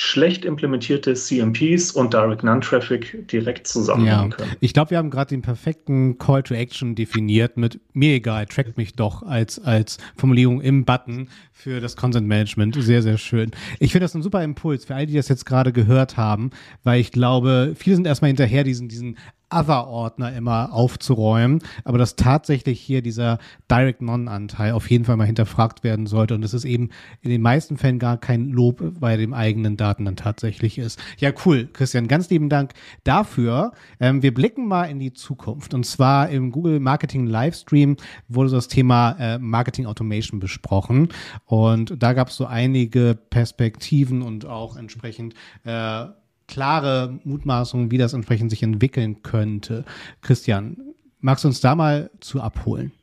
schlecht 0.02 0.46
implementierte 0.46 1.14
CMPs 1.14 1.92
und 1.92 2.12
Direct 2.12 2.44
Non-Traffic 2.44 3.28
direkt 3.28 3.68
zusammenhängen 3.68 4.32
ja. 4.32 4.36
können. 4.36 4.52
Ich 4.60 4.74
glaube, 4.74 4.90
wir 4.90 4.98
haben 4.98 5.12
gerade 5.12 5.30
den 5.30 5.44
perfekten 5.44 6.18
Call 6.18 6.42
to 6.42 6.56
Action 6.56 6.96
definiert 6.96 7.56
mit 7.56 7.80
mir 7.94 8.16
egal, 8.16 8.48
track 8.48 8.78
mich 8.78 8.94
doch 8.94 9.22
als, 9.22 9.60
als 9.60 10.00
Formulierung 10.16 10.60
im 10.60 10.86
Button 10.86 11.30
für 11.62 11.80
das 11.80 11.96
Content 11.96 12.28
Management. 12.28 12.76
Sehr, 12.80 13.04
sehr 13.04 13.20
schön. 13.20 13.52
Ich 13.80 13.92
finde 13.92 14.06
das 14.06 14.16
ein 14.16 14.24
super 14.24 14.44
Impuls 14.44 14.86
für 14.86 14.96
all 14.96 15.06
die 15.06 15.14
das 15.14 15.28
jetzt 15.28 15.46
gerade 15.46 15.72
gehört 15.72 16.18
haben, 16.18 16.50
weil 16.84 17.00
ich 17.00 17.12
glaube, 17.12 17.74
viele 17.78 17.96
sind 17.96 18.08
erstmal 18.08 18.30
hinterher, 18.30 18.64
diesen, 18.64 18.90
diesen 18.90 19.18
Other-Ordner 19.52 20.34
immer 20.34 20.74
aufzuräumen, 20.74 21.60
aber 21.84 21.98
dass 21.98 22.16
tatsächlich 22.16 22.80
hier 22.80 23.02
dieser 23.02 23.38
Direct 23.70 24.02
Non-Anteil 24.02 24.72
auf 24.72 24.90
jeden 24.90 25.06
Fall 25.06 25.18
mal 25.18 25.26
hinterfragt 25.26 25.84
werden 25.84 26.08
sollte 26.08 26.36
und 26.36 26.44
es 26.44 26.54
ist 26.54 26.66
eben 26.66 26.90
in 27.22 27.30
den 27.30 27.42
meisten 27.42 27.78
Fällen 27.78 28.00
gar 28.00 28.18
kein 28.18 28.50
Lob 28.50 28.82
bei 29.00 29.18
den 29.18 29.34
eigenen 29.34 29.78
Daten 29.78 30.06
dann 30.06 30.16
tatsächlich 30.16 30.78
ist. 30.78 31.00
Ja, 31.18 31.32
cool, 31.46 31.70
Christian, 31.72 32.08
ganz 32.08 32.30
lieben 32.30 32.50
Dank 32.50 32.74
dafür. 33.04 33.74
Ähm, 34.00 34.24
wir 34.24 34.34
blicken 34.34 34.68
mal 34.68 34.86
in 34.86 35.00
die 35.00 35.14
Zukunft 35.14 35.74
und 35.74 35.86
zwar 35.86 36.30
im 36.30 36.52
Google 36.52 36.80
Marketing 36.80 37.28
Livestream 37.28 37.98
wurde 38.28 38.52
das 38.52 38.68
Thema 38.68 39.16
äh, 39.20 39.38
Marketing 39.38 39.86
Automation 39.86 40.40
besprochen 40.40 41.10
und 41.52 42.02
da 42.02 42.14
gab 42.14 42.30
es 42.30 42.38
so 42.38 42.46
einige 42.46 43.14
Perspektiven 43.30 44.22
und 44.22 44.46
auch 44.46 44.78
entsprechend 44.78 45.34
äh, 45.66 46.06
klare 46.48 47.20
Mutmaßungen, 47.26 47.92
wie 47.92 47.98
das 47.98 48.14
entsprechend 48.14 48.52
sich 48.52 48.64
entwickeln 48.64 49.22
könnte. 49.22 49.84
Christian, 50.22 50.78
magst 51.20 51.44
du 51.44 51.50
uns 51.50 51.60
da 51.60 51.76
mal 51.76 52.10
zu 52.22 52.40
abholen? 52.40 52.94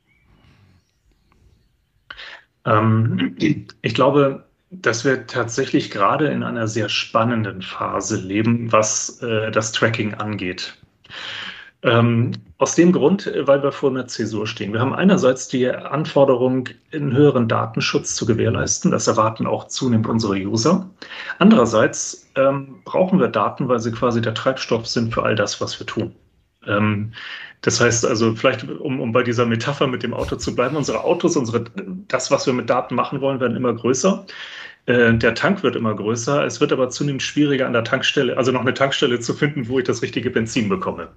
Ähm, 2.65 3.35
ich 3.37 3.93
glaube, 3.93 4.45
dass 4.71 5.05
wir 5.05 5.27
tatsächlich 5.27 5.91
gerade 5.91 6.29
in 6.29 6.41
einer 6.41 6.67
sehr 6.67 6.89
spannenden 6.89 7.61
Phase 7.61 8.19
leben, 8.19 8.71
was 8.71 9.21
äh, 9.21 9.51
das 9.51 9.73
Tracking 9.73 10.15
angeht. 10.15 10.75
Ähm, 11.81 12.33
aus 12.57 12.75
dem 12.75 12.91
Grund, 12.91 13.25
äh, 13.27 13.47
weil 13.47 13.63
wir 13.63 13.71
vor 13.71 13.89
einer 13.89 14.07
Zäsur 14.07 14.47
stehen. 14.47 14.73
Wir 14.73 14.81
haben 14.81 14.93
einerseits 14.93 15.47
die 15.47 15.69
Anforderung, 15.69 16.67
einen 16.91 17.15
höheren 17.15 17.47
Datenschutz 17.47 18.15
zu 18.15 18.25
gewährleisten. 18.25 18.91
Das 18.91 19.07
erwarten 19.07 19.47
auch 19.47 19.67
zunehmend 19.67 20.07
unsere 20.07 20.35
User. 20.35 20.89
Andererseits 21.37 22.29
ähm, 22.35 22.81
brauchen 22.83 23.19
wir 23.19 23.29
Daten, 23.29 23.69
weil 23.69 23.79
sie 23.79 23.91
quasi 23.91 24.21
der 24.21 24.33
Treibstoff 24.33 24.87
sind 24.87 25.13
für 25.13 25.23
all 25.23 25.35
das, 25.35 25.61
was 25.61 25.79
wir 25.79 25.87
tun. 25.87 26.13
Ähm, 26.67 27.13
das 27.61 27.79
heißt 27.79 28.05
also, 28.05 28.35
vielleicht, 28.35 28.69
um, 28.69 28.99
um 28.99 29.11
bei 29.13 29.23
dieser 29.23 29.45
Metapher 29.45 29.87
mit 29.87 30.03
dem 30.03 30.13
Auto 30.13 30.35
zu 30.35 30.55
bleiben, 30.55 30.75
unsere 30.75 31.03
Autos, 31.03 31.37
unsere, 31.37 31.65
das, 32.07 32.29
was 32.31 32.45
wir 32.45 32.53
mit 32.53 32.69
Daten 32.69 32.95
machen 32.95 33.21
wollen, 33.21 33.39
werden 33.39 33.55
immer 33.55 33.73
größer. 33.73 34.25
Äh, 34.85 35.13
der 35.13 35.33
Tank 35.33 35.63
wird 35.63 35.75
immer 35.77 35.95
größer. 35.95 36.45
Es 36.45 36.59
wird 36.59 36.73
aber 36.73 36.89
zunehmend 36.89 37.21
schwieriger 37.23 37.67
an 37.67 37.73
der 37.73 37.83
Tankstelle, 37.85 38.37
also 38.37 38.51
noch 38.51 38.61
eine 38.61 38.73
Tankstelle 38.73 39.19
zu 39.19 39.33
finden, 39.33 39.69
wo 39.69 39.79
ich 39.79 39.85
das 39.85 40.01
richtige 40.01 40.29
Benzin 40.29 40.67
bekomme. 40.67 41.09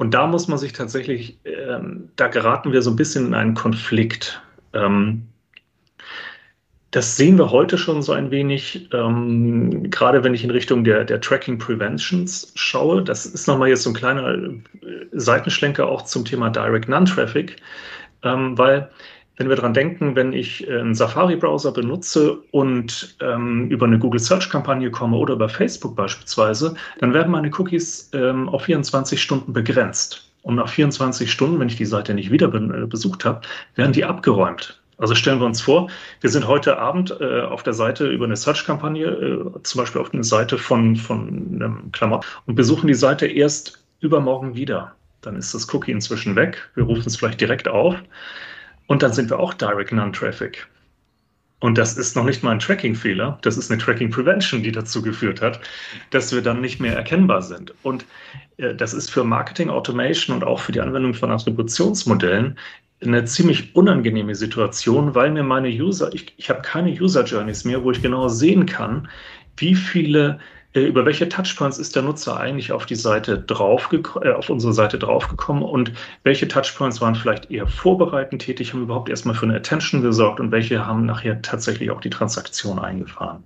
Und 0.00 0.14
da 0.14 0.26
muss 0.26 0.48
man 0.48 0.56
sich 0.56 0.72
tatsächlich, 0.72 1.38
ähm, 1.44 2.08
da 2.16 2.28
geraten 2.28 2.72
wir 2.72 2.80
so 2.80 2.88
ein 2.88 2.96
bisschen 2.96 3.26
in 3.26 3.34
einen 3.34 3.52
Konflikt. 3.52 4.40
Ähm, 4.72 5.26
das 6.90 7.18
sehen 7.18 7.36
wir 7.36 7.50
heute 7.50 7.76
schon 7.76 8.00
so 8.00 8.12
ein 8.12 8.30
wenig, 8.30 8.88
ähm, 8.94 9.90
gerade 9.90 10.24
wenn 10.24 10.32
ich 10.32 10.42
in 10.42 10.50
Richtung 10.50 10.84
der, 10.84 11.04
der 11.04 11.20
Tracking 11.20 11.58
Preventions 11.58 12.50
schaue. 12.54 13.04
Das 13.04 13.26
ist 13.26 13.46
nochmal 13.46 13.68
jetzt 13.68 13.82
so 13.82 13.90
ein 13.90 13.94
kleiner 13.94 14.36
äh, 14.36 14.62
Seitenschlenker 15.12 15.86
auch 15.86 16.06
zum 16.06 16.24
Thema 16.24 16.48
Direct 16.48 16.88
Non-Traffic, 16.88 17.56
ähm, 18.22 18.56
weil 18.56 18.90
wenn 19.40 19.48
wir 19.48 19.56
daran 19.56 19.72
denken, 19.72 20.16
wenn 20.16 20.34
ich 20.34 20.68
äh, 20.68 20.80
einen 20.80 20.94
Safari-Browser 20.94 21.72
benutze 21.72 22.42
und 22.50 23.16
ähm, 23.22 23.70
über 23.70 23.86
eine 23.86 23.98
Google 23.98 24.20
Search-Kampagne 24.20 24.90
komme 24.90 25.16
oder 25.16 25.32
über 25.32 25.48
Facebook 25.48 25.96
beispielsweise, 25.96 26.74
dann 26.98 27.14
werden 27.14 27.32
meine 27.32 27.50
Cookies 27.56 28.10
ähm, 28.12 28.50
auf 28.50 28.64
24 28.64 29.20
Stunden 29.20 29.54
begrenzt. 29.54 30.30
Und 30.42 30.56
nach 30.56 30.68
24 30.68 31.32
Stunden, 31.32 31.58
wenn 31.58 31.68
ich 31.68 31.76
die 31.76 31.86
Seite 31.86 32.12
nicht 32.12 32.30
wieder 32.30 32.52
äh, 32.52 32.86
besucht 32.86 33.24
habe, 33.24 33.40
werden 33.76 33.94
die 33.94 34.04
abgeräumt. 34.04 34.78
Also 34.98 35.14
stellen 35.14 35.40
wir 35.40 35.46
uns 35.46 35.62
vor, 35.62 35.88
wir 36.20 36.28
sind 36.28 36.46
heute 36.46 36.78
Abend 36.78 37.16
äh, 37.18 37.40
auf 37.40 37.62
der 37.62 37.72
Seite 37.72 38.08
über 38.08 38.26
eine 38.26 38.36
Search-Kampagne, 38.36 39.06
äh, 39.06 39.62
zum 39.62 39.78
Beispiel 39.78 40.02
auf 40.02 40.12
eine 40.12 40.22
Seite 40.22 40.58
von, 40.58 40.96
von 40.96 41.54
einem 41.54 41.90
Klamotten 41.92 42.26
und 42.44 42.56
besuchen 42.56 42.88
die 42.88 42.94
Seite 42.94 43.26
erst 43.26 43.82
übermorgen 44.00 44.54
wieder. 44.54 44.92
Dann 45.22 45.36
ist 45.36 45.54
das 45.54 45.72
Cookie 45.72 45.92
inzwischen 45.92 46.36
weg. 46.36 46.70
Wir 46.74 46.84
rufen 46.84 47.04
es 47.06 47.16
vielleicht 47.16 47.40
direkt 47.40 47.68
auf. 47.68 47.94
Und 48.90 49.04
dann 49.04 49.12
sind 49.12 49.30
wir 49.30 49.38
auch 49.38 49.54
Direct 49.54 49.92
Non-Traffic. 49.92 50.66
Und 51.60 51.78
das 51.78 51.96
ist 51.96 52.16
noch 52.16 52.24
nicht 52.24 52.42
mal 52.42 52.50
ein 52.50 52.58
Tracking-Fehler, 52.58 53.38
das 53.42 53.56
ist 53.56 53.70
eine 53.70 53.80
Tracking-Prevention, 53.80 54.64
die 54.64 54.72
dazu 54.72 55.00
geführt 55.00 55.40
hat, 55.40 55.60
dass 56.10 56.34
wir 56.34 56.42
dann 56.42 56.60
nicht 56.60 56.80
mehr 56.80 56.96
erkennbar 56.96 57.40
sind. 57.40 57.72
Und 57.84 58.04
äh, 58.56 58.74
das 58.74 58.92
ist 58.92 59.08
für 59.08 59.22
Marketing 59.22 59.70
Automation 59.70 60.34
und 60.34 60.42
auch 60.42 60.58
für 60.58 60.72
die 60.72 60.80
Anwendung 60.80 61.14
von 61.14 61.30
Attributionsmodellen 61.30 62.58
eine 63.00 63.24
ziemlich 63.26 63.76
unangenehme 63.76 64.34
Situation, 64.34 65.14
weil 65.14 65.30
mir 65.30 65.44
meine 65.44 65.68
User, 65.68 66.12
ich, 66.12 66.34
ich 66.36 66.50
habe 66.50 66.62
keine 66.62 66.90
User 66.90 67.22
Journeys 67.22 67.64
mehr, 67.64 67.84
wo 67.84 67.92
ich 67.92 68.02
genau 68.02 68.26
sehen 68.26 68.66
kann, 68.66 69.08
wie 69.56 69.76
viele 69.76 70.40
über 70.72 71.04
welche 71.04 71.28
Touchpoints 71.28 71.78
ist 71.78 71.96
der 71.96 72.02
Nutzer 72.02 72.38
eigentlich 72.38 72.70
auf 72.70 72.86
die 72.86 72.94
Seite 72.94 73.38
drauf, 73.38 73.90
äh, 73.92 74.30
auf 74.30 74.50
unsere 74.50 74.72
Seite 74.72 74.98
draufgekommen 74.98 75.64
und 75.64 75.92
welche 76.22 76.46
Touchpoints 76.46 77.00
waren 77.00 77.16
vielleicht 77.16 77.50
eher 77.50 77.66
vorbereitend 77.66 78.42
tätig, 78.42 78.72
haben 78.72 78.82
überhaupt 78.82 79.08
erstmal 79.08 79.34
für 79.34 79.46
eine 79.46 79.56
Attention 79.56 80.02
gesorgt 80.02 80.38
und 80.38 80.52
welche 80.52 80.86
haben 80.86 81.06
nachher 81.06 81.42
tatsächlich 81.42 81.90
auch 81.90 82.00
die 82.00 82.10
Transaktion 82.10 82.78
eingefahren. 82.78 83.42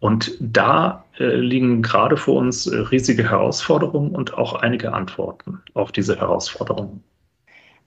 Und 0.00 0.36
da 0.40 1.04
äh, 1.18 1.36
liegen 1.36 1.82
gerade 1.82 2.16
vor 2.16 2.36
uns 2.36 2.66
äh, 2.66 2.78
riesige 2.78 3.28
Herausforderungen 3.28 4.12
und 4.12 4.34
auch 4.34 4.54
einige 4.54 4.92
Antworten 4.94 5.60
auf 5.74 5.92
diese 5.92 6.16
Herausforderungen. 6.16 7.02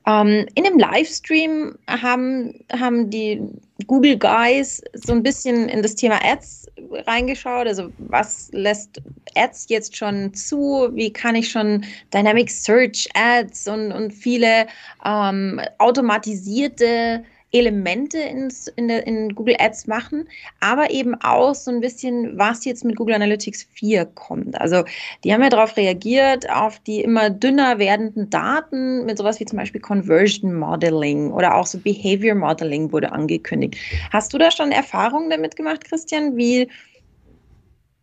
Ähm, 0.07 0.47
in 0.55 0.63
dem 0.63 0.79
Livestream 0.79 1.77
haben, 1.87 2.63
haben 2.71 3.09
die 3.09 3.41
Google 3.87 4.17
Guys 4.17 4.81
so 4.93 5.13
ein 5.13 5.23
bisschen 5.23 5.69
in 5.69 5.81
das 5.81 5.95
Thema 5.95 6.19
Ads 6.23 6.67
reingeschaut. 7.07 7.67
Also 7.67 7.91
was 7.97 8.49
lässt 8.51 9.01
Ads 9.35 9.67
jetzt 9.69 9.95
schon 9.95 10.33
zu? 10.33 10.89
Wie 10.93 11.11
kann 11.11 11.35
ich 11.35 11.49
schon 11.49 11.83
Dynamic 12.13 12.49
Search 12.49 13.09
Ads 13.13 13.67
und, 13.67 13.91
und 13.91 14.11
viele 14.11 14.67
ähm, 15.05 15.61
automatisierte 15.77 17.23
Elemente 17.51 18.17
ins, 18.19 18.67
in, 18.67 18.87
der, 18.87 19.05
in 19.05 19.35
Google 19.35 19.55
Ads 19.59 19.87
machen, 19.87 20.27
aber 20.59 20.91
eben 20.91 21.15
auch 21.21 21.53
so 21.53 21.71
ein 21.71 21.81
bisschen, 21.81 22.37
was 22.37 22.65
jetzt 22.65 22.85
mit 22.85 22.95
Google 22.95 23.15
Analytics 23.15 23.63
4 23.73 24.05
kommt. 24.05 24.59
Also 24.59 24.83
die 25.23 25.33
haben 25.33 25.43
ja 25.43 25.49
darauf 25.49 25.75
reagiert, 25.75 26.49
auf 26.49 26.79
die 26.79 27.01
immer 27.01 27.29
dünner 27.29 27.77
werdenden 27.77 28.29
Daten 28.29 29.05
mit 29.05 29.17
sowas 29.17 29.39
wie 29.39 29.45
zum 29.45 29.59
Beispiel 29.59 29.81
Conversion 29.81 30.53
Modeling 30.53 31.31
oder 31.31 31.55
auch 31.55 31.65
so 31.65 31.77
Behavior 31.77 32.35
Modeling 32.35 32.91
wurde 32.91 33.11
angekündigt. 33.11 33.75
Hast 34.11 34.33
du 34.33 34.37
da 34.37 34.51
schon 34.51 34.71
Erfahrungen 34.71 35.29
damit 35.29 35.55
gemacht, 35.55 35.83
Christian? 35.83 36.37
Wie, 36.37 36.69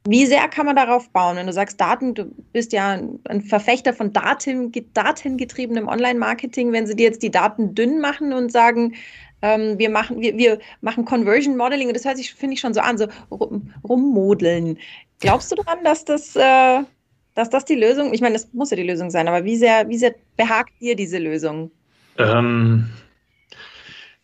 wie 0.06 0.26
sehr 0.26 0.48
kann 0.48 0.66
man 0.66 0.76
darauf 0.76 1.10
bauen? 1.10 1.36
Wenn 1.36 1.46
du 1.46 1.52
sagst 1.52 1.80
Daten, 1.80 2.14
du 2.14 2.24
bist 2.52 2.72
ja 2.72 2.98
ein 3.28 3.42
Verfechter 3.42 3.92
von 3.92 4.12
Daten, 4.12 4.72
datengetriebenem 4.92 5.88
Online-Marketing, 5.88 6.72
wenn 6.72 6.86
sie 6.86 6.96
dir 6.96 7.08
jetzt 7.08 7.22
die 7.22 7.30
Daten 7.30 7.74
dünn 7.74 8.00
machen 8.00 8.32
und 8.32 8.52
sagen, 8.52 8.94
ähm, 9.42 9.78
wir, 9.78 9.90
machen, 9.90 10.20
wir, 10.20 10.36
wir 10.36 10.58
machen 10.80 11.04
Conversion 11.04 11.56
Modeling 11.56 11.88
und 11.88 11.94
das 11.94 12.04
hört 12.04 12.16
sich, 12.16 12.34
finde 12.34 12.54
ich, 12.54 12.60
schon 12.60 12.74
so 12.74 12.80
an, 12.80 12.98
so 12.98 13.06
rummodeln. 13.84 14.78
Glaubst 15.20 15.50
du 15.50 15.56
daran, 15.56 15.78
dass 15.84 16.04
das, 16.04 16.36
äh, 16.36 16.80
dass 17.34 17.50
das 17.50 17.64
die 17.64 17.74
Lösung, 17.74 18.12
ich 18.12 18.20
meine, 18.20 18.34
das 18.34 18.52
muss 18.52 18.70
ja 18.70 18.76
die 18.76 18.82
Lösung 18.82 19.10
sein, 19.10 19.28
aber 19.28 19.44
wie 19.44 19.56
sehr, 19.56 19.88
wie 19.88 19.98
sehr 19.98 20.14
behagt 20.36 20.72
dir 20.80 20.96
diese 20.96 21.18
Lösung? 21.18 21.70
Ähm, 22.18 22.88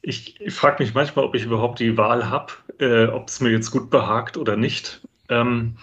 ich, 0.03 0.41
ich 0.41 0.55
frage 0.55 0.83
mich 0.83 0.95
manchmal, 0.95 1.25
ob 1.25 1.35
ich 1.35 1.45
überhaupt 1.45 1.79
die 1.79 1.97
Wahl 1.97 2.29
habe, 2.29 2.53
äh, 2.79 3.07
ob 3.07 3.29
es 3.29 3.41
mir 3.41 3.51
jetzt 3.51 3.71
gut 3.71 3.91
behagt 3.91 4.37
oder 4.37 4.57
nicht. 4.57 5.01
Ähm, 5.29 5.77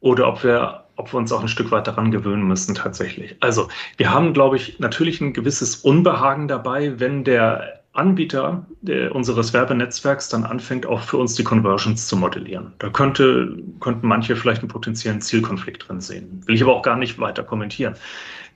oder 0.00 0.28
ob 0.28 0.44
wir, 0.44 0.84
ob 0.96 1.12
wir 1.12 1.18
uns 1.18 1.32
auch 1.32 1.40
ein 1.40 1.48
Stück 1.48 1.70
weit 1.70 1.86
daran 1.86 2.10
gewöhnen 2.10 2.46
müssen 2.46 2.74
tatsächlich. 2.74 3.36
Also 3.40 3.68
wir 3.96 4.12
haben, 4.12 4.32
glaube 4.32 4.56
ich, 4.56 4.78
natürlich 4.78 5.20
ein 5.20 5.32
gewisses 5.32 5.76
Unbehagen 5.76 6.48
dabei, 6.48 6.98
wenn 7.00 7.24
der 7.24 7.77
Anbieter 7.98 8.66
der, 8.80 9.14
unseres 9.14 9.52
Werbenetzwerks 9.52 10.28
dann 10.28 10.44
anfängt, 10.44 10.86
auch 10.86 11.00
für 11.00 11.16
uns 11.16 11.34
die 11.34 11.44
Conversions 11.44 12.06
zu 12.06 12.16
modellieren. 12.16 12.72
Da 12.78 12.88
könnte, 12.88 13.56
könnten 13.80 14.06
manche 14.06 14.36
vielleicht 14.36 14.62
einen 14.62 14.68
potenziellen 14.68 15.20
Zielkonflikt 15.20 15.88
drin 15.88 16.00
sehen. 16.00 16.42
Will 16.46 16.54
ich 16.54 16.62
aber 16.62 16.74
auch 16.74 16.82
gar 16.82 16.96
nicht 16.96 17.18
weiter 17.18 17.42
kommentieren. 17.42 17.94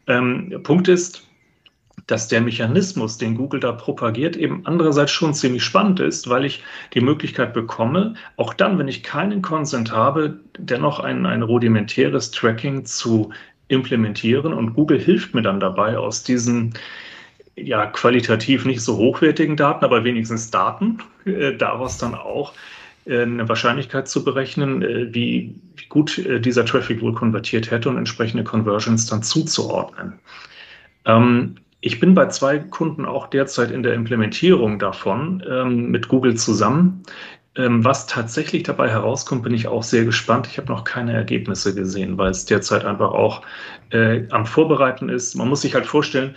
Ähm, 0.07 0.61
Punkt 0.62 0.88
ist, 0.88 1.26
dass 2.07 2.28
der 2.28 2.40
Mechanismus, 2.40 3.18
den 3.18 3.37
Google 3.37 3.61
da 3.61 3.72
propagiert, 3.72 4.37
eben 4.37 4.62
andererseits 4.64 5.12
schon 5.12 5.35
ziemlich 5.35 5.62
spannend 5.62 6.00
ist, 6.00 6.28
weil 6.28 6.44
ich 6.44 6.62
die 6.94 7.00
Möglichkeit 7.00 7.55
bekomme, 7.55 8.14
auch 8.37 8.55
dann, 8.55 8.78
wenn 8.78 8.88
ich 8.88 9.02
keinen 9.02 9.42
Consent 9.42 9.92
habe, 9.92 10.40
dennoch 10.59 11.00
ein, 11.00 11.26
ein 11.26 11.42
rudimentäres 11.42 12.31
Tracking 12.31 12.85
zu 12.85 13.31
implementieren. 13.68 14.52
Und 14.52 14.74
Google 14.74 14.98
hilft 14.98 15.35
mir 15.35 15.42
dann 15.42 15.61
dabei, 15.61 15.96
aus 15.96 16.22
diesen 16.22 16.74
ja, 17.56 17.86
qualitativ 17.86 18.64
nicht 18.64 18.80
so 18.80 18.96
hochwertigen 18.96 19.56
Daten, 19.56 19.84
aber 19.84 20.04
wenigstens 20.04 20.50
Daten, 20.50 20.98
äh, 21.24 21.54
daraus 21.54 21.98
dann 21.98 22.14
auch 22.14 22.54
äh, 23.04 23.22
eine 23.22 23.48
Wahrscheinlichkeit 23.48 24.08
zu 24.08 24.24
berechnen, 24.24 24.82
äh, 24.82 25.14
wie, 25.14 25.54
wie, 25.76 25.86
gut 25.88 26.18
äh, 26.18 26.40
dieser 26.40 26.64
Traffic 26.64 27.02
wohl 27.02 27.14
konvertiert 27.14 27.70
hätte 27.70 27.88
und 27.88 27.98
entsprechende 27.98 28.44
Conversions 28.44 29.06
dann 29.06 29.22
zuzuordnen. 29.22 30.18
Ähm, 31.04 31.56
ich 31.80 31.98
bin 31.98 32.14
bei 32.14 32.28
zwei 32.28 32.60
Kunden 32.60 33.04
auch 33.04 33.26
derzeit 33.26 33.72
in 33.72 33.82
der 33.82 33.94
Implementierung 33.94 34.78
davon 34.78 35.42
ähm, 35.48 35.90
mit 35.90 36.08
Google 36.08 36.36
zusammen. 36.36 37.02
Ähm, 37.54 37.84
was 37.84 38.06
tatsächlich 38.06 38.62
dabei 38.62 38.88
herauskommt, 38.88 39.42
bin 39.42 39.52
ich 39.52 39.66
auch 39.66 39.82
sehr 39.82 40.04
gespannt. 40.04 40.46
Ich 40.46 40.56
habe 40.58 40.68
noch 40.68 40.84
keine 40.84 41.12
Ergebnisse 41.12 41.74
gesehen, 41.74 42.16
weil 42.16 42.30
es 42.30 42.46
derzeit 42.46 42.84
einfach 42.84 43.10
auch 43.10 43.42
äh, 43.90 44.22
am 44.30 44.46
Vorbereiten 44.46 45.08
ist. 45.08 45.34
Man 45.34 45.48
muss 45.48 45.62
sich 45.62 45.74
halt 45.74 45.86
vorstellen, 45.86 46.34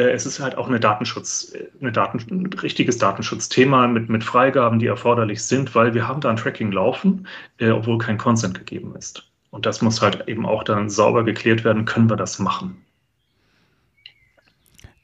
es 0.00 0.26
ist 0.26 0.40
halt 0.40 0.56
auch 0.56 0.68
eine 0.68 0.80
Datenschutz, 0.80 1.52
eine 1.80 1.92
Daten, 1.92 2.18
ein 2.30 2.52
richtiges 2.52 2.98
Datenschutzthema 2.98 3.86
mit, 3.88 4.08
mit 4.08 4.24
Freigaben, 4.24 4.78
die 4.78 4.86
erforderlich 4.86 5.42
sind, 5.42 5.74
weil 5.74 5.94
wir 5.94 6.06
haben 6.06 6.20
da 6.20 6.30
ein 6.30 6.36
Tracking 6.36 6.70
laufen, 6.72 7.26
äh, 7.58 7.70
obwohl 7.70 7.98
kein 7.98 8.18
Consent 8.18 8.58
gegeben 8.58 8.94
ist. 8.96 9.30
Und 9.50 9.64
das 9.64 9.80
muss 9.82 10.02
halt 10.02 10.28
eben 10.28 10.44
auch 10.44 10.64
dann 10.64 10.90
sauber 10.90 11.24
geklärt 11.24 11.64
werden, 11.64 11.86
können 11.86 12.10
wir 12.10 12.16
das 12.16 12.38
machen. 12.38 12.85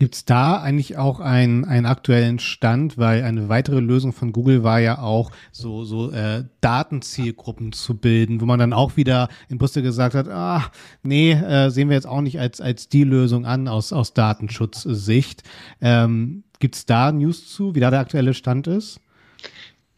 Gibt 0.03 0.17
es 0.17 0.25
da 0.25 0.57
eigentlich 0.57 0.99
auch 0.99 1.21
einen, 1.21 1.65
einen 1.65 1.87
aktuellen 1.87 2.41
Stand? 2.41 2.99
Weil 2.99 3.23
eine 3.23 3.49
weitere 3.49 3.79
Lösung 3.79 4.13
von 4.13 4.33
Google 4.33 4.65
war 4.65 4.81
ja 4.81 4.99
auch, 4.99 5.31
so, 5.53 5.85
so 5.85 6.11
äh, 6.11 6.43
Datenzielgruppen 6.61 7.71
zu 7.71 7.97
bilden, 7.97 8.41
wo 8.41 8.45
man 8.45 8.59
dann 8.59 8.73
auch 8.73 8.97
wieder 8.97 9.29
in 9.49 9.59
Brüste 9.59 9.81
gesagt 9.81 10.17
hat, 10.17 10.27
ah, 10.27 10.73
nee, 11.05 11.31
äh, 11.31 11.71
sehen 11.71 11.89
wir 11.89 11.95
jetzt 11.95 12.09
auch 12.09 12.21
nicht 12.21 12.41
als, 12.41 12.61
als 12.61 12.89
die 12.89 13.05
Lösung 13.05 13.47
an 13.47 13.69
aus, 13.69 13.93
aus 13.93 14.13
Datenschutzsicht. 14.13 15.45
Ähm, 15.81 16.43
Gibt 16.59 16.75
es 16.75 16.85
da 16.85 17.13
News 17.13 17.49
zu, 17.55 17.77
wie 17.77 17.81
da 17.81 17.93
der 17.93 18.01
aktuelle 18.01 18.35
Stand 18.35 18.67
ist? 18.67 19.01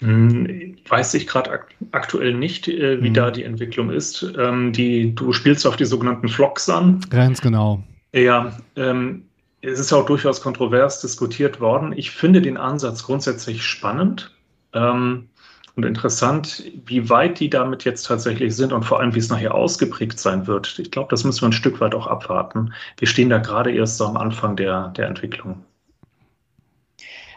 Hm, 0.03 0.77
weiß 0.87 1.15
ich 1.15 1.27
gerade 1.27 1.51
ak 1.51 1.69
aktuell 1.93 2.35
nicht, 2.35 2.69
äh, 2.69 3.03
wie 3.03 3.09
mhm. 3.09 3.15
da 3.15 3.31
die 3.31 3.45
Entwicklung 3.45 3.89
ist. 3.89 4.23
Ähm, 4.39 4.71
die, 4.75 5.15
du 5.15 5.33
spielst 5.33 5.67
auf 5.67 5.77
die 5.77 5.87
sogenannten 5.87 6.29
Flocks 6.29 6.69
an. 6.69 7.01
Ganz 7.09 7.41
genau. 7.41 7.83
Ja, 8.13 8.59
ähm, 8.77 9.23
es 9.65 9.79
ist 9.79 9.93
auch 9.93 10.07
durchaus 10.07 10.41
kontrovers 10.41 11.01
diskutiert 11.01 11.61
worden. 11.61 11.93
Ich 11.97 12.11
finde 12.11 12.43
den 12.43 12.57
Ansatz 12.57 13.05
grundsätzlich 13.05 13.63
spannend 13.63 14.35
ähm, 14.75 15.29
und 15.77 15.85
interessant, 15.85 16.63
wie 16.87 17.09
weit 17.09 17.41
die 17.41 17.51
damit 17.51 17.85
jetzt 17.85 18.07
tatsächlich 18.07 18.55
sind 18.55 18.73
und 18.73 18.85
vor 18.85 19.01
allem, 19.01 19.15
wie 19.15 19.19
es 19.19 19.31
nachher 19.31 19.55
ausgeprägt 19.55 20.19
sein 20.19 20.47
wird. 20.47 20.79
Ich 20.79 20.91
glaube, 20.91 21.09
das 21.11 21.25
müssen 21.25 21.43
wir 21.43 21.49
ein 21.49 21.53
Stück 21.53 21.81
weit 21.81 21.95
auch 21.95 22.07
abwarten. 22.07 22.73
Wir 22.99 23.09
stehen 23.09 23.31
da 23.31 23.39
gerade 23.39 23.73
erst 23.73 23.97
so 23.97 24.07
am 24.07 24.17
Anfang 24.17 24.57
der, 24.57 24.89
der 24.89 25.09
Entwicklung. 25.09 25.65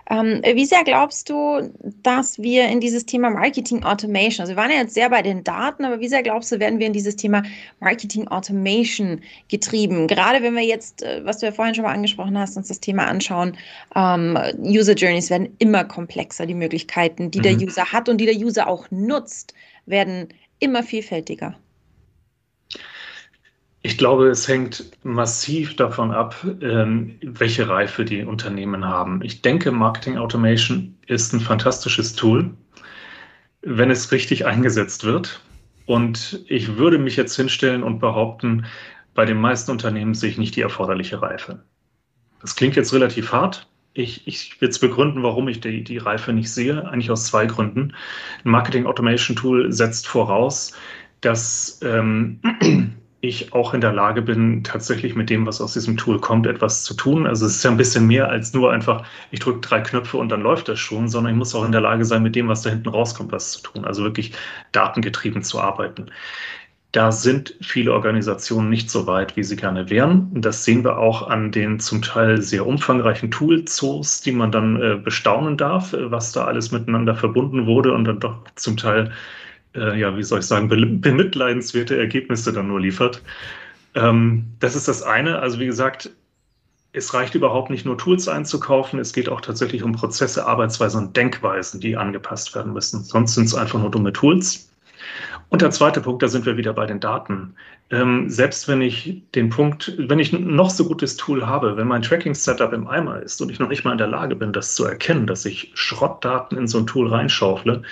Ähm, 0.09 0.41
wie 0.53 0.65
sehr 0.65 0.83
glaubst 0.83 1.29
du, 1.29 1.69
dass 2.01 2.39
wir 2.39 2.67
in 2.67 2.79
dieses 2.79 3.05
Thema 3.05 3.29
Marketing 3.29 3.83
Automation, 3.83 4.43
also 4.43 4.53
wir 4.53 4.61
waren 4.61 4.71
ja 4.71 4.77
jetzt 4.77 4.93
sehr 4.93 5.09
bei 5.09 5.21
den 5.21 5.43
Daten, 5.43 5.83
aber 5.83 5.99
wie 5.99 6.07
sehr 6.07 6.23
glaubst 6.23 6.51
du, 6.51 6.59
werden 6.59 6.79
wir 6.79 6.87
in 6.87 6.93
dieses 6.93 7.17
Thema 7.17 7.43
Marketing 7.79 8.27
Automation 8.27 9.21
getrieben? 9.49 10.07
Gerade 10.07 10.41
wenn 10.41 10.55
wir 10.55 10.63
jetzt, 10.63 11.03
äh, 11.03 11.25
was 11.25 11.39
du 11.39 11.47
ja 11.47 11.51
vorhin 11.51 11.75
schon 11.75 11.83
mal 11.83 11.93
angesprochen 11.93 12.37
hast, 12.37 12.55
uns 12.55 12.69
das 12.69 12.79
Thema 12.79 13.05
anschauen, 13.05 13.57
ähm, 13.95 14.37
User 14.59 14.93
Journeys 14.93 15.29
werden 15.29 15.53
immer 15.59 15.83
komplexer, 15.83 16.45
die 16.45 16.53
Möglichkeiten, 16.53 17.29
die 17.31 17.39
mhm. 17.39 17.43
der 17.43 17.55
User 17.55 17.91
hat 17.91 18.07
und 18.07 18.19
die 18.19 18.25
der 18.25 18.35
User 18.35 18.67
auch 18.67 18.89
nutzt, 18.91 19.53
werden 19.85 20.29
immer 20.59 20.83
vielfältiger. 20.83 21.55
Ich 23.83 23.97
glaube, 23.97 24.27
es 24.27 24.47
hängt 24.47 24.91
massiv 25.03 25.75
davon 25.75 26.11
ab, 26.11 26.35
ähm, 26.61 27.15
welche 27.21 27.69
Reife 27.69 28.05
die 28.05 28.23
Unternehmen 28.23 28.85
haben. 28.85 29.21
Ich 29.23 29.41
denke, 29.41 29.71
Marketing 29.71 30.17
Automation 30.17 30.97
ist 31.05 31.33
ein 31.33 31.39
fantastisches 31.39 32.13
Tool, 32.13 32.51
wenn 33.61 33.91
es 33.91 34.11
richtig 34.11 34.45
eingesetzt 34.45 35.03
wird. 35.03 35.41
Und 35.85 36.43
ich 36.47 36.77
würde 36.77 36.97
mich 36.97 37.15
jetzt 37.15 37.35
hinstellen 37.35 37.83
und 37.83 37.99
behaupten, 37.99 38.65
bei 39.13 39.25
den 39.25 39.39
meisten 39.39 39.71
Unternehmen 39.71 40.13
sehe 40.13 40.29
ich 40.29 40.37
nicht 40.37 40.55
die 40.55 40.61
erforderliche 40.61 41.21
Reife. 41.21 41.63
Das 42.41 42.55
klingt 42.55 42.75
jetzt 42.75 42.93
relativ 42.93 43.31
hart. 43.31 43.67
Ich, 43.93 44.27
ich 44.27 44.59
will 44.61 44.69
es 44.69 44.79
begründen, 44.79 45.23
warum 45.23 45.47
ich 45.47 45.59
die, 45.59 45.83
die 45.83 45.97
Reife 45.97 46.33
nicht 46.33 46.51
sehe. 46.51 46.87
Eigentlich 46.87 47.09
aus 47.09 47.25
zwei 47.25 47.45
Gründen. 47.45 47.95
Ein 48.43 48.51
Marketing 48.51 48.85
Automation 48.85 49.35
Tool 49.35 49.71
setzt 49.71 50.07
voraus, 50.07 50.73
dass 51.21 51.79
ähm, 51.83 52.41
ich 53.27 53.53
auch 53.53 53.73
in 53.73 53.81
der 53.81 53.93
Lage 53.93 54.21
bin, 54.21 54.63
tatsächlich 54.63 55.15
mit 55.15 55.29
dem, 55.29 55.45
was 55.45 55.61
aus 55.61 55.73
diesem 55.73 55.97
Tool 55.97 56.19
kommt, 56.19 56.47
etwas 56.47 56.83
zu 56.83 56.93
tun. 56.93 57.27
Also 57.27 57.45
es 57.45 57.57
ist 57.57 57.63
ja 57.63 57.71
ein 57.71 57.77
bisschen 57.77 58.07
mehr 58.07 58.29
als 58.29 58.53
nur 58.53 58.71
einfach, 58.71 59.05
ich 59.31 59.39
drücke 59.39 59.59
drei 59.61 59.81
Knöpfe 59.81 60.17
und 60.17 60.29
dann 60.29 60.41
läuft 60.41 60.67
das 60.69 60.79
schon, 60.79 61.07
sondern 61.07 61.33
ich 61.33 61.37
muss 61.37 61.55
auch 61.55 61.65
in 61.65 61.71
der 61.71 61.81
Lage 61.81 62.05
sein, 62.05 62.23
mit 62.23 62.35
dem, 62.35 62.47
was 62.47 62.61
da 62.61 62.69
hinten 62.69 62.89
rauskommt, 62.89 63.31
was 63.31 63.51
zu 63.51 63.61
tun. 63.61 63.85
Also 63.85 64.03
wirklich 64.03 64.33
datengetrieben 64.71 65.43
zu 65.43 65.59
arbeiten. 65.59 66.07
Da 66.93 67.11
sind 67.11 67.53
viele 67.61 67.93
Organisationen 67.93 68.69
nicht 68.69 68.89
so 68.89 69.07
weit, 69.07 69.35
wie 69.35 69.43
sie 69.43 69.57
gerne 69.57 69.89
wären. 69.89 70.29
Das 70.33 70.63
sehen 70.63 70.83
wir 70.83 70.97
auch 70.97 71.27
an 71.27 71.51
den 71.51 71.79
zum 71.79 72.01
Teil 72.01 72.41
sehr 72.41 72.65
umfangreichen 72.65 73.29
Toolzoos, 73.29 74.21
die 74.21 74.31
man 74.31 74.51
dann 74.51 74.81
äh, 74.81 74.95
bestaunen 74.95 75.57
darf, 75.57 75.93
was 75.93 76.31
da 76.31 76.45
alles 76.45 76.71
miteinander 76.71 77.13
verbunden 77.13 77.67
wurde 77.67 77.93
und 77.93 78.05
dann 78.05 78.19
doch 78.19 78.37
zum 78.55 78.77
Teil 78.77 79.11
äh, 79.75 79.99
ja, 79.99 80.15
wie 80.17 80.23
soll 80.23 80.39
ich 80.39 80.45
sagen, 80.45 80.69
bemitleidenswerte 80.69 81.97
Ergebnisse 81.97 82.53
dann 82.53 82.67
nur 82.67 82.79
liefert. 82.79 83.21
Ähm, 83.95 84.45
das 84.59 84.75
ist 84.75 84.87
das 84.87 85.03
eine. 85.03 85.39
Also 85.39 85.59
wie 85.59 85.65
gesagt, 85.65 86.11
es 86.93 87.13
reicht 87.13 87.35
überhaupt 87.35 87.69
nicht 87.69 87.85
nur 87.85 87.97
Tools 87.97 88.27
einzukaufen, 88.27 88.99
es 88.99 89.13
geht 89.13 89.29
auch 89.29 89.41
tatsächlich 89.41 89.83
um 89.83 89.91
Prozesse, 89.91 90.45
Arbeitsweisen 90.45 91.07
und 91.07 91.17
Denkweisen, 91.17 91.79
die 91.79 91.95
angepasst 91.95 92.55
werden 92.55 92.73
müssen. 92.73 93.03
Sonst 93.03 93.35
sind 93.35 93.45
es 93.45 93.55
einfach 93.55 93.79
nur 93.79 93.91
dumme 93.91 94.13
Tools. 94.13 94.69
Und 95.49 95.61
der 95.61 95.71
zweite 95.71 96.01
Punkt, 96.01 96.23
da 96.23 96.27
sind 96.27 96.45
wir 96.45 96.57
wieder 96.57 96.73
bei 96.73 96.85
den 96.85 96.99
Daten. 96.99 97.55
Ähm, 97.89 98.29
selbst 98.29 98.67
wenn 98.67 98.81
ich 98.81 99.21
den 99.33 99.49
Punkt, 99.49 99.93
wenn 99.97 100.19
ich 100.19 100.33
noch 100.33 100.69
so 100.69 100.85
gutes 100.85 101.15
Tool 101.15 101.45
habe, 101.45 101.77
wenn 101.77 101.87
mein 101.87 102.01
Tracking-Setup 102.01 102.73
im 102.73 102.87
Eimer 102.87 103.21
ist 103.21 103.41
und 103.41 103.49
ich 103.49 103.59
noch 103.59 103.69
nicht 103.69 103.85
mal 103.85 103.93
in 103.93 103.97
der 103.97 104.07
Lage 104.07 104.35
bin, 104.35 104.51
das 104.51 104.75
zu 104.75 104.83
erkennen, 104.83 105.25
dass 105.25 105.45
ich 105.45 105.71
Schrottdaten 105.73 106.57
in 106.57 106.67
so 106.67 106.79
ein 106.79 106.87
Tool 106.87 107.07
reinschaufle, 107.07 107.83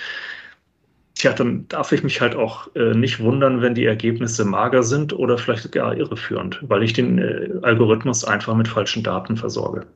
Tja, 1.26 1.34
dann 1.34 1.66
darf 1.66 1.90
ich 1.90 2.04
mich 2.04 2.20
halt 2.20 2.36
auch 2.36 2.68
äh, 2.76 2.94
nicht 2.94 3.18
wundern, 3.18 3.60
wenn 3.60 3.74
die 3.74 3.84
Ergebnisse 3.84 4.44
mager 4.44 4.84
sind 4.84 5.12
oder 5.12 5.38
vielleicht 5.38 5.72
gar 5.72 5.96
irreführend, 5.96 6.60
weil 6.68 6.84
ich 6.84 6.92
den 6.92 7.18
äh, 7.18 7.48
Algorithmus 7.62 8.24
einfach 8.24 8.54
mit 8.54 8.68
falschen 8.68 9.02
Daten 9.02 9.36
versorge. 9.36 9.86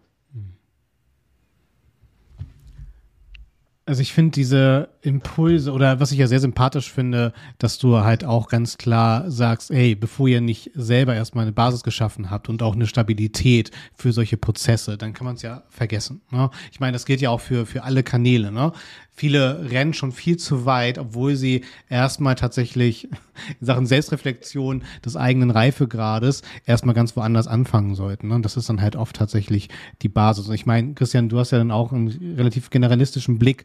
Also 3.87 4.03
ich 4.03 4.13
finde 4.13 4.31
diese 4.33 4.89
Impulse 5.03 5.73
oder 5.73 5.99
was 5.99 6.13
ich 6.13 6.19
ja 6.19 6.29
sehr 6.29 6.39
sympathisch 6.39 6.93
finde, 6.93 7.33
dass 7.59 7.79
du 7.79 7.99
halt 7.99 8.25
auch 8.25 8.49
ganz 8.49 8.79
klar 8.79 9.29
sagst, 9.31 9.73
ey, 9.73 9.97
bevor 9.97 10.29
ihr 10.29 10.41
nicht 10.41 10.71
selber 10.75 11.15
erstmal 11.15 11.43
eine 11.43 11.53
Basis 11.53 11.83
geschaffen 11.83 12.31
habt 12.31 12.49
und 12.49 12.63
auch 12.63 12.75
eine 12.75 12.87
Stabilität 12.87 13.73
für 13.97 14.13
solche 14.13 14.37
Prozesse, 14.37 14.97
dann 14.97 15.13
kann 15.13 15.25
man 15.25 15.35
es 15.35 15.43
ja 15.43 15.65
vergessen. 15.71 16.21
Ne? 16.31 16.51
Ich 16.71 16.79
meine, 16.79 16.93
das 16.93 17.05
gilt 17.05 17.21
ja 17.21 17.31
auch 17.31 17.41
für, 17.41 17.67
für 17.67 17.83
alle 17.83 18.05
Kanäle. 18.05 18.53
Ne? 18.53 18.73
Viele 19.21 19.71
rennen 19.71 19.93
schon 19.93 20.13
viel 20.13 20.39
zu 20.39 20.65
weit, 20.65 20.97
obwohl 20.97 21.37
sie 21.37 21.65
erstmal 21.91 22.37
tatsächlich 22.37 23.05
in 23.61 23.67
Sachen 23.67 23.85
Selbstreflexion 23.85 24.83
des 25.05 25.15
eigenen 25.15 25.51
Reifegrades 25.51 26.41
erstmal 26.65 26.95
ganz 26.95 27.15
woanders 27.17 27.47
anfangen 27.47 27.95
sollten. 27.95 28.29
Ne? 28.29 28.37
Und 28.37 28.47
das 28.47 28.57
ist 28.57 28.71
dann 28.71 28.81
halt 28.81 28.97
oft 28.97 29.15
tatsächlich 29.15 29.69
die 30.01 30.09
Basis. 30.09 30.49
Und 30.49 30.55
ich 30.55 30.65
meine, 30.65 30.95
Christian, 30.95 31.29
du 31.29 31.39
hast 31.39 31.51
ja 31.51 31.59
dann 31.59 31.71
auch 31.71 31.93
einen 31.93 32.35
relativ 32.39 32.71
generalistischen 32.71 33.39
Blick 33.39 33.65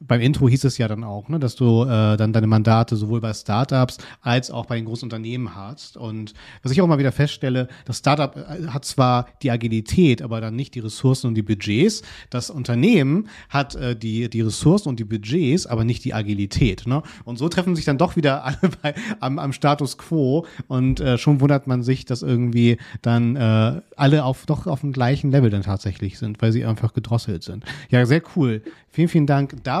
beim 0.00 0.20
Intro 0.20 0.48
hieß 0.48 0.64
es 0.64 0.78
ja 0.78 0.88
dann 0.88 1.04
auch, 1.04 1.28
ne, 1.28 1.38
dass 1.38 1.54
du 1.54 1.82
äh, 1.82 2.16
dann 2.16 2.32
deine 2.32 2.46
Mandate 2.46 2.96
sowohl 2.96 3.20
bei 3.20 3.32
Startups 3.32 3.98
als 4.20 4.50
auch 4.50 4.66
bei 4.66 4.76
den 4.76 4.84
großen 4.84 5.06
Unternehmen 5.06 5.54
hast. 5.54 5.96
Und 5.96 6.34
was 6.62 6.72
ich 6.72 6.80
auch 6.80 6.86
mal 6.86 6.98
wieder 6.98 7.12
feststelle, 7.12 7.68
das 7.84 7.98
Startup 7.98 8.36
äh, 8.36 8.68
hat 8.68 8.84
zwar 8.84 9.26
die 9.42 9.50
Agilität, 9.50 10.22
aber 10.22 10.40
dann 10.40 10.56
nicht 10.56 10.74
die 10.74 10.80
Ressourcen 10.80 11.28
und 11.28 11.34
die 11.34 11.42
Budgets. 11.42 12.02
Das 12.30 12.50
Unternehmen 12.50 13.28
hat 13.48 13.74
äh, 13.74 13.96
die, 13.96 14.30
die 14.30 14.40
Ressourcen 14.40 14.88
und 14.88 14.98
die 14.98 15.04
Budgets, 15.04 15.66
aber 15.66 15.84
nicht 15.84 16.04
die 16.04 16.14
Agilität. 16.14 16.86
Ne? 16.86 17.02
Und 17.24 17.38
so 17.38 17.48
treffen 17.48 17.74
sich 17.74 17.84
dann 17.84 17.98
doch 17.98 18.16
wieder 18.16 18.44
alle 18.44 18.58
bei, 18.82 18.94
am, 19.20 19.38
am 19.38 19.52
Status 19.52 19.98
quo 19.98 20.46
und 20.68 21.00
äh, 21.00 21.18
schon 21.18 21.40
wundert 21.40 21.66
man 21.66 21.82
sich, 21.82 22.04
dass 22.04 22.22
irgendwie 22.22 22.78
dann 23.02 23.36
äh, 23.36 23.80
alle 23.96 24.24
auf 24.24 24.46
doch 24.46 24.66
auf 24.66 24.80
dem 24.80 24.92
gleichen 24.92 25.30
Level 25.30 25.50
dann 25.50 25.62
tatsächlich 25.62 26.18
sind, 26.18 26.40
weil 26.40 26.52
sie 26.52 26.64
einfach 26.64 26.94
gedrosselt 26.94 27.42
sind. 27.42 27.64
Ja, 27.90 28.06
sehr 28.06 28.22
cool. 28.36 28.62
Vielen, 28.90 29.08
vielen 29.08 29.26
Dank 29.26 29.62
dafür. 29.64 29.77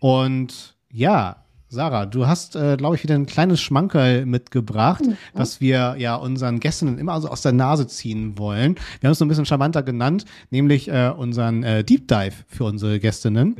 Und 0.00 0.76
ja, 0.90 1.46
Sarah, 1.68 2.06
du 2.06 2.26
hast, 2.26 2.54
äh, 2.54 2.76
glaube 2.76 2.94
ich, 2.94 3.02
wieder 3.02 3.16
ein 3.16 3.26
kleines 3.26 3.60
Schmankerl 3.60 4.24
mitgebracht, 4.24 5.04
mhm. 5.04 5.16
was 5.34 5.60
wir 5.60 5.96
ja 5.98 6.14
unseren 6.14 6.60
Gästen 6.60 6.98
immer 6.98 7.20
so 7.20 7.28
aus 7.28 7.42
der 7.42 7.52
Nase 7.52 7.88
ziehen 7.88 8.38
wollen. 8.38 8.76
Wir 9.00 9.08
haben 9.08 9.12
es 9.12 9.18
so 9.18 9.24
ein 9.24 9.28
bisschen 9.28 9.46
charmanter 9.46 9.82
genannt, 9.82 10.24
nämlich 10.50 10.88
äh, 10.88 11.12
unseren 11.16 11.64
äh, 11.64 11.82
Deep 11.82 12.06
Dive 12.06 12.44
für 12.46 12.64
unsere 12.64 13.00
Gästinnen. 13.00 13.56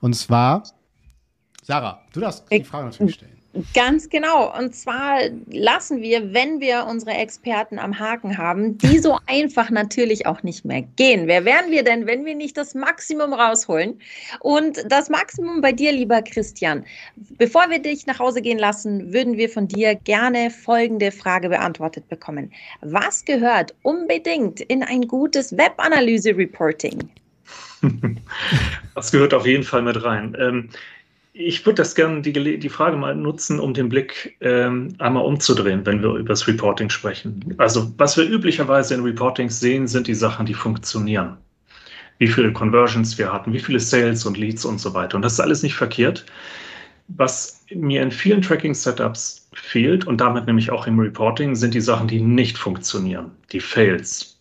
Und 0.00 0.14
zwar, 0.14 0.64
Sarah, 1.62 2.00
du 2.12 2.20
darfst 2.20 2.44
die 2.50 2.64
Frage 2.64 2.86
natürlich 2.86 3.14
stellen. 3.14 3.39
Ganz 3.74 4.08
genau. 4.08 4.56
Und 4.56 4.76
zwar 4.76 5.22
lassen 5.48 6.02
wir, 6.02 6.32
wenn 6.32 6.60
wir 6.60 6.86
unsere 6.88 7.12
Experten 7.12 7.80
am 7.80 7.98
Haken 7.98 8.38
haben, 8.38 8.78
die 8.78 8.98
so 9.00 9.18
einfach 9.26 9.70
natürlich 9.70 10.24
auch 10.26 10.44
nicht 10.44 10.64
mehr 10.64 10.82
gehen. 10.82 11.26
Wer 11.26 11.44
wären 11.44 11.72
wir 11.72 11.82
denn, 11.82 12.06
wenn 12.06 12.24
wir 12.24 12.36
nicht 12.36 12.56
das 12.56 12.74
Maximum 12.74 13.32
rausholen? 13.32 14.00
Und 14.38 14.84
das 14.88 15.08
Maximum 15.08 15.60
bei 15.60 15.72
dir, 15.72 15.90
lieber 15.90 16.22
Christian. 16.22 16.84
Bevor 17.38 17.68
wir 17.70 17.80
dich 17.80 18.06
nach 18.06 18.20
Hause 18.20 18.40
gehen 18.40 18.58
lassen, 18.58 19.12
würden 19.12 19.36
wir 19.36 19.48
von 19.48 19.66
dir 19.66 19.96
gerne 19.96 20.50
folgende 20.50 21.10
Frage 21.10 21.48
beantwortet 21.48 22.08
bekommen. 22.08 22.52
Was 22.82 23.24
gehört 23.24 23.74
unbedingt 23.82 24.60
in 24.60 24.84
ein 24.84 25.08
gutes 25.08 25.56
Webanalyse-Reporting? 25.56 27.08
Das 28.94 29.12
gehört 29.12 29.32
auf 29.32 29.46
jeden 29.46 29.62
Fall 29.62 29.80
mit 29.80 30.04
rein. 30.04 30.36
Ähm, 30.38 30.68
ich 31.32 31.64
würde 31.64 31.76
das 31.76 31.94
gerne 31.94 32.22
die, 32.22 32.58
die 32.58 32.68
Frage 32.68 32.96
mal 32.96 33.14
nutzen, 33.14 33.60
um 33.60 33.72
den 33.72 33.88
Blick 33.88 34.36
ähm, 34.40 34.94
einmal 34.98 35.24
umzudrehen, 35.24 35.86
wenn 35.86 36.02
wir 36.02 36.14
über 36.14 36.30
das 36.30 36.46
Reporting 36.48 36.90
sprechen. 36.90 37.54
Also 37.58 37.92
was 37.98 38.16
wir 38.16 38.28
üblicherweise 38.28 38.94
in 38.94 39.02
Reportings 39.02 39.60
sehen, 39.60 39.86
sind 39.86 40.06
die 40.06 40.14
Sachen, 40.14 40.46
die 40.46 40.54
funktionieren. 40.54 41.36
Wie 42.18 42.28
viele 42.28 42.52
Conversions 42.52 43.16
wir 43.16 43.32
hatten, 43.32 43.52
wie 43.52 43.60
viele 43.60 43.80
Sales 43.80 44.26
und 44.26 44.36
Leads 44.36 44.64
und 44.64 44.78
so 44.80 44.92
weiter. 44.92 45.16
Und 45.16 45.22
das 45.22 45.34
ist 45.34 45.40
alles 45.40 45.62
nicht 45.62 45.74
verkehrt. 45.74 46.26
Was 47.08 47.64
mir 47.72 48.02
in 48.02 48.10
vielen 48.10 48.42
Tracking-Setups 48.42 49.48
fehlt 49.52 50.06
und 50.06 50.20
damit 50.20 50.46
nämlich 50.46 50.70
auch 50.70 50.86
im 50.86 50.98
Reporting, 50.98 51.54
sind 51.54 51.74
die 51.74 51.80
Sachen, 51.80 52.08
die 52.08 52.20
nicht 52.20 52.58
funktionieren, 52.58 53.30
die 53.52 53.60
Fails. 53.60 54.38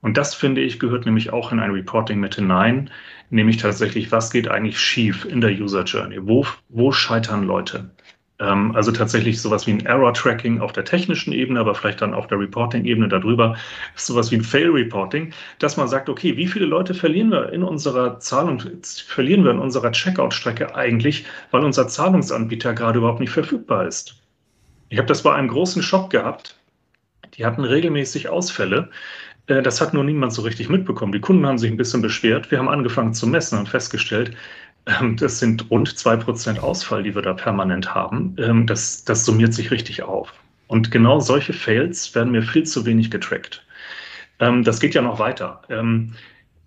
Und 0.00 0.16
das 0.16 0.34
finde 0.34 0.60
ich 0.60 0.78
gehört 0.78 1.06
nämlich 1.06 1.32
auch 1.32 1.52
in 1.52 1.60
ein 1.60 1.70
Reporting 1.70 2.20
mit 2.20 2.34
hinein, 2.34 2.90
nämlich 3.32 3.56
tatsächlich, 3.56 4.12
was 4.12 4.30
geht 4.30 4.48
eigentlich 4.48 4.78
schief 4.78 5.24
in 5.24 5.40
der 5.40 5.50
User 5.50 5.84
Journey? 5.84 6.18
Wo, 6.20 6.46
wo 6.68 6.92
scheitern 6.92 7.44
Leute? 7.44 7.90
Ähm, 8.38 8.74
also 8.74 8.92
tatsächlich 8.92 9.40
sowas 9.40 9.66
wie 9.66 9.72
ein 9.72 9.86
Error-Tracking 9.86 10.60
auf 10.60 10.72
der 10.72 10.84
technischen 10.84 11.32
Ebene, 11.32 11.60
aber 11.60 11.74
vielleicht 11.74 12.02
dann 12.02 12.12
auf 12.12 12.26
der 12.26 12.38
Reporting-Ebene 12.38 13.08
darüber, 13.08 13.56
sowas 13.94 14.30
wie 14.30 14.36
ein 14.36 14.42
Fail-Reporting, 14.42 15.32
dass 15.58 15.76
man 15.76 15.88
sagt, 15.88 16.08
okay, 16.08 16.36
wie 16.36 16.46
viele 16.46 16.66
Leute 16.66 16.94
verlieren 16.94 17.30
wir 17.30 17.52
in 17.52 17.62
unserer 17.62 18.18
Zahlung, 18.20 18.62
verlieren 18.82 19.44
wir 19.44 19.52
in 19.52 19.58
unserer 19.58 19.92
Checkout-Strecke 19.92 20.74
eigentlich, 20.74 21.24
weil 21.50 21.64
unser 21.64 21.88
Zahlungsanbieter 21.88 22.74
gerade 22.74 22.98
überhaupt 22.98 23.20
nicht 23.20 23.32
verfügbar 23.32 23.86
ist. 23.86 24.16
Ich 24.88 24.98
habe 24.98 25.08
das 25.08 25.22
bei 25.22 25.34
einem 25.34 25.48
großen 25.48 25.82
Shop 25.82 26.10
gehabt. 26.10 26.58
Die 27.34 27.46
hatten 27.46 27.64
regelmäßig 27.64 28.28
Ausfälle. 28.28 28.90
Äh, 29.46 29.62
das 29.62 29.80
hat 29.80 29.94
nur 29.94 30.04
niemand 30.04 30.32
so 30.32 30.42
richtig 30.42 30.68
mitbekommen. 30.68 31.12
Die 31.12 31.20
Kunden 31.20 31.46
haben 31.46 31.58
sich 31.58 31.70
ein 31.70 31.76
bisschen 31.76 32.02
beschwert. 32.02 32.50
Wir 32.50 32.58
haben 32.58 32.68
angefangen 32.68 33.14
zu 33.14 33.26
messen 33.26 33.58
und 33.58 33.68
festgestellt, 33.68 34.36
ähm, 34.86 35.16
das 35.16 35.38
sind 35.38 35.70
rund 35.70 35.88
2% 35.88 36.58
Ausfall, 36.58 37.02
die 37.02 37.14
wir 37.14 37.22
da 37.22 37.34
permanent 37.34 37.94
haben. 37.94 38.36
Ähm, 38.38 38.66
das, 38.66 39.04
das 39.04 39.24
summiert 39.24 39.54
sich 39.54 39.70
richtig 39.70 40.02
auf. 40.02 40.32
Und 40.66 40.90
genau 40.90 41.20
solche 41.20 41.52
Fails 41.52 42.14
werden 42.14 42.32
mir 42.32 42.42
viel 42.42 42.64
zu 42.64 42.86
wenig 42.86 43.10
getrackt. 43.10 43.64
Ähm, 44.40 44.64
das 44.64 44.80
geht 44.80 44.94
ja 44.94 45.02
noch 45.02 45.18
weiter. 45.18 45.62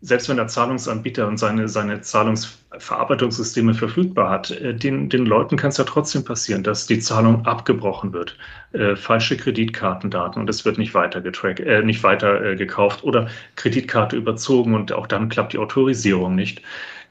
Selbst 0.06 0.30
wenn 0.30 0.38
der 0.38 0.48
Zahlungsanbieter 0.48 1.28
und 1.28 1.38
seine, 1.38 1.68
seine 1.68 2.00
Zahlungsverarbeitungssysteme 2.00 3.74
verfügbar 3.74 4.30
hat, 4.30 4.52
äh, 4.52 4.76
den, 4.76 5.10
den 5.10 5.26
Leuten 5.26 5.58
kann 5.58 5.70
es 5.70 5.78
ja 5.78 5.84
trotzdem 5.84 6.24
passieren, 6.24 6.62
dass 6.62 6.86
die 6.86 7.00
Zahlung 7.00 7.44
abgebrochen 7.48 8.14
wird. 8.14 8.38
Äh, 8.74 8.96
falsche 8.96 9.36
Kreditkartendaten 9.36 10.40
und 10.40 10.48
es 10.48 10.64
wird 10.64 10.78
nicht 10.78 10.94
weiter 10.94 11.22
getrackt, 11.22 11.60
äh, 11.60 11.82
nicht 11.82 12.04
weiter 12.04 12.40
äh, 12.44 12.56
gekauft 12.56 13.04
oder 13.04 13.30
Kreditkarte 13.56 14.16
überzogen 14.16 14.76
und 14.76 14.94
auch 14.94 15.08
dann 15.08 15.28
klappt 15.28 15.54
die 15.54 15.58
Autorisierung 15.58 16.36
nicht. 16.36 16.62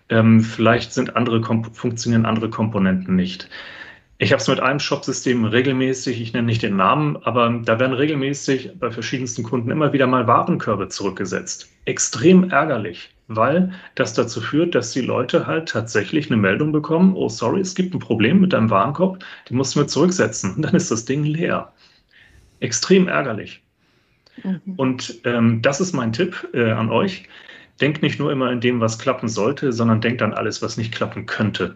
Ähm, 0.08 0.40
vielleicht 0.42 0.92
sind 0.92 1.16
andere 1.16 1.42
funktionieren 1.72 2.26
andere 2.26 2.48
Komponenten 2.48 3.16
nicht. 3.16 3.48
Ich 4.18 4.32
habe 4.32 4.40
es 4.40 4.48
mit 4.48 4.60
einem 4.60 4.78
Shopsystem 4.78 5.44
regelmäßig, 5.44 6.20
ich 6.20 6.32
nenne 6.32 6.46
nicht 6.46 6.62
den 6.62 6.76
Namen, 6.76 7.16
aber 7.24 7.60
da 7.64 7.80
werden 7.80 7.94
regelmäßig 7.94 8.70
bei 8.78 8.90
verschiedensten 8.90 9.42
Kunden 9.42 9.70
immer 9.70 9.92
wieder 9.92 10.06
mal 10.06 10.26
Warenkörbe 10.26 10.88
zurückgesetzt. 10.88 11.68
Extrem 11.84 12.50
ärgerlich, 12.50 13.10
weil 13.26 13.72
das 13.96 14.14
dazu 14.14 14.40
führt, 14.40 14.74
dass 14.76 14.92
die 14.92 15.00
Leute 15.00 15.48
halt 15.48 15.68
tatsächlich 15.68 16.28
eine 16.28 16.36
Meldung 16.36 16.70
bekommen, 16.70 17.14
oh 17.16 17.28
sorry, 17.28 17.60
es 17.60 17.74
gibt 17.74 17.92
ein 17.92 17.98
Problem 17.98 18.40
mit 18.40 18.52
deinem 18.52 18.70
Warenkorb, 18.70 19.24
die 19.48 19.54
mussten 19.54 19.80
wir 19.80 19.88
zurücksetzen. 19.88 20.54
Und 20.54 20.62
dann 20.62 20.74
ist 20.76 20.92
das 20.92 21.04
Ding 21.04 21.24
leer. 21.24 21.72
Extrem 22.60 23.08
ärgerlich. 23.08 23.62
Mhm. 24.42 24.60
Und 24.76 25.20
ähm, 25.24 25.60
das 25.60 25.80
ist 25.80 25.92
mein 25.92 26.12
Tipp 26.12 26.48
äh, 26.54 26.70
an 26.70 26.90
euch 26.90 27.28
denkt 27.80 28.02
nicht 28.02 28.18
nur 28.18 28.30
immer 28.30 28.50
in 28.52 28.60
dem, 28.60 28.80
was 28.80 28.98
klappen 28.98 29.28
sollte, 29.28 29.72
sondern 29.72 30.00
denkt 30.00 30.22
an 30.22 30.34
alles, 30.34 30.62
was 30.62 30.76
nicht 30.76 30.94
klappen 30.94 31.26
könnte. 31.26 31.74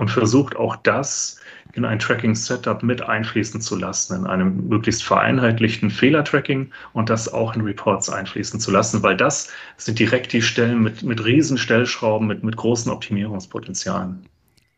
Und 0.00 0.10
versucht 0.10 0.56
auch 0.56 0.76
das 0.76 1.38
in 1.74 1.84
ein 1.84 1.98
Tracking-Setup 1.98 2.82
mit 2.82 3.02
einfließen 3.02 3.60
zu 3.60 3.76
lassen, 3.76 4.16
in 4.16 4.26
einem 4.26 4.66
möglichst 4.66 5.04
vereinheitlichten 5.04 5.90
Fehler-Tracking 5.90 6.70
und 6.94 7.10
das 7.10 7.30
auch 7.30 7.54
in 7.54 7.60
Reports 7.60 8.08
einfließen 8.08 8.60
zu 8.60 8.70
lassen, 8.70 9.02
weil 9.02 9.14
das 9.14 9.52
sind 9.76 9.98
direkt 9.98 10.32
die 10.32 10.40
Stellen 10.40 10.82
mit, 10.82 11.02
mit 11.02 11.22
riesen 11.22 11.58
Stellschrauben, 11.58 12.26
mit, 12.26 12.42
mit 12.42 12.56
großen 12.56 12.90
Optimierungspotenzialen. 12.90 14.24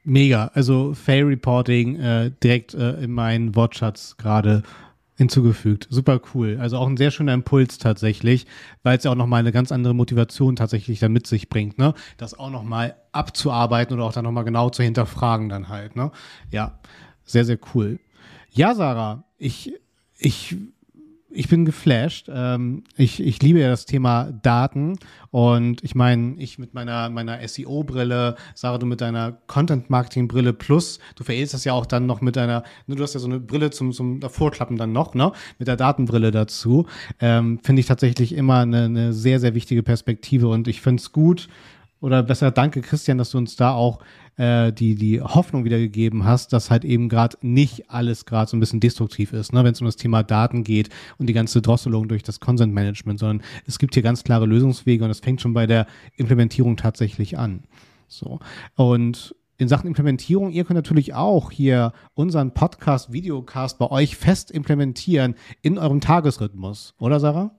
Mega, 0.02 0.50
also 0.54 0.92
Fail 0.92 1.26
Reporting 1.26 2.00
äh, 2.00 2.32
direkt 2.42 2.74
äh, 2.74 3.04
in 3.04 3.12
meinen 3.12 3.54
Wortschatz 3.54 4.16
gerade 4.16 4.64
hinzugefügt. 5.22 5.86
Super 5.90 6.20
cool. 6.34 6.58
Also 6.60 6.76
auch 6.76 6.86
ein 6.86 6.96
sehr 6.96 7.10
schöner 7.10 7.32
Impuls 7.32 7.78
tatsächlich, 7.78 8.46
weil 8.82 8.98
es 8.98 9.04
ja 9.04 9.10
auch 9.10 9.16
nochmal 9.16 9.40
eine 9.40 9.52
ganz 9.52 9.72
andere 9.72 9.94
Motivation 9.94 10.56
tatsächlich 10.56 11.00
dann 11.00 11.12
mit 11.12 11.26
sich 11.26 11.48
bringt, 11.48 11.78
ne? 11.78 11.94
Das 12.16 12.38
auch 12.38 12.50
nochmal 12.50 12.96
abzuarbeiten 13.12 13.94
oder 13.94 14.04
auch 14.04 14.12
dann 14.12 14.24
nochmal 14.24 14.44
genau 14.44 14.70
zu 14.70 14.82
hinterfragen 14.82 15.48
dann 15.48 15.68
halt, 15.68 15.96
ne? 15.96 16.10
Ja, 16.50 16.78
sehr, 17.24 17.44
sehr 17.44 17.58
cool. 17.74 17.98
Ja, 18.50 18.74
Sarah, 18.74 19.24
ich, 19.38 19.72
ich 20.18 20.56
ich 21.34 21.48
bin 21.48 21.64
geflasht. 21.64 22.28
Ähm, 22.32 22.84
ich, 22.96 23.20
ich 23.20 23.42
liebe 23.42 23.60
ja 23.60 23.68
das 23.68 23.86
Thema 23.86 24.30
Daten. 24.42 24.98
Und 25.30 25.82
ich 25.82 25.94
meine, 25.94 26.34
ich 26.38 26.58
mit 26.58 26.74
meiner, 26.74 27.08
meiner 27.10 27.46
SEO-Brille, 27.46 28.36
Sarah, 28.54 28.78
du 28.78 28.86
mit 28.86 29.00
deiner 29.00 29.32
Content-Marketing-Brille 29.46 30.52
plus, 30.52 30.98
du 31.16 31.24
veredelst 31.24 31.54
das 31.54 31.64
ja 31.64 31.72
auch 31.72 31.86
dann 31.86 32.06
noch 32.06 32.20
mit 32.20 32.36
deiner, 32.36 32.62
ne, 32.86 32.96
du 32.96 33.02
hast 33.02 33.14
ja 33.14 33.20
so 33.20 33.26
eine 33.26 33.40
Brille 33.40 33.70
zum, 33.70 33.92
zum 33.92 34.20
Davorklappen 34.20 34.76
dann 34.76 34.92
noch, 34.92 35.14
ne, 35.14 35.32
mit 35.58 35.68
der 35.68 35.76
Datenbrille 35.76 36.30
dazu, 36.30 36.86
ähm, 37.20 37.60
finde 37.62 37.80
ich 37.80 37.86
tatsächlich 37.86 38.34
immer 38.34 38.60
eine, 38.60 38.84
eine 38.84 39.12
sehr, 39.12 39.40
sehr 39.40 39.54
wichtige 39.54 39.82
Perspektive. 39.82 40.48
Und 40.48 40.68
ich 40.68 40.80
finde 40.80 41.00
es 41.00 41.12
gut, 41.12 41.48
oder 42.02 42.22
besser 42.22 42.50
danke 42.50 42.82
Christian, 42.82 43.16
dass 43.16 43.30
du 43.30 43.38
uns 43.38 43.56
da 43.56 43.72
auch 43.72 44.00
äh, 44.36 44.72
die, 44.72 44.96
die 44.96 45.22
Hoffnung 45.22 45.64
wiedergegeben 45.64 46.24
hast, 46.24 46.52
dass 46.52 46.70
halt 46.70 46.84
eben 46.84 47.08
gerade 47.08 47.38
nicht 47.42 47.90
alles 47.90 48.26
gerade 48.26 48.50
so 48.50 48.56
ein 48.56 48.60
bisschen 48.60 48.80
destruktiv 48.80 49.32
ist, 49.32 49.52
ne, 49.52 49.64
wenn 49.64 49.72
es 49.72 49.80
um 49.80 49.86
das 49.86 49.96
Thema 49.96 50.22
Daten 50.22 50.64
geht 50.64 50.90
und 51.18 51.28
die 51.28 51.32
ganze 51.32 51.62
Drosselung 51.62 52.08
durch 52.08 52.24
das 52.24 52.40
Consent 52.40 52.74
Management, 52.74 53.20
sondern 53.20 53.46
es 53.66 53.78
gibt 53.78 53.94
hier 53.94 54.02
ganz 54.02 54.24
klare 54.24 54.46
Lösungswege 54.46 55.04
und 55.04 55.10
es 55.10 55.20
fängt 55.20 55.40
schon 55.40 55.54
bei 55.54 55.66
der 55.66 55.86
Implementierung 56.16 56.76
tatsächlich 56.76 57.38
an. 57.38 57.62
So. 58.08 58.40
Und 58.74 59.36
in 59.58 59.68
Sachen 59.68 59.86
Implementierung, 59.86 60.50
ihr 60.50 60.64
könnt 60.64 60.76
natürlich 60.76 61.14
auch 61.14 61.52
hier 61.52 61.92
unseren 62.14 62.52
Podcast, 62.52 63.12
Videocast 63.12 63.78
bei 63.78 63.88
euch 63.92 64.16
fest 64.16 64.50
implementieren 64.50 65.36
in 65.62 65.78
eurem 65.78 66.00
Tagesrhythmus, 66.00 66.94
oder 66.98 67.20
Sarah? 67.20 67.54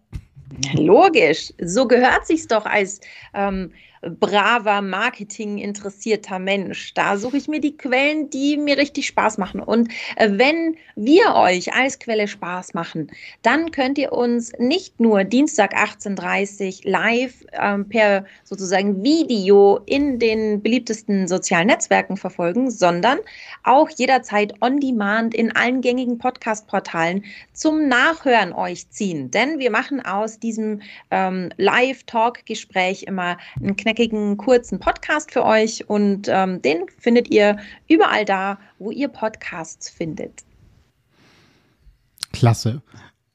Logisch, 0.73 1.53
so 1.63 1.87
gehört 1.87 2.27
sich's 2.27 2.47
doch 2.47 2.65
als 2.65 2.99
ähm, 3.33 3.71
braver, 4.09 4.81
marketinginteressierter 4.81 6.39
Mensch. 6.39 6.93
Da 6.93 7.17
suche 7.17 7.37
ich 7.37 7.47
mir 7.47 7.61
die 7.61 7.77
Quellen, 7.77 8.29
die 8.29 8.57
mir 8.57 8.77
richtig 8.77 9.07
Spaß 9.07 9.37
machen. 9.37 9.61
Und 9.61 9.89
äh, 10.15 10.29
wenn 10.31 10.75
wir 10.95 11.35
euch 11.35 11.73
als 11.73 11.99
Quelle 11.99 12.27
Spaß 12.27 12.73
machen, 12.73 13.09
dann 13.41 13.71
könnt 13.71 13.97
ihr 13.97 14.11
uns 14.11 14.51
nicht 14.59 14.99
nur 14.99 15.23
Dienstag 15.23 15.75
18.30 15.75 16.85
Uhr 16.85 16.91
live 16.91 17.45
ähm, 17.53 17.87
per 17.87 18.25
sozusagen 18.43 19.03
Video 19.03 19.79
in 19.85 20.19
den 20.19 20.61
beliebtesten 20.61 21.27
sozialen 21.27 21.67
Netzwerken 21.67 22.17
verfolgen, 22.17 22.69
sondern 22.69 23.19
auch 23.63 23.89
jederzeit 23.89 24.53
on 24.61 24.79
demand 24.79 25.33
in 25.33 25.55
allen 25.55 25.81
gängigen 25.81 26.17
Podcast-Portalen 26.17 27.23
zum 27.53 27.87
Nachhören 27.87 28.53
euch 28.53 28.89
ziehen. 28.89 29.31
Denn 29.31 29.59
wir 29.59 29.71
machen 29.71 30.05
aus 30.05 30.39
diesem 30.39 30.81
ähm, 31.09 31.49
Live-Talk-Gespräch 31.57 33.03
immer 33.03 33.37
einen 33.61 33.75
Kneck 33.77 33.92
knackigen, 33.93 34.37
kurzen 34.37 34.79
Podcast 34.79 35.31
für 35.31 35.45
euch 35.45 35.87
und 35.87 36.27
ähm, 36.27 36.61
den 36.61 36.85
findet 36.97 37.29
ihr 37.29 37.57
überall 37.87 38.25
da, 38.25 38.57
wo 38.79 38.91
ihr 38.91 39.07
Podcasts 39.07 39.89
findet. 39.89 40.43
Klasse. 42.31 42.81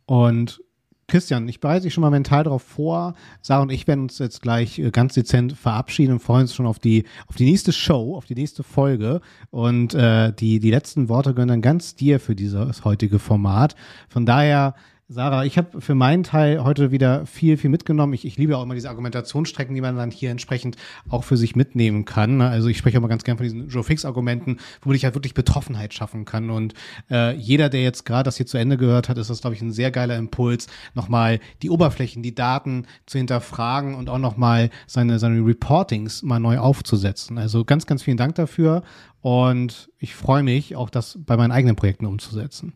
Und 0.07 0.61
Christian, 1.07 1.49
ich 1.49 1.61
bereite 1.61 1.85
dich 1.85 1.95
schon 1.95 2.03
mal 2.03 2.11
mental 2.11 2.45
darauf 2.45 2.63
vor. 2.63 3.15
Sarah 3.41 3.63
und 3.63 3.71
ich 3.71 3.87
werden 3.87 4.03
uns 4.03 4.19
jetzt 4.19 4.43
gleich 4.43 4.79
äh, 4.79 4.91
ganz 4.91 5.15
dezent 5.15 5.53
verabschieden 5.53 6.13
und 6.13 6.19
freuen 6.19 6.43
uns 6.43 6.55
schon 6.55 6.67
auf 6.67 6.79
die, 6.79 7.05
auf 7.29 7.37
die 7.37 7.45
nächste 7.45 7.73
Show, 7.73 8.17
auf 8.17 8.27
die 8.27 8.35
nächste 8.35 8.63
Folge. 8.63 9.21
Und 9.51 9.95
äh, 9.95 10.33
die, 10.33 10.59
die 10.59 10.71
letzten 10.71 11.09
Worte 11.09 11.35
gehören 11.35 11.49
dann 11.49 11.63
ganz 11.63 11.95
dir 11.95 12.19
für 12.19 12.35
dieses 12.35 12.85
heutige 12.85 13.19
Format. 13.21 13.77
Von 14.09 14.27
daher 14.27 14.75
Sarah, 15.11 15.47
ich 15.47 15.57
habe 15.57 15.81
für 15.81 15.95
meinen 15.95 16.23
Teil 16.23 16.63
heute 16.63 16.91
wieder 16.91 17.25
viel, 17.25 17.57
viel 17.57 17.71
mitgenommen. 17.71 18.13
Ich, 18.13 18.27
ich 18.27 18.37
liebe 18.37 18.59
auch 18.59 18.63
immer 18.63 18.75
diese 18.75 18.91
Argumentationsstrecken, 18.91 19.75
die 19.75 19.81
man 19.81 19.97
dann 19.97 20.11
hier 20.11 20.31
entsprechend 20.31 20.77
auch 21.09 21.25
für 21.25 21.39
sich 21.39 21.57
mitnehmen 21.57 22.05
kann. 22.05 22.37
Ne? 22.37 22.47
Also 22.51 22.69
ich 22.69 22.77
spreche 22.77 22.99
auch 22.99 23.01
mal 23.01 23.09
ganz 23.09 23.25
gern 23.25 23.39
von 23.39 23.45
diesen 23.45 23.69
Joe 23.71 23.83
Fix-Argumenten, 23.83 24.59
womit 24.83 24.99
ich 24.99 25.05
halt 25.05 25.15
wirklich 25.15 25.33
Betroffenheit 25.33 25.95
schaffen 25.95 26.27
kann. 26.27 26.51
Und 26.51 26.75
äh, 27.11 27.35
jeder, 27.37 27.71
der 27.71 27.83
jetzt 27.83 28.05
gerade 28.05 28.25
das 28.25 28.37
hier 28.37 28.45
zu 28.45 28.59
Ende 28.59 28.77
gehört 28.77 29.09
hat, 29.09 29.17
ist 29.17 29.31
das, 29.31 29.41
glaube 29.41 29.57
ich, 29.57 29.63
ein 29.63 29.73
sehr 29.73 29.91
geiler 29.91 30.19
Impuls, 30.19 30.67
nochmal 30.93 31.41
die 31.63 31.71
Oberflächen, 31.71 32.23
die 32.23 32.35
Daten 32.35 32.87
zu 33.07 33.17
hinterfragen 33.17 33.95
und 33.95 34.11
auch 34.11 34.19
nochmal 34.19 34.69
seine, 34.87 35.19
seine 35.19 35.41
Reportings 35.41 36.23
mal 36.23 36.39
neu 36.39 36.59
aufzusetzen. 36.59 37.39
Also 37.39 37.65
ganz, 37.65 37.87
ganz 37.87 38.03
vielen 38.03 38.19
Dank 38.19 38.35
dafür. 38.35 38.83
Und 39.23 39.89
ich 39.99 40.15
freue 40.15 40.43
mich, 40.43 40.77
auch 40.77 40.91
das 40.91 41.19
bei 41.25 41.39
meinen 41.39 41.53
eigenen 41.53 41.77
Projekten 41.77 42.05
umzusetzen. 42.05 42.75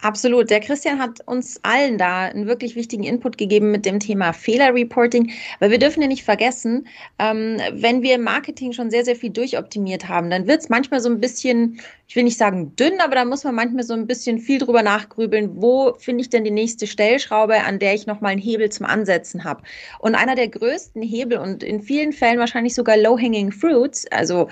Absolut. 0.00 0.48
Der 0.48 0.60
Christian 0.60 1.00
hat 1.00 1.26
uns 1.26 1.58
allen 1.64 1.98
da 1.98 2.26
einen 2.26 2.46
wirklich 2.46 2.76
wichtigen 2.76 3.02
Input 3.02 3.36
gegeben 3.36 3.72
mit 3.72 3.84
dem 3.84 3.98
Thema 3.98 4.32
Fehlerreporting, 4.32 5.32
weil 5.58 5.72
wir 5.72 5.80
dürfen 5.80 6.00
ja 6.00 6.06
nicht 6.06 6.22
vergessen, 6.22 6.86
ähm, 7.18 7.56
wenn 7.72 8.02
wir 8.02 8.14
im 8.14 8.22
Marketing 8.22 8.72
schon 8.72 8.90
sehr, 8.90 9.04
sehr 9.04 9.16
viel 9.16 9.30
durchoptimiert 9.30 10.08
haben, 10.08 10.30
dann 10.30 10.46
wird 10.46 10.60
es 10.60 10.68
manchmal 10.68 11.00
so 11.00 11.08
ein 11.08 11.18
bisschen, 11.18 11.80
ich 12.06 12.14
will 12.14 12.22
nicht 12.22 12.38
sagen 12.38 12.76
dünn, 12.76 13.00
aber 13.00 13.16
da 13.16 13.24
muss 13.24 13.42
man 13.42 13.56
manchmal 13.56 13.82
so 13.82 13.92
ein 13.92 14.06
bisschen 14.06 14.38
viel 14.38 14.60
drüber 14.60 14.84
nachgrübeln, 14.84 15.60
wo 15.60 15.94
finde 15.94 16.20
ich 16.20 16.30
denn 16.30 16.44
die 16.44 16.52
nächste 16.52 16.86
Stellschraube, 16.86 17.64
an 17.64 17.80
der 17.80 17.94
ich 17.94 18.06
nochmal 18.06 18.32
einen 18.32 18.40
Hebel 18.40 18.70
zum 18.70 18.86
Ansetzen 18.86 19.42
habe. 19.42 19.64
Und 19.98 20.14
einer 20.14 20.36
der 20.36 20.46
größten 20.46 21.02
Hebel 21.02 21.38
und 21.38 21.64
in 21.64 21.82
vielen 21.82 22.12
Fällen 22.12 22.38
wahrscheinlich 22.38 22.76
sogar 22.76 22.96
Low-Hanging 22.96 23.50
Fruits, 23.50 24.06
also 24.12 24.48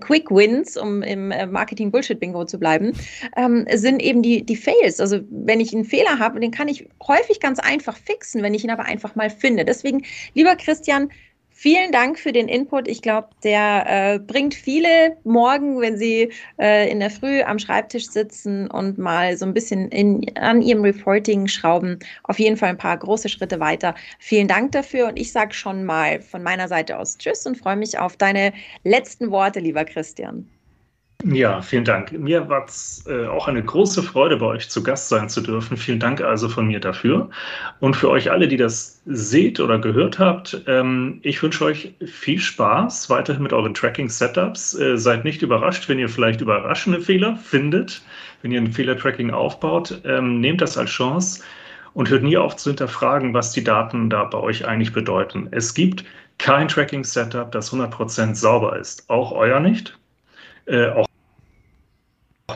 Quick 0.00 0.30
Wins, 0.30 0.76
um 0.76 1.02
im 1.02 1.30
äh, 1.30 1.46
Marketing-Bullshit-Bingo 1.46 2.44
zu 2.44 2.58
bleiben, 2.58 2.92
ähm, 3.38 3.64
sind 3.72 4.02
eben 4.02 4.20
die, 4.20 4.42
die 4.42 4.56
Fails 4.56 4.89
ist. 4.90 5.00
Also 5.00 5.20
wenn 5.30 5.60
ich 5.60 5.72
einen 5.72 5.84
Fehler 5.84 6.18
habe, 6.18 6.40
den 6.40 6.50
kann 6.50 6.68
ich 6.68 6.88
häufig 7.06 7.40
ganz 7.40 7.58
einfach 7.58 7.96
fixen, 7.96 8.42
wenn 8.42 8.54
ich 8.54 8.64
ihn 8.64 8.70
aber 8.70 8.84
einfach 8.84 9.14
mal 9.14 9.30
finde. 9.30 9.64
Deswegen, 9.64 10.04
lieber 10.34 10.56
Christian, 10.56 11.10
Vielen 11.62 11.92
Dank 11.92 12.18
für 12.18 12.32
den 12.32 12.48
Input. 12.48 12.88
Ich 12.88 13.02
glaube, 13.02 13.28
der 13.44 13.84
äh, 13.86 14.18
bringt 14.18 14.54
viele 14.54 15.18
morgen, 15.24 15.78
wenn 15.82 15.98
sie 15.98 16.32
äh, 16.58 16.90
in 16.90 17.00
der 17.00 17.10
Früh 17.10 17.42
am 17.42 17.58
Schreibtisch 17.58 18.08
sitzen 18.08 18.70
und 18.70 18.96
mal 18.96 19.36
so 19.36 19.44
ein 19.44 19.52
bisschen 19.52 19.90
in, 19.90 20.24
an 20.38 20.62
ihrem 20.62 20.80
Reporting 20.80 21.48
schrauben, 21.48 21.98
auf 22.22 22.38
jeden 22.38 22.56
Fall 22.56 22.70
ein 22.70 22.78
paar 22.78 22.96
große 22.96 23.28
Schritte 23.28 23.60
weiter. 23.60 23.94
Vielen 24.18 24.48
Dank 24.48 24.72
dafür 24.72 25.08
und 25.08 25.18
ich 25.18 25.32
sage 25.32 25.52
schon 25.52 25.84
mal 25.84 26.22
von 26.22 26.42
meiner 26.42 26.66
Seite 26.66 26.98
aus 26.98 27.18
Tschüss 27.18 27.44
und 27.44 27.58
freue 27.58 27.76
mich 27.76 27.98
auf 27.98 28.16
deine 28.16 28.54
letzten 28.84 29.30
Worte, 29.30 29.60
lieber 29.60 29.84
Christian. 29.84 30.48
Ja, 31.22 31.60
vielen 31.60 31.84
Dank. 31.84 32.12
Mir 32.12 32.48
war 32.48 32.64
es 32.64 33.04
äh, 33.06 33.26
auch 33.26 33.46
eine 33.46 33.62
große 33.62 34.02
Freude, 34.02 34.38
bei 34.38 34.46
euch 34.46 34.70
zu 34.70 34.82
Gast 34.82 35.10
sein 35.10 35.28
zu 35.28 35.42
dürfen. 35.42 35.76
Vielen 35.76 36.00
Dank 36.00 36.22
also 36.22 36.48
von 36.48 36.66
mir 36.66 36.80
dafür. 36.80 37.28
Und 37.78 37.94
für 37.94 38.08
euch 38.08 38.30
alle, 38.30 38.48
die 38.48 38.56
das 38.56 39.02
seht 39.04 39.60
oder 39.60 39.78
gehört 39.78 40.18
habt, 40.18 40.62
ähm, 40.66 41.20
ich 41.22 41.42
wünsche 41.42 41.64
euch 41.66 41.94
viel 42.06 42.38
Spaß 42.38 43.10
weiterhin 43.10 43.42
mit 43.42 43.52
euren 43.52 43.74
Tracking-Setups. 43.74 44.78
Äh, 44.78 44.96
seid 44.96 45.24
nicht 45.24 45.42
überrascht, 45.42 45.90
wenn 45.90 45.98
ihr 45.98 46.08
vielleicht 46.08 46.40
überraschende 46.40 47.00
Fehler 47.00 47.36
findet, 47.36 48.02
wenn 48.40 48.52
ihr 48.52 48.60
ein 48.60 48.72
Fehler-Tracking 48.72 49.30
aufbaut. 49.30 50.00
Ähm, 50.04 50.40
nehmt 50.40 50.62
das 50.62 50.78
als 50.78 50.90
Chance 50.90 51.42
und 51.92 52.08
hört 52.08 52.22
nie 52.22 52.38
auf 52.38 52.56
zu 52.56 52.70
hinterfragen, 52.70 53.34
was 53.34 53.52
die 53.52 53.64
Daten 53.64 54.08
da 54.08 54.24
bei 54.24 54.38
euch 54.38 54.66
eigentlich 54.66 54.94
bedeuten. 54.94 55.48
Es 55.50 55.74
gibt 55.74 56.04
kein 56.38 56.68
Tracking-Setup, 56.68 57.52
das 57.52 57.72
100% 57.74 58.34
sauber 58.34 58.78
ist. 58.78 59.10
Auch 59.10 59.32
euer 59.32 59.60
nicht. 59.60 59.98
Äh, 60.66 60.88
auch 60.90 61.09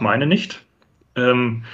meine 0.00 0.26
nicht. 0.26 0.62
Ähm, 1.16 1.64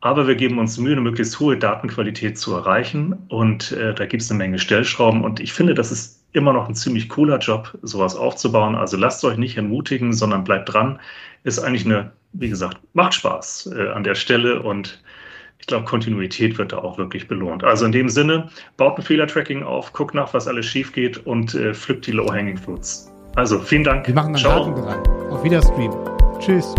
aber 0.00 0.26
wir 0.26 0.34
geben 0.34 0.58
uns 0.58 0.76
Mühe, 0.76 0.92
eine 0.92 1.00
möglichst 1.00 1.40
hohe 1.40 1.56
Datenqualität 1.56 2.38
zu 2.38 2.54
erreichen. 2.54 3.14
Und 3.28 3.72
äh, 3.72 3.94
da 3.94 4.04
gibt 4.04 4.22
es 4.22 4.30
eine 4.30 4.38
Menge 4.38 4.58
Stellschrauben. 4.58 5.24
Und 5.24 5.40
ich 5.40 5.52
finde, 5.52 5.72
das 5.74 5.90
ist 5.90 6.22
immer 6.32 6.52
noch 6.52 6.68
ein 6.68 6.74
ziemlich 6.74 7.08
cooler 7.08 7.38
Job, 7.38 7.76
sowas 7.82 8.14
aufzubauen. 8.14 8.74
Also 8.74 8.98
lasst 8.98 9.24
euch 9.24 9.38
nicht 9.38 9.56
entmutigen, 9.56 10.12
sondern 10.12 10.44
bleibt 10.44 10.72
dran. 10.72 11.00
Ist 11.44 11.58
eigentlich 11.58 11.86
eine, 11.86 12.12
wie 12.32 12.50
gesagt, 12.50 12.78
macht 12.92 13.14
Spaß 13.14 13.70
äh, 13.74 13.88
an 13.88 14.04
der 14.04 14.14
Stelle. 14.14 14.62
Und 14.62 15.02
ich 15.58 15.66
glaube, 15.66 15.86
Kontinuität 15.86 16.58
wird 16.58 16.72
da 16.72 16.78
auch 16.78 16.98
wirklich 16.98 17.26
belohnt. 17.26 17.64
Also 17.64 17.86
in 17.86 17.92
dem 17.92 18.10
Sinne, 18.10 18.50
baut 18.76 18.98
ein 18.98 19.02
Fehlertracking 19.02 19.62
auf, 19.62 19.94
guckt 19.94 20.14
nach, 20.14 20.34
was 20.34 20.46
alles 20.46 20.66
schief 20.66 20.92
geht 20.92 21.26
und 21.26 21.54
äh, 21.54 21.72
pflückt 21.72 22.06
die 22.06 22.12
Low-Hanging 22.12 22.58
Fruits. 22.58 23.10
Also 23.36 23.58
vielen 23.58 23.84
Dank. 23.84 24.06
Wir 24.06 24.14
machen 24.14 24.34
dann 24.34 24.42
Ciao. 24.42 24.66
Daten 24.66 24.80
rein. 24.80 25.30
Auf 25.30 25.42
Wiederstream. 25.42 25.92
Tschüss. 26.40 26.74